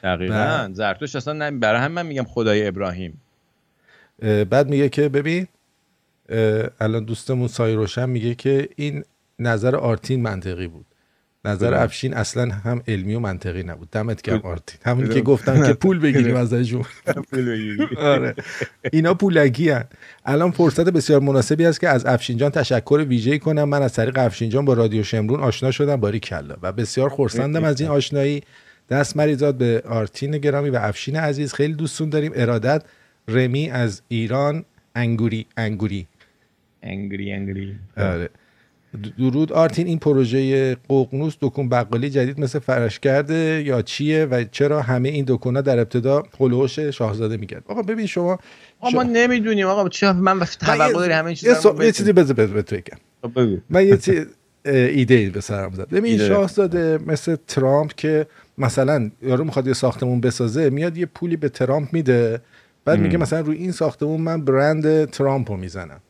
دقیقاً. 0.03 0.69
زرتوش 0.73 1.15
اصلا 1.15 1.59
برای 1.59 1.81
هم 1.81 1.91
من 1.91 2.05
میگم 2.05 2.23
خدای 2.23 2.67
ابراهیم. 2.67 3.21
اه، 4.21 4.43
بعد 4.43 4.69
میگه 4.69 4.89
که 4.89 5.09
ببین 5.09 5.47
الان 6.79 7.05
دوستمون 7.05 7.47
سای 7.47 7.73
روشن 7.73 8.09
میگه 8.09 8.35
که 8.35 8.69
این 8.75 9.03
نظر 9.39 9.75
آرتین 9.75 10.21
منطقی 10.21 10.67
بود. 10.67 10.85
نظر 11.45 11.67
کدوم؟ 11.67 11.83
افشین 11.83 12.13
اصلا 12.13 12.53
هم 12.53 12.81
علمی 12.87 13.15
و 13.15 13.19
منطقی 13.19 13.63
نبود. 13.63 13.89
دمت 13.91 14.21
گرم 14.21 14.39
کدوم؟ 14.39 14.51
آرتین. 14.51 14.79
همون 14.85 15.05
که 15.05 15.11
کدوم؟ 15.11 15.23
گفتن 15.23 15.67
که 15.67 15.73
پول 15.73 15.99
بگیریم 15.99 16.27
کدوم؟ 16.27 16.37
ازشون. 16.37 16.85
آره. 17.97 18.35
اینا 18.93 19.13
پولگی 19.13 19.69
هن. 19.69 19.83
الان 20.25 20.51
فرصت 20.51 20.89
بسیار 20.89 21.19
مناسبی 21.21 21.65
است 21.65 21.79
که 21.79 21.89
از 21.89 22.05
افشینجان 22.05 22.51
تشکر 22.51 23.05
ویژه‌ای 23.07 23.39
کنم. 23.39 23.63
من 23.63 23.81
از 23.81 23.93
طریق 23.93 24.17
افشینجان 24.17 24.65
با 24.65 24.73
رادیو 24.73 25.03
شمرون 25.03 25.39
آشنا 25.39 25.71
شدم 25.71 25.95
باری 25.95 26.19
کلا. 26.19 26.55
و 26.61 26.71
بسیار 26.71 27.09
خرسندم 27.09 27.63
از 27.63 27.81
این 27.81 27.89
آشنایی. 27.89 28.43
دست 28.89 29.17
مریزاد 29.17 29.55
به 29.55 29.83
آرتین 29.89 30.31
گرامی 30.31 30.69
و 30.69 30.75
افشین 30.75 31.15
عزیز. 31.15 31.53
خیلی 31.53 31.73
دوستون 31.73 32.09
داریم. 32.09 32.31
ارادت 32.35 32.83
رمی 33.27 33.69
از 33.69 34.01
ایران 34.07 34.65
انگوری 34.95 35.45
انگوری. 35.57 36.07
انگری 36.83 37.31
انگری 37.31 37.75
آره. 37.97 38.29
درود. 39.17 39.53
آرتین 39.53 39.87
این 39.87 39.99
پروژه 39.99 40.75
ققنوس 40.75 41.35
دکون 41.41 41.69
بقالی 41.69 42.09
جدید 42.09 42.39
مثل 42.39 42.59
فرشگرده 42.59 43.63
یا 43.65 43.81
چیه 43.81 44.25
و 44.25 44.43
چرا 44.51 44.81
همه 44.81 45.09
این 45.09 45.25
دکونا 45.27 45.61
در 45.61 45.79
ابتدا 45.79 46.23
هلوش 46.39 46.79
شاهزاده 46.79 47.37
میگرد 47.37 47.63
آقا 47.67 47.81
ببین 47.81 48.05
شما 48.05 48.39
آقا 48.79 48.89
ما 48.89 49.03
نمی‌دونیم. 49.03 49.67
آقا 49.67 49.89
چه 49.89 50.11
من 50.11 50.39
توقع 50.39 50.93
داری 50.93 51.13
همه 51.13 51.35
چیزا 51.35 51.53
سو... 51.53 51.83
یه 51.83 51.91
چیزی 51.91 52.13
بذار 52.13 52.35
بذار 52.35 52.55
بهت 52.55 52.73
بگم. 52.73 52.97
خب 53.21 53.39
من 53.69 53.87
یه 53.87 53.97
چیز 53.97 54.25
ایده 54.65 55.15
ای 55.15 55.29
به 55.29 55.41
سرم 55.41 55.73
زد 55.73 55.89
ببین. 55.89 56.17
شاهزاده 56.17 56.99
مثل 57.07 57.35
ترامپ 57.47 57.93
که 57.93 58.27
مثلا 58.57 59.11
یارو 59.21 59.43
می‌خواد 59.43 59.67
یه 59.67 59.73
ساختمون 59.73 60.21
بسازه 60.21 60.69
میاد 60.69 60.97
یه 60.97 61.05
پولی 61.05 61.37
به 61.37 61.49
ترامپ 61.49 61.93
میده 61.93 62.41
بعد. 62.85 62.99
میگه 62.99 63.17
مثلا 63.17 63.39
روی 63.39 63.57
این 63.57 63.71
ساختمون 63.71 64.21
من 64.21 64.45
برند 64.45 65.09
ترامپ 65.09 65.51
رو 65.51 65.57
می‌زنم 65.57 66.01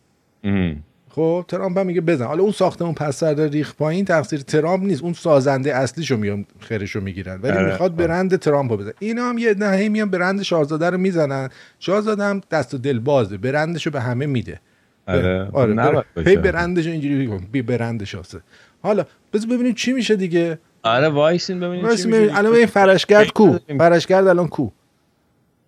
خب 1.15 1.45
ترامپ 1.47 1.77
هم 1.77 1.85
میگه 1.85 2.01
بزن. 2.01 2.25
حالا 2.25 2.43
اون 2.43 2.51
ساختمون 2.51 2.93
پس 2.93 3.17
سر 3.17 3.35
ریخ 3.35 3.75
پایین 3.75 4.05
تقصیر 4.05 4.39
ترامپ 4.39 4.83
نیست. 4.83 5.03
اون 5.03 5.13
سازنده 5.13 5.75
اصلیشو 5.75 6.17
میام 6.17 6.45
خیرشو 6.59 7.01
می‌گیرن. 7.01 7.41
ولی 7.41 7.57
آره. 7.57 7.65
می‌خواد 7.65 7.95
برند 7.95 8.35
ترامپ 8.35 8.71
رو 8.71 8.77
بزن 8.77 8.91
اینا 8.99 9.29
هم 9.29 9.37
یه 9.37 9.53
نهی 9.53 9.89
میان 9.89 10.09
برند 10.09 10.41
شاهزاده 10.41 10.89
رو 10.89 10.97
می‌زنن. 10.97 11.49
شاهزاده 11.79 12.23
هم 12.23 12.41
دست 12.51 12.73
و 12.73 12.77
دل 12.77 12.99
بازه. 12.99 13.37
برندشو 13.37 13.91
به 13.91 14.01
همه 14.01 14.25
میده. 14.25 14.59
آره. 15.07 15.49
آره 15.53 16.03
خب. 16.15 16.27
هی 16.27 16.37
برندش 16.37 16.87
اینجوری 16.87 17.27
کن 17.27 17.47
بی 17.51 17.61
برند 17.61 18.03
شاسه 18.03 18.41
حالا 18.81 19.05
بذار 19.33 19.49
ببینیم 19.49 19.73
چی 19.73 19.93
میشه 19.93 20.15
دیگه. 20.15 20.59
آره 20.83 21.09
وایسین 21.09 21.59
ببینیم 21.59 21.81
چی 21.81 21.87
وایسین 21.87 22.05
میشه. 22.05 22.17
ببینیم. 22.17 22.37
الان 22.37 22.55
این 22.55 22.65
فرشگرد 22.65 23.31
کو؟ 23.31 23.57
فرشگرد 23.77 24.27
الان 24.27 24.47
کو؟ 24.47 24.69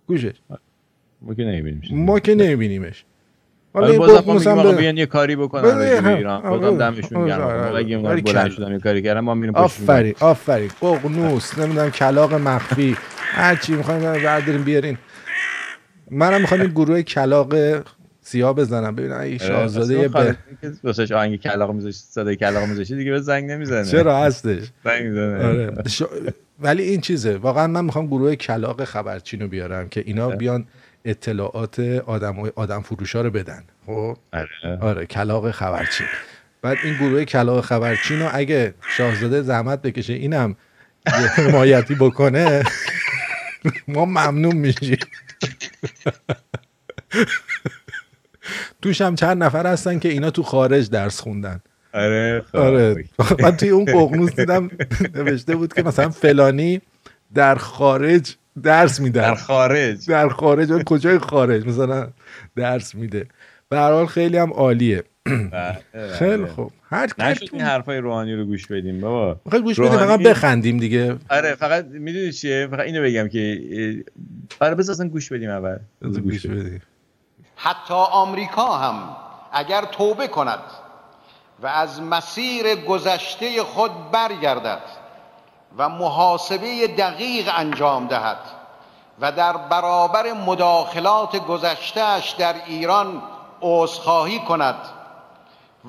گوشش 0.06 0.34
ما 1.22 1.34
که 1.34 1.44
نمی‌بینیم 1.44 2.04
ما 2.04 2.20
که 2.20 2.34
نمیبینیمش. 2.34 3.04
حالا 3.80 4.20
بازم 4.20 4.50
هم 4.50 4.58
آقا 4.58 4.72
بیان 4.72 4.96
یه 4.96 5.06
کاری 5.06 5.36
بکنن 5.36 5.62
بله، 5.62 6.00
به 6.00 6.16
ایران. 6.16 6.42
آره، 6.46 6.58
بازم 6.58 6.78
دمشون 6.78 7.18
آره، 7.18 7.28
گرم 7.28 7.40
آره،. 7.40 7.76
اگه 7.76 7.98
آره، 7.98 8.20
بلند. 8.20 8.50
شدن 8.50 8.72
یه 8.72 8.78
کاری 8.78 9.02
کردن 9.02 9.20
ما 9.20 9.34
میریم. 9.34 9.54
آفرین 9.54 10.14
آفرین. 10.20 10.70
ققنوس 10.82 11.58
نمی‌دونم 11.58 11.90
کلاق 11.90 12.34
مخفی. 12.34 12.96
هر 13.16 13.56
چی 13.56 13.72
می‌خوایم 13.72 14.00
برداریم 14.00 14.62
بیارین. 14.62 14.98
منم 16.10 16.40
می‌خوام 16.40 16.60
این 16.60 16.70
گروه 16.70 17.02
کلاق 17.02 17.54
سیاه 18.20 18.54
بزنم. 18.54 18.94
ببینم 18.94 19.20
این 19.20 19.38
آره، 19.40 19.48
شاهزاده 19.48 20.08
به 20.08 20.36
واسش 20.84 21.12
آهنگ 21.12 21.40
کلاغ 21.40 21.72
میذاشت 21.72 21.98
صدای 21.98 22.36
کلاغ 22.36 22.68
میذاشت 22.68 22.92
دیگه 22.92 23.10
به 23.10 23.20
زنگ 23.20 23.50
نمی‌زنه. 23.50 23.84
چرا؟ 23.84 24.18
هستش. 24.18 24.62
زنگ 24.84 25.02
می‌زنه. 25.02 25.46
آره. 25.46 25.72
ولی 26.60 26.82
این 26.82 27.00
چیزه. 27.00 27.36
واقعا 27.36 27.66
من 27.66 27.84
می‌خوام 27.84 28.06
گروه 28.06 28.34
کلاق 28.34 28.84
خبرچین 28.84 29.40
رو 29.40 29.48
بیارم 29.48 29.88
که 29.88 30.02
اینا 30.06 30.28
بیان 30.28 30.64
اطلاعات 31.04 31.80
آدم 32.06 32.38
آدم 32.54 32.82
فروشا 32.82 33.22
رو 33.22 33.30
بدن. 33.30 33.64
خب؟ 33.86 34.16
آره. 34.32 34.78
آره 34.80 35.06
کلاق 35.06 35.50
خبرچین. 35.50 36.06
بعد 36.62 36.78
این 36.84 36.94
گروه 36.94 37.24
کلاق 37.24 37.64
خبرچین 37.64 38.20
رو 38.20 38.28
اگه 38.32 38.74
شاهزاده 38.96 39.42
زحمت 39.42 39.82
بکشه 39.82 40.12
اینم 40.12 40.56
یه 41.06 41.12
حمایتی 41.12 41.94
بکنه 41.94 42.64
ما 43.88 44.04
ممنون 44.04 44.56
میشیم. 44.56 44.98
توش 48.82 49.00
هم 49.00 49.14
چند 49.14 49.42
نفر 49.42 49.66
هستن 49.66 49.98
که 49.98 50.08
اینا 50.08 50.30
تو 50.30 50.42
خارج 50.42 50.90
درس 50.90 51.20
خوندن. 51.20 51.60
آره 51.92 52.44
خب. 52.52 52.56
آره. 52.56 53.04
من 53.42 53.56
توی 53.56 53.68
اون 53.68 53.84
ققنوس 53.84 54.34
دیدم 54.34 54.70
نوشته 55.14 55.56
بود 55.56 55.74
که 55.74 55.82
مثلا 55.82 56.10
فلانی 56.10 56.80
در 57.34 57.54
خارج 57.54 58.36
درس 58.62 59.00
میدن 59.00 59.20
در 59.20 59.34
خارج. 59.34 60.06
در 60.06 60.28
خارج. 60.28 60.82
کجای 60.84 61.18
خارج؟ 61.18 61.66
مثلا 61.66 62.08
درس 62.56 62.94
میده. 62.94 63.26
به 63.68 63.76
هر 63.78 63.92
حال 63.92 64.06
خیلی 64.06 64.36
هم 64.36 64.52
عالیه. 64.52 65.04
بله، 65.24 65.78
خیلی 66.12 66.36
بله. 66.36 66.52
خوب. 66.52 66.72
هر 66.90 67.08
نشد 67.18 67.48
این 67.52 67.62
حرفای 67.62 67.98
روحانی 67.98 68.34
رو 68.34 68.44
گوش 68.44 68.66
بدیم 68.66 69.00
بابا. 69.00 69.40
می‌خوای 69.44 69.62
گوش 69.62 69.80
بدیم؟ 69.80 69.98
فقط 69.98 70.20
بخندیم 70.20 70.78
دیگه. 70.78 71.16
آره 71.30 71.54
فقط 71.54 71.84
می‌دونی 71.84 72.32
چیه؟ 72.32 72.68
فقط 72.70 72.80
اینو 72.80 73.02
بگم 73.02 73.28
که 73.28 73.60
آره 74.60 74.74
بذار 74.74 74.92
اصلا 74.92 75.08
گوش 75.08 75.32
بدیم 75.32 75.50
اول. 75.50 75.78
گوش 76.22 76.46
بدیم. 76.46 76.82
حتی 77.56 77.94
آمریکا 77.94 78.78
هم 78.78 79.16
اگر 79.52 79.82
توبه 79.92 80.28
کند 80.28 80.58
و 81.62 81.66
از 81.66 82.02
مسیر 82.02 82.74
گذشته 82.88 83.62
خود 83.62 83.90
برگردد 84.12 84.80
و 85.76 85.88
محاسبه 85.88 86.86
دقیق 86.86 87.50
انجام 87.56 88.06
دهد 88.06 88.38
و 89.20 89.32
در 89.32 89.56
برابر 89.56 90.32
مداخلات 90.32 91.36
گذشتهش 91.36 92.30
در 92.30 92.54
ایران 92.66 93.22
عذرخواهی 93.62 94.38
کند 94.38 94.78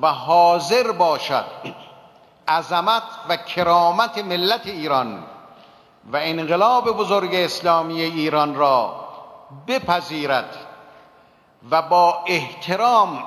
و 0.02 0.12
حاضر 0.12 0.92
باشد 0.92 1.44
عظمت 2.48 3.02
و 3.28 3.36
کرامت 3.36 4.18
ملت 4.18 4.66
ایران 4.66 5.22
و 6.12 6.16
انقلاب 6.16 6.90
بزرگ 6.96 7.34
اسلامی 7.34 8.00
ایران 8.00 8.54
را 8.54 8.94
بپذیرد 9.66 10.56
و 11.70 11.82
با 11.82 12.24
احترام 12.26 13.22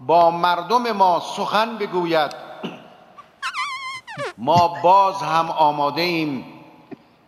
با 0.00 0.30
مردم 0.30 0.92
ما 0.92 1.20
سخن 1.20 1.76
بگوید 1.76 2.51
ما 4.38 4.80
باز 4.82 5.14
هم 5.22 5.50
آماده 5.50 6.02
ایم 6.02 6.44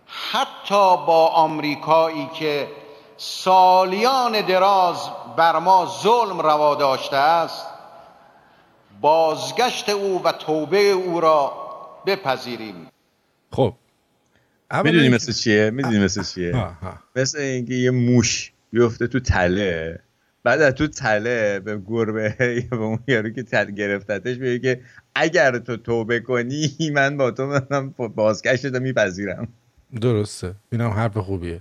حتی 0.07 0.97
با 1.07 1.29
آمریکایی 1.29 2.29
که 2.39 2.69
سالیان 3.17 4.41
دراز 4.41 4.97
بر 5.37 5.59
ما 5.59 5.99
ظلم 6.03 6.41
روا 6.41 6.75
داشته 6.75 7.17
است 7.17 7.67
بازگشت 9.01 9.89
او 9.89 10.23
و 10.25 10.33
توبه 10.33 10.91
او 10.91 11.21
را 11.21 11.53
بپذیریم. 12.07 12.89
خب. 13.51 13.75
می‌دونی 14.85 15.09
مثل 15.09 15.33
چیه؟ 15.33 15.71
می‌دونی 15.71 15.99
مثل 15.99 16.23
چیه. 16.23 16.67
مثل 17.17 17.39
اینکه 17.39 17.75
یه 17.75 17.91
موش 17.91 18.53
بیفته 18.71 19.07
تو 19.07 19.21
تله 19.21 20.01
بعد 20.43 20.63
از 20.63 20.75
تو 20.75 20.87
تله 20.87 21.61
به 21.61 21.83
گربه 21.87 22.35
یا 22.71 22.79
به 22.79 22.85
اون 22.85 22.99
یارو 23.09 23.31
که 23.31 23.43
تل 23.43 23.71
گرفتتش 23.71 24.37
بگه 24.37 24.59
که 24.59 24.81
اگر 25.15 25.59
تو 25.59 25.77
توبه 25.77 26.21
کنی 26.21 26.91
من 26.95 27.17
با 27.17 27.31
تو 27.31 27.47
منم 27.47 27.95
بازگشت 28.15 28.65
میپذیرم. 28.65 29.49
درسته. 30.01 30.55
اینم 30.73 30.91
حرف 30.91 31.17
خوبیه. 31.17 31.61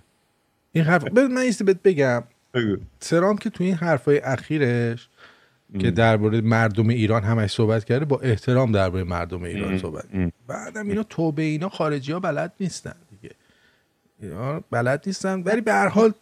این 0.72 0.84
حرف 0.84 1.04
ببین 1.04 1.34
من 1.34 1.42
ایستی 1.42 1.64
بهت 1.64 1.82
بگم. 1.84 2.24
بگو. 2.54 2.78
ترامپ 3.00 3.40
که 3.40 3.50
تو 3.50 3.64
این 3.64 3.74
حرفای 3.74 4.20
اخیرش 4.20 5.10
که 5.80 5.92
درباره 5.92 6.42
مردم 6.42 6.88
ایران 6.88 7.24
همش 7.24 7.52
صحبت 7.52 7.86
کرده 7.86 8.06
با 8.06 8.20
احترام 8.20 8.72
درباره 8.72 9.04
مردم 9.04 9.44
ایران 9.44 9.72
ام. 9.72 9.78
صحبت 9.78 10.06
ام. 10.14 10.32
بعدم 10.48 10.90
اینا 10.90 11.04
توبه 11.04 11.42
اینا 11.44 11.70
خارجی 11.70 12.12
ها 12.12 12.20
بلد 12.20 12.54
نیستن 12.60 12.96
دیگه. 13.12 13.36
اینا 14.22 14.64
بلد 14.72 15.04
نیستن. 15.06 15.42
ولی 15.42 15.62
به 15.62 15.74
هر 15.74 15.88
حال 15.88 16.14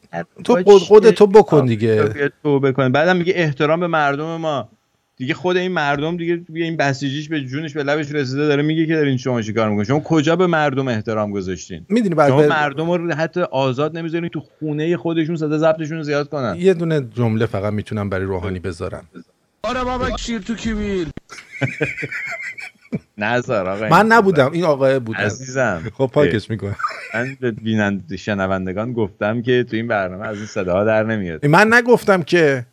تو 0.44 0.64
خود 0.64 0.82
خودت؟ 0.82 1.14
تو 1.14 1.28
بکن 1.28 1.66
دیگه. 1.66 2.30
توبه 2.44 2.72
کن. 2.72 2.92
بعدم 2.92 3.18
میگه 3.18 3.34
احترام 3.36 3.80
به 3.80 3.88
مردم 3.88 4.38
ما. 4.38 4.70
دیگه 5.22 5.34
خود 5.34 5.58
این 5.58 5.72
مردم 5.72 6.18
دیگه 6.18 6.36
دیگه 6.36 6.66
این 6.66 6.78
بسیجیش 6.78 7.30
به 7.30 7.42
جونش 7.42 7.74
به 7.74 7.84
لبش 7.84 8.12
رسیده 8.12 8.48
داره 8.48 8.64
میگه 8.64 8.86
که 8.86 8.96
دارین 8.96 9.18
شما 9.18 9.42
چیکار 9.42 9.70
می‌کنین؟ 9.70 9.86
شما 9.86 10.00
کجا 10.00 10.36
به 10.36 10.48
مردم 10.48 10.88
احترام 10.88 11.32
گذاشتین؟ 11.32 11.86
می‌دونی 11.90 12.16
بعد 12.16 12.30
شما 12.30 12.42
مردم 12.42 12.92
رو 12.92 13.14
حتی 13.14 13.42
آزاد 13.42 13.98
نمی‌ذارین 13.98 14.30
تو 14.30 14.40
خونه 14.40 14.98
خودشون 14.98 15.36
صدا 15.36 15.58
ضبطشون 15.58 15.98
رو 15.98 16.04
زیاد 16.04 16.30
کنن. 16.30 16.56
یه 16.60 16.74
دونه 16.74 17.08
جمله 17.16 17.46
فقط 17.46 17.74
می‌تونم 17.74 18.10
برای 18.10 18.26
روحانی 18.26 18.60
بذارم. 18.60 19.04
آره 19.64 19.84
بابا 19.84 20.18
شیر 20.18 20.40
تو 20.40 20.56
کیویل 20.56 21.08
نظر 23.18 23.70
آقا 23.70 23.88
من 23.88 24.06
نبودم 24.06 24.52
این 24.52 24.64
آقای 24.64 25.00
بود. 25.00 25.16
عزیزم. 25.16 25.82
خب 25.94 26.10
پاکش 26.14 26.50
می‌کنم. 26.50 26.76
من 27.14 27.38
به 27.40 27.52
بیننده 27.52 28.18
شنوندگان 28.18 28.94
گفتم 28.94 29.42
که 29.42 29.66
تو 29.70 29.76
این 29.76 29.88
برنامه 29.88 30.28
از 30.28 30.38
این 30.38 30.46
صداها 30.46 30.84
در 30.84 31.04
نمیاد. 31.04 31.46
من 31.46 31.74
نگفتم 31.74 32.24
که 32.24 32.66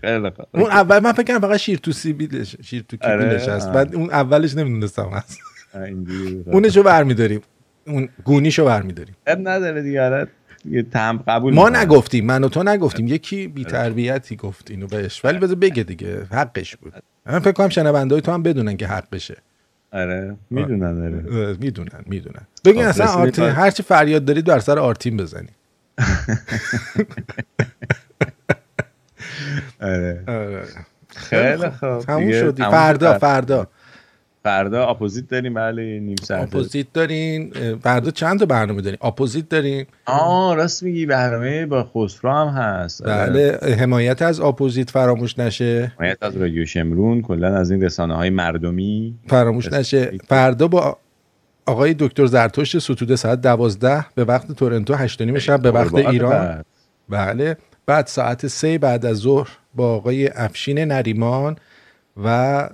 خیلی 0.00 0.30
خوب. 0.30 0.46
اون 0.52 0.70
اول 0.70 0.98
من 0.98 1.12
فکر 1.12 1.22
کنم 1.22 1.40
فقط 1.48 1.56
شیر 1.56 1.78
تو 1.78 1.92
سیبیلش 1.92 2.56
شیر 2.62 2.84
تو 2.88 2.96
آره، 3.00 3.22
کیبیلش 3.24 3.48
هست 3.48 3.66
آه. 3.68 3.74
بعد 3.74 3.94
اون 3.94 4.10
اولش 4.10 4.56
نمی‌دونستم 4.56 5.08
هست. 5.12 5.38
اونشو 6.46 6.82
برمیداریم. 6.82 7.40
اون 7.86 8.08
گونیشو 8.24 8.64
برمیداریم. 8.64 9.14
اب 9.26 9.38
نداره 9.48 9.82
دیگه 9.82 10.82
تم 10.82 11.24
قبول 11.28 11.54
ما. 11.54 11.68
نگفتیم 11.68 12.26
من 12.26 12.44
و 12.44 12.48
تو 12.48 12.62
نگفتیم. 12.62 13.06
یکی 13.08 13.48
بی 13.48 13.64
تربیتی 13.64 14.36
گفت 14.36 14.70
اینو 14.70 14.86
بهش. 14.86 15.24
ولی 15.24 15.38
بذار 15.38 15.56
بگه 15.56 15.82
دیگه 15.82 16.24
حقش 16.30 16.76
بود. 16.76 16.92
من 17.26 17.38
فکر 17.38 17.52
کنم 17.52 17.68
شنوندای 17.68 18.20
تو 18.20 18.32
هم 18.32 18.42
بدونن 18.42 18.76
که 18.76 18.86
حقشه. 18.86 19.36
آره. 19.92 20.36
می‌دونن 20.50 21.02
آره. 21.02 21.56
می‌دونن 21.60 22.04
می‌دونن. 22.06 22.42
بگین 22.64 22.84
اصلا 22.84 23.06
آرتین 23.06 23.44
به- 23.44 23.52
هرچی 23.52 23.82
فریاد 23.82 24.24
دارید 24.24 24.44
در 24.44 24.58
سر 24.58 24.78
آرتین 24.78 25.16
بزنی 25.16 25.48
آره. 29.80 30.22
آره. 30.28 30.62
خیلی 31.16 31.70
خوب. 31.70 31.98
تموم 31.98 32.24
دیگه 32.24 32.40
شدی. 32.40 32.62
فردا. 32.62 33.18
فردا. 33.18 33.66
فردا 34.42 34.86
اپوزیت 34.86 35.28
داریم. 35.28 35.54
بله 35.54 36.00
نیم 36.00 36.16
ساعت 36.22 36.42
اپوزیت 36.42 36.86
دارین. 36.92 37.52
فردا 37.82 38.10
چند 38.10 38.38
تا 38.40 38.46
برنامه 38.46 38.82
دارین؟ 38.82 38.98
اپوزیت 39.02 39.48
دارین. 39.48 39.86
آه 40.06 40.56
راست 40.56 40.82
میگی. 40.82 41.06
برنامه 41.06 41.66
با 41.66 41.84
خسرو 41.94 42.30
هم 42.30 42.48
هست. 42.48 43.02
آره. 43.02 43.30
بله. 43.30 43.74
حمایت 43.74 44.22
از 44.22 44.40
اپوزیت 44.40 44.90
فراموش 44.90 45.38
نشه. 45.38 45.92
حمایت 45.98 46.18
از 46.20 46.36
رادیو 46.36 46.66
شمرون. 46.66 47.22
کلا 47.22 47.56
از 47.56 47.70
این 47.70 47.82
رسانه 47.82 48.16
های 48.16 48.30
مردمی. 48.30 49.14
فراموش 49.26 49.72
نشه. 49.72 50.12
فردا 50.28 50.68
با 50.68 50.98
آقای 51.66 51.94
دکتر 51.98 52.26
زرتشت 52.26 52.78
ستوده 52.78 53.16
ساعت 53.16 53.40
دوازده. 53.40 54.06
به 54.14 54.24
وقت 54.24 54.52
تورنتو 54.52 54.94
هشت 54.94 55.38
شب. 55.38 55.62
به 55.62 55.70
وقت 55.70 55.94
ایران. 55.94 56.64
بله. 57.08 57.56
بعد 57.86 58.06
ساعت 58.06 58.46
سه 58.46 58.78
بعد 58.78 59.06
از 59.06 59.16
ظهر 59.16 59.48
با 59.74 59.94
آقای 59.94 60.28
افشین 60.28 60.78
نریمان 60.78 61.56
و 62.24 62.68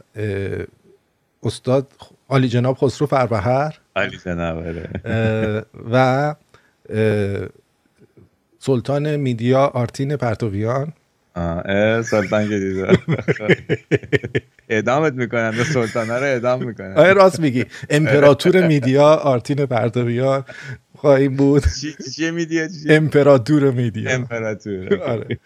استاد 1.42 1.92
عالی 2.28 2.48
جناب 2.48 2.76
خسرو 2.76 3.06
فربهر. 3.06 3.78
علی 3.96 4.18
جناب 4.24 4.58
آره. 4.58 4.88
و 5.92 6.34
سلطان 8.58 9.16
میدیا 9.16 9.66
آرتین 9.66 10.16
پرتویان. 10.16 10.92
سلطان 12.02 12.48
که 12.48 12.58
دیده. 12.58 12.98
اعدامت 14.68 15.12
می‌کنن 15.12 15.50
به 15.50 15.64
سلطانه 15.64 16.12
رو 16.12 16.24
اعدام 16.24 16.64
می‌کنن. 16.64 16.96
آره 16.96 17.12
راست 17.12 17.40
میگی. 17.40 17.64
امپراتور 17.90 18.66
میدیا 18.66 19.06
آرتین 19.06 19.66
پرتویان. 19.66 20.44
خواهیم 21.00 21.36
بود. 21.36 21.62
چی 22.16 22.30
میدیا 22.30 22.68
امپراتور 22.88 23.70
میدیا 23.70 24.10
امپراتور. 24.10 24.94
آره. 25.12 25.38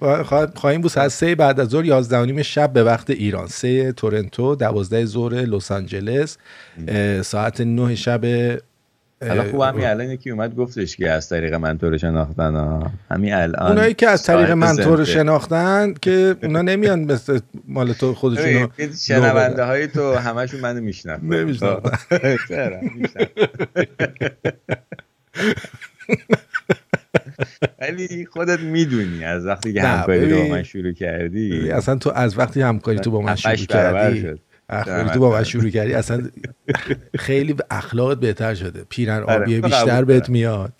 خوا- 0.00 0.56
خواهیم 0.58 0.80
بود 0.80 0.90
ساعت 0.90 1.08
سه 1.08 1.34
بعد 1.34 1.60
از 1.60 1.68
ظهر 1.68 1.84
یازده 1.84 2.18
و 2.18 2.24
نیم 2.24 2.42
شب 2.42 2.72
به 2.72 2.82
وقت 2.84 3.10
ایران. 3.10 3.46
سه 3.46 3.92
تورنتو 3.92 4.54
دوازده 4.54 5.04
ظهر 5.04 5.34
لس 5.34 5.72
آنجلس 5.72 6.38
ساعت 7.22 7.60
نه 7.60 7.94
شب 7.94 8.24
حالا 9.22 9.50
خوب 9.50 9.60
همین 9.60 9.86
الان 9.86 10.10
یکی 10.10 10.30
اومد 10.30 10.54
گفتش 10.54 10.96
که 10.96 11.10
از 11.10 11.28
طریق 11.28 11.54
من 11.54 11.78
تو 11.78 11.90
رو 11.90 11.98
شناختن 11.98 12.54
ها. 12.54 12.90
همین 13.10 13.34
الان 13.34 13.68
اونایی 13.68 13.94
که 13.94 14.08
از 14.08 14.22
طریق 14.22 14.46
صاحب 14.46 14.58
من 14.58 14.76
تو 14.76 14.90
رو 14.90 14.96
زنده. 14.96 15.04
شناختن 15.04 15.94
که 16.02 16.36
اونا 16.42 16.62
نمیان 16.62 17.00
مثل 17.00 17.38
مال 17.68 17.92
تو 17.92 18.16
این 18.76 18.92
شنونده 18.92 19.64
های 19.64 19.86
تو 19.86 20.14
همشون 20.14 20.60
منو 20.60 20.80
میشنن 20.80 21.20
نمی‌شناختن. 21.22 22.18
چرا 22.48 22.80
می‌شناختن. 22.80 23.44
ولی 27.80 28.26
خودت 28.26 28.60
می‌دونی 28.60 29.24
از 29.24 29.46
وقتی 29.46 29.72
که 29.72 29.82
همکاری 29.82 30.30
رو 30.30 30.42
با. 30.42 30.48
من 30.48 30.62
شروع 30.62 30.92
کردی 30.92 31.70
اصلا 31.70 31.96
تو 31.96 32.12
از 32.14 32.38
وقتی 32.38 32.60
همکاری 32.60 32.98
تو 32.98 33.10
با 33.10 33.20
من 33.20 33.34
شروع 33.34 33.54
کردی 33.54 34.40
همکاری 34.70 35.10
تو 35.10 35.20
با 35.20 35.30
من 35.30 35.44
شروع 35.44 35.70
کردی 35.70 35.94
اصلا 35.94 36.22
خیلی 37.18 37.56
اخلاقت 37.70 38.20
بهتر 38.20 38.54
شده. 38.54 38.84
پیرن 38.88 39.22
آره، 39.22 39.42
آبیه 39.42 39.60
تو 39.60 39.68
بیشتر 39.68 40.04
بهت. 40.04 40.28
میاد. 40.28 40.72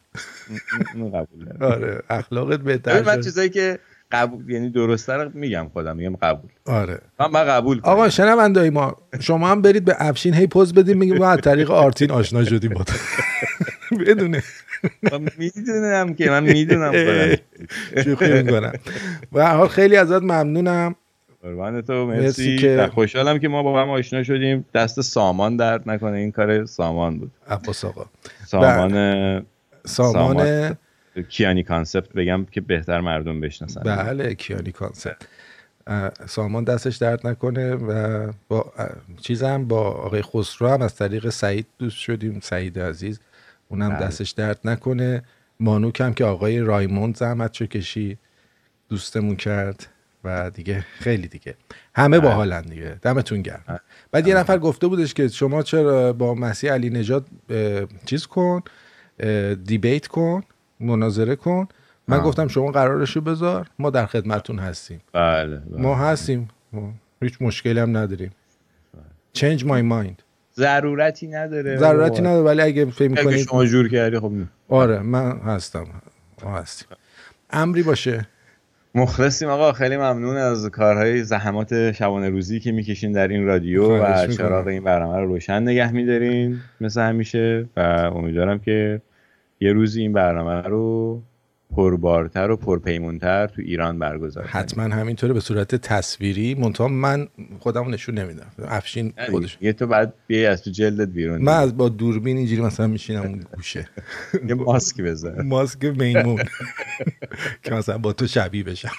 قبول. 1.14 1.48
آره 1.60 2.02
اخلاقت 2.10 2.60
بهتر 2.60 2.92
ببین، 2.92 3.06
من 3.06 3.12
شده. 3.12 3.22
چیزایی 3.22 3.48
که 3.48 3.78
قبول 4.12 4.50
یعنی 4.50 4.70
درسته 4.70 5.12
رو 5.12 5.30
میگم 5.34 5.68
خودم 5.72 5.96
میگم 5.96 6.16
قبول. 6.16 6.50
آره. 6.66 7.00
من 7.20 7.30
من 7.30 7.44
قبول 7.44 7.80
کنم. 7.80 7.92
آقا 7.92 8.08
شنوندای 8.08 8.70
ما 8.70 8.96
شما 9.20 9.48
هم 9.48 9.62
برید 9.62 9.84
به 9.84 9.96
افشین 9.98 10.34
هی 10.34 10.46
پوز 10.46 10.74
بدیم 10.74 10.98
میگیم 10.98 11.18
ما 11.18 11.28
از 11.28 11.40
طریق 11.40 11.70
آرتین 11.70 12.10
آشنا 12.10 12.44
شدیم 12.44 12.70
با 12.70 12.84
تو. 12.84 12.94
بدونه. 14.06 14.42
می‌دونم 15.38 16.14
که 16.14 16.30
من 16.30 16.42
می‌دونم 16.42 16.92
شوخی 18.04 18.42
می‌کنم. 18.42 18.72
و 19.32 19.46
حال 19.46 19.68
خیلی 19.68 19.96
ازت 19.96 20.22
ممنونم. 20.22 20.94
قربان 21.42 21.80
تو 21.80 22.06
مرسی. 22.06 22.22
مرسی 22.24 22.58
که- 22.58 22.90
خوشحالم 22.94 23.38
که 23.38 23.48
ما 23.48 23.62
با 23.62 23.82
هم 23.82 23.90
آشنا 23.90 24.22
شدیم. 24.22 24.64
دست 24.74 25.00
سامان 25.00 25.56
درد 25.56 25.90
نکنه. 25.90 26.16
این 26.16 26.32
کار 26.32 26.64
سامان 26.64 27.18
بود. 27.18 27.30
عباس 27.48 27.84
آقا. 27.84 28.06
سامان 28.46 29.46
سامان 29.86 30.76
کیانی 31.28 31.62
Concept 31.62 32.12
بگم 32.12 32.44
که 32.44 32.60
بهتر 32.60 33.00
مردم 33.00 33.40
بشناسن. 33.40 33.80
بله 33.80 34.34
کیانی 34.34 34.72
Concept. 34.72 35.28
سامان 36.26 36.64
دستش 36.64 36.96
درد 36.96 37.26
نکنه 37.26 37.74
و 37.74 38.32
با 38.48 38.72
چیزم 39.22 39.64
با 39.64 39.80
آقای 39.90 40.22
خسرو 40.22 40.68
هم 40.68 40.82
از 40.82 40.94
طریق 40.96 41.28
سعید 41.28 41.66
دوست 41.78 41.96
شدیم. 41.98 42.40
سعید 42.42 42.78
عزیز 42.78 43.20
اونم 43.68 43.88
بله. 43.88 44.06
دستش 44.06 44.30
درد 44.30 44.60
نکنه. 44.64 45.22
مانوک 45.60 46.00
هم 46.00 46.14
که 46.14 46.24
آقای 46.24 46.60
رایموند 46.60 47.16
زحمت 47.16 47.52
کشید 47.62 48.18
دوستمون 48.88 49.36
کرد. 49.36 49.86
و 50.24 50.50
دیگه 50.50 50.84
خیلی 50.98 51.28
دیگه. 51.28 51.54
همه 51.94 52.18
بله. 52.18 52.28
باحالن 52.28 52.62
دیگه. 52.62 52.98
دمتون 53.02 53.42
گرم. 53.42 53.80
بعد 54.12 54.26
یه 54.26 54.34
نفر 54.34 54.58
گفته 54.58 54.86
بودش 54.86 55.14
که 55.14 55.28
شما 55.28 55.62
چرا 55.62 56.12
با 56.12 56.34
مسیح 56.34 56.72
علی 56.72 56.90
نژاد 56.90 57.26
اه، 57.50 57.82
چیز 58.04 58.26
کن 58.26 58.62
دیبیت 59.64 60.06
کن 60.06 60.42
مناظره 60.80 61.36
کن. 61.36 61.68
من 62.08 62.16
آه. 62.16 62.24
گفتم 62.24 62.48
شما 62.48 62.70
قرارشو 62.70 63.20
بذار 63.20 63.70
ما 63.78 63.90
در 63.90 64.06
خدمتون 64.06 64.58
هستیم. 64.58 65.00
بله, 65.12 65.56
بله. 65.56 65.82
ما 65.82 65.94
هستیم. 65.94 66.48
ما 66.72 66.92
هیچ 67.22 67.36
مشکلی 67.40 67.80
هم 67.80 67.96
نداریم. 67.96 68.30
Change 69.38 69.60
my 69.60 69.82
mind. 69.92 70.22
ضرورتی 70.56 71.26
نداره 71.26 71.76
ضرورتی 71.76 72.20
نداره 72.22 72.42
ولی 72.42 72.62
اگه 72.62 72.84
فکر 72.84 73.08
می‌کنید 73.08 73.36
شما 73.36 73.66
جور 73.66 73.88
کردی 73.88 74.18
خب 74.18 74.32
آره 74.68 74.98
من 74.98 75.38
هستم. 75.38 75.86
ما 76.44 76.58
هستیم. 76.58 76.88
امری 77.50 77.82
باشه. 77.82 78.28
مخلصیم 78.94 79.48
آقا 79.48 79.72
خیلی 79.72 79.96
ممنون 79.96 80.36
از 80.36 80.66
کارهای 80.66 81.24
زحمات 81.24 81.92
شبانه 81.92 82.28
روزی 82.28 82.60
که 82.60 82.72
می‌کشین 82.72 83.12
در 83.12 83.28
این 83.28 83.44
رادیو 83.44 83.96
و. 84.04 84.26
چراغ 84.26 84.66
این 84.66 84.84
برنامه 84.84 85.18
رو 85.18 85.26
روشن 85.26 85.62
نگه 85.62 85.92
میدارین 85.92 86.60
مثل 86.80 87.00
همیشه 87.00 87.66
و 87.76 87.80
امیدوارم 88.14 88.58
که 88.58 89.00
یه 89.60 89.72
روزی 89.72 90.02
این 90.02 90.12
برنامه 90.12 90.62
رو 90.62 91.22
پربارتر 91.76 92.50
و 92.50 92.56
پرپیمونتر 92.56 93.46
تو 93.46 93.62
ایران 93.62 93.98
برگزار. 93.98 94.44
حتما 94.44 94.82
همینطوره 94.84 95.32
به 95.32 95.40
صورت 95.40 95.74
تصویری. 95.74 96.54
منتها 96.54 96.88
من 96.88 97.28
خودم 97.58 97.90
نشون 97.90 98.18
نمیدم. 98.18 98.46
افشین 98.68 99.12
خودش. 99.30 99.58
یه 99.60 99.72
تو 99.72 99.86
بعد 99.86 100.14
بیای 100.26 100.46
از 100.46 100.62
تو 100.62 100.70
جلدت 100.70 101.08
بیرون 101.08 101.42
من 101.42 101.52
از 101.52 101.76
با 101.76 101.88
دوربین 101.88 102.36
اینجوری 102.36 102.62
مثلا 102.62 102.86
میشینم 102.86 103.22
اون 103.22 103.44
گوشه. 103.56 103.88
یه 104.48 104.54
ماسک 104.54 105.00
بذار. 105.00 105.42
ماسک 105.42 105.84
میمون. 105.84 106.42
که 107.62 107.74
مثلا 107.74 107.98
با 107.98 108.12
تو 108.12 108.26
شبیه 108.26 108.64
بشم. 108.64 108.92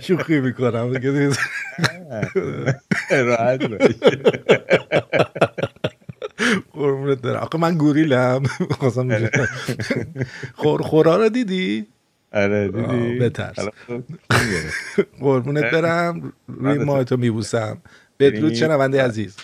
شوخی 0.00 0.40
می‌کنم. 0.40 0.92
راحت 3.10 3.64
باش. 3.64 3.90
قربونت 6.72 7.18
برم. 7.18 7.36
آخه 7.40 7.58
من 7.58 7.78
گوریلم. 7.78 8.42
خواستم 8.78 9.08
خور 10.54 10.82
خورا 10.82 11.16
رو 11.16 11.28
دیدی؟ 11.28 11.86
آره 12.32 12.68
دیدی. 12.68 13.18
بترس. 13.18 13.58
حالا 13.58 13.70
خب،؟ 13.86 14.02
قربونت 15.20 15.64
برم. 15.64 16.32
روی 16.48 16.78
من- 16.78 16.84
ماه 16.84 17.04
تو 17.04 17.16
میبوسم 17.16 17.78
بدرود 18.18 18.42
ببینی- 18.52 18.56
شنونده 18.56 19.02
عزیز. 19.02 19.36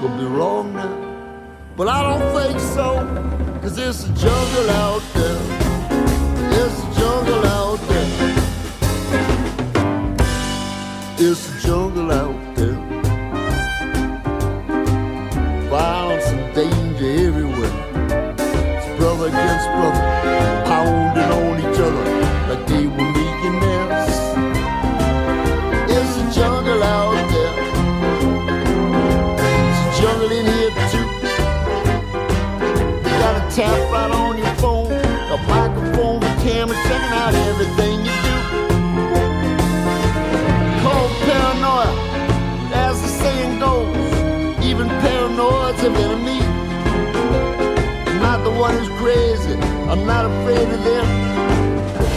Could 0.00 0.18
be 0.18 0.24
wrong 0.24 0.74
now, 0.74 0.94
but 1.76 1.88
I 1.88 2.02
don't 2.02 2.28
think 2.36 2.60
so. 2.60 3.04
Cause 3.62 3.76
there's 3.76 4.04
a 4.04 4.12
jungle 4.12 4.70
out 4.70 5.02
there. 5.14 5.40
It's 6.60 6.78
a 6.82 7.00
jungle 7.00 7.46
out 7.46 7.80
there. 7.88 8.34
It's 11.18 11.48
a 11.48 11.66
jungle 11.66 12.12
out 12.12 12.34
there 12.34 12.45
I'm 49.96 50.06
not 50.06 50.24
afraid 50.26 50.68
of 50.68 50.84
them. 50.84 51.06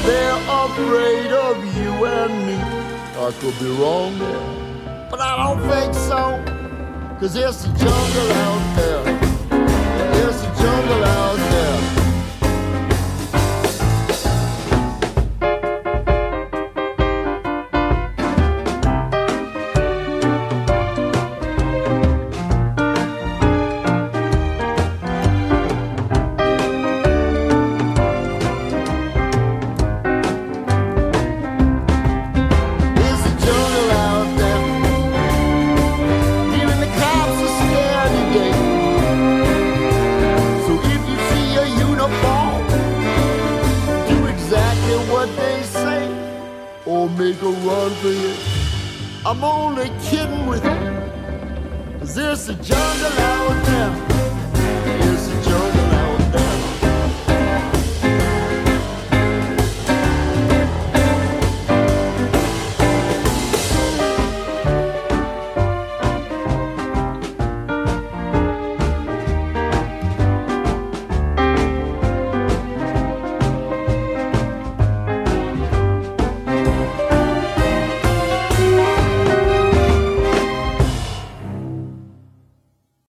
They're 0.06 0.42
afraid 0.48 1.32
of 1.32 1.58
you 1.78 2.06
and 2.06 2.46
me. 2.46 2.56
I 2.56 3.32
could 3.40 3.58
be 3.60 3.70
wrong 3.82 4.18
there, 4.20 5.08
but 5.10 5.20
I 5.22 5.38
don't 5.44 5.62
think 5.70 5.94
so. 5.94 6.44
Cause 7.20 7.34
there's 7.34 7.66
a 7.66 7.68
jungle 7.68 8.32
out 8.32 8.76
there. 8.76 9.19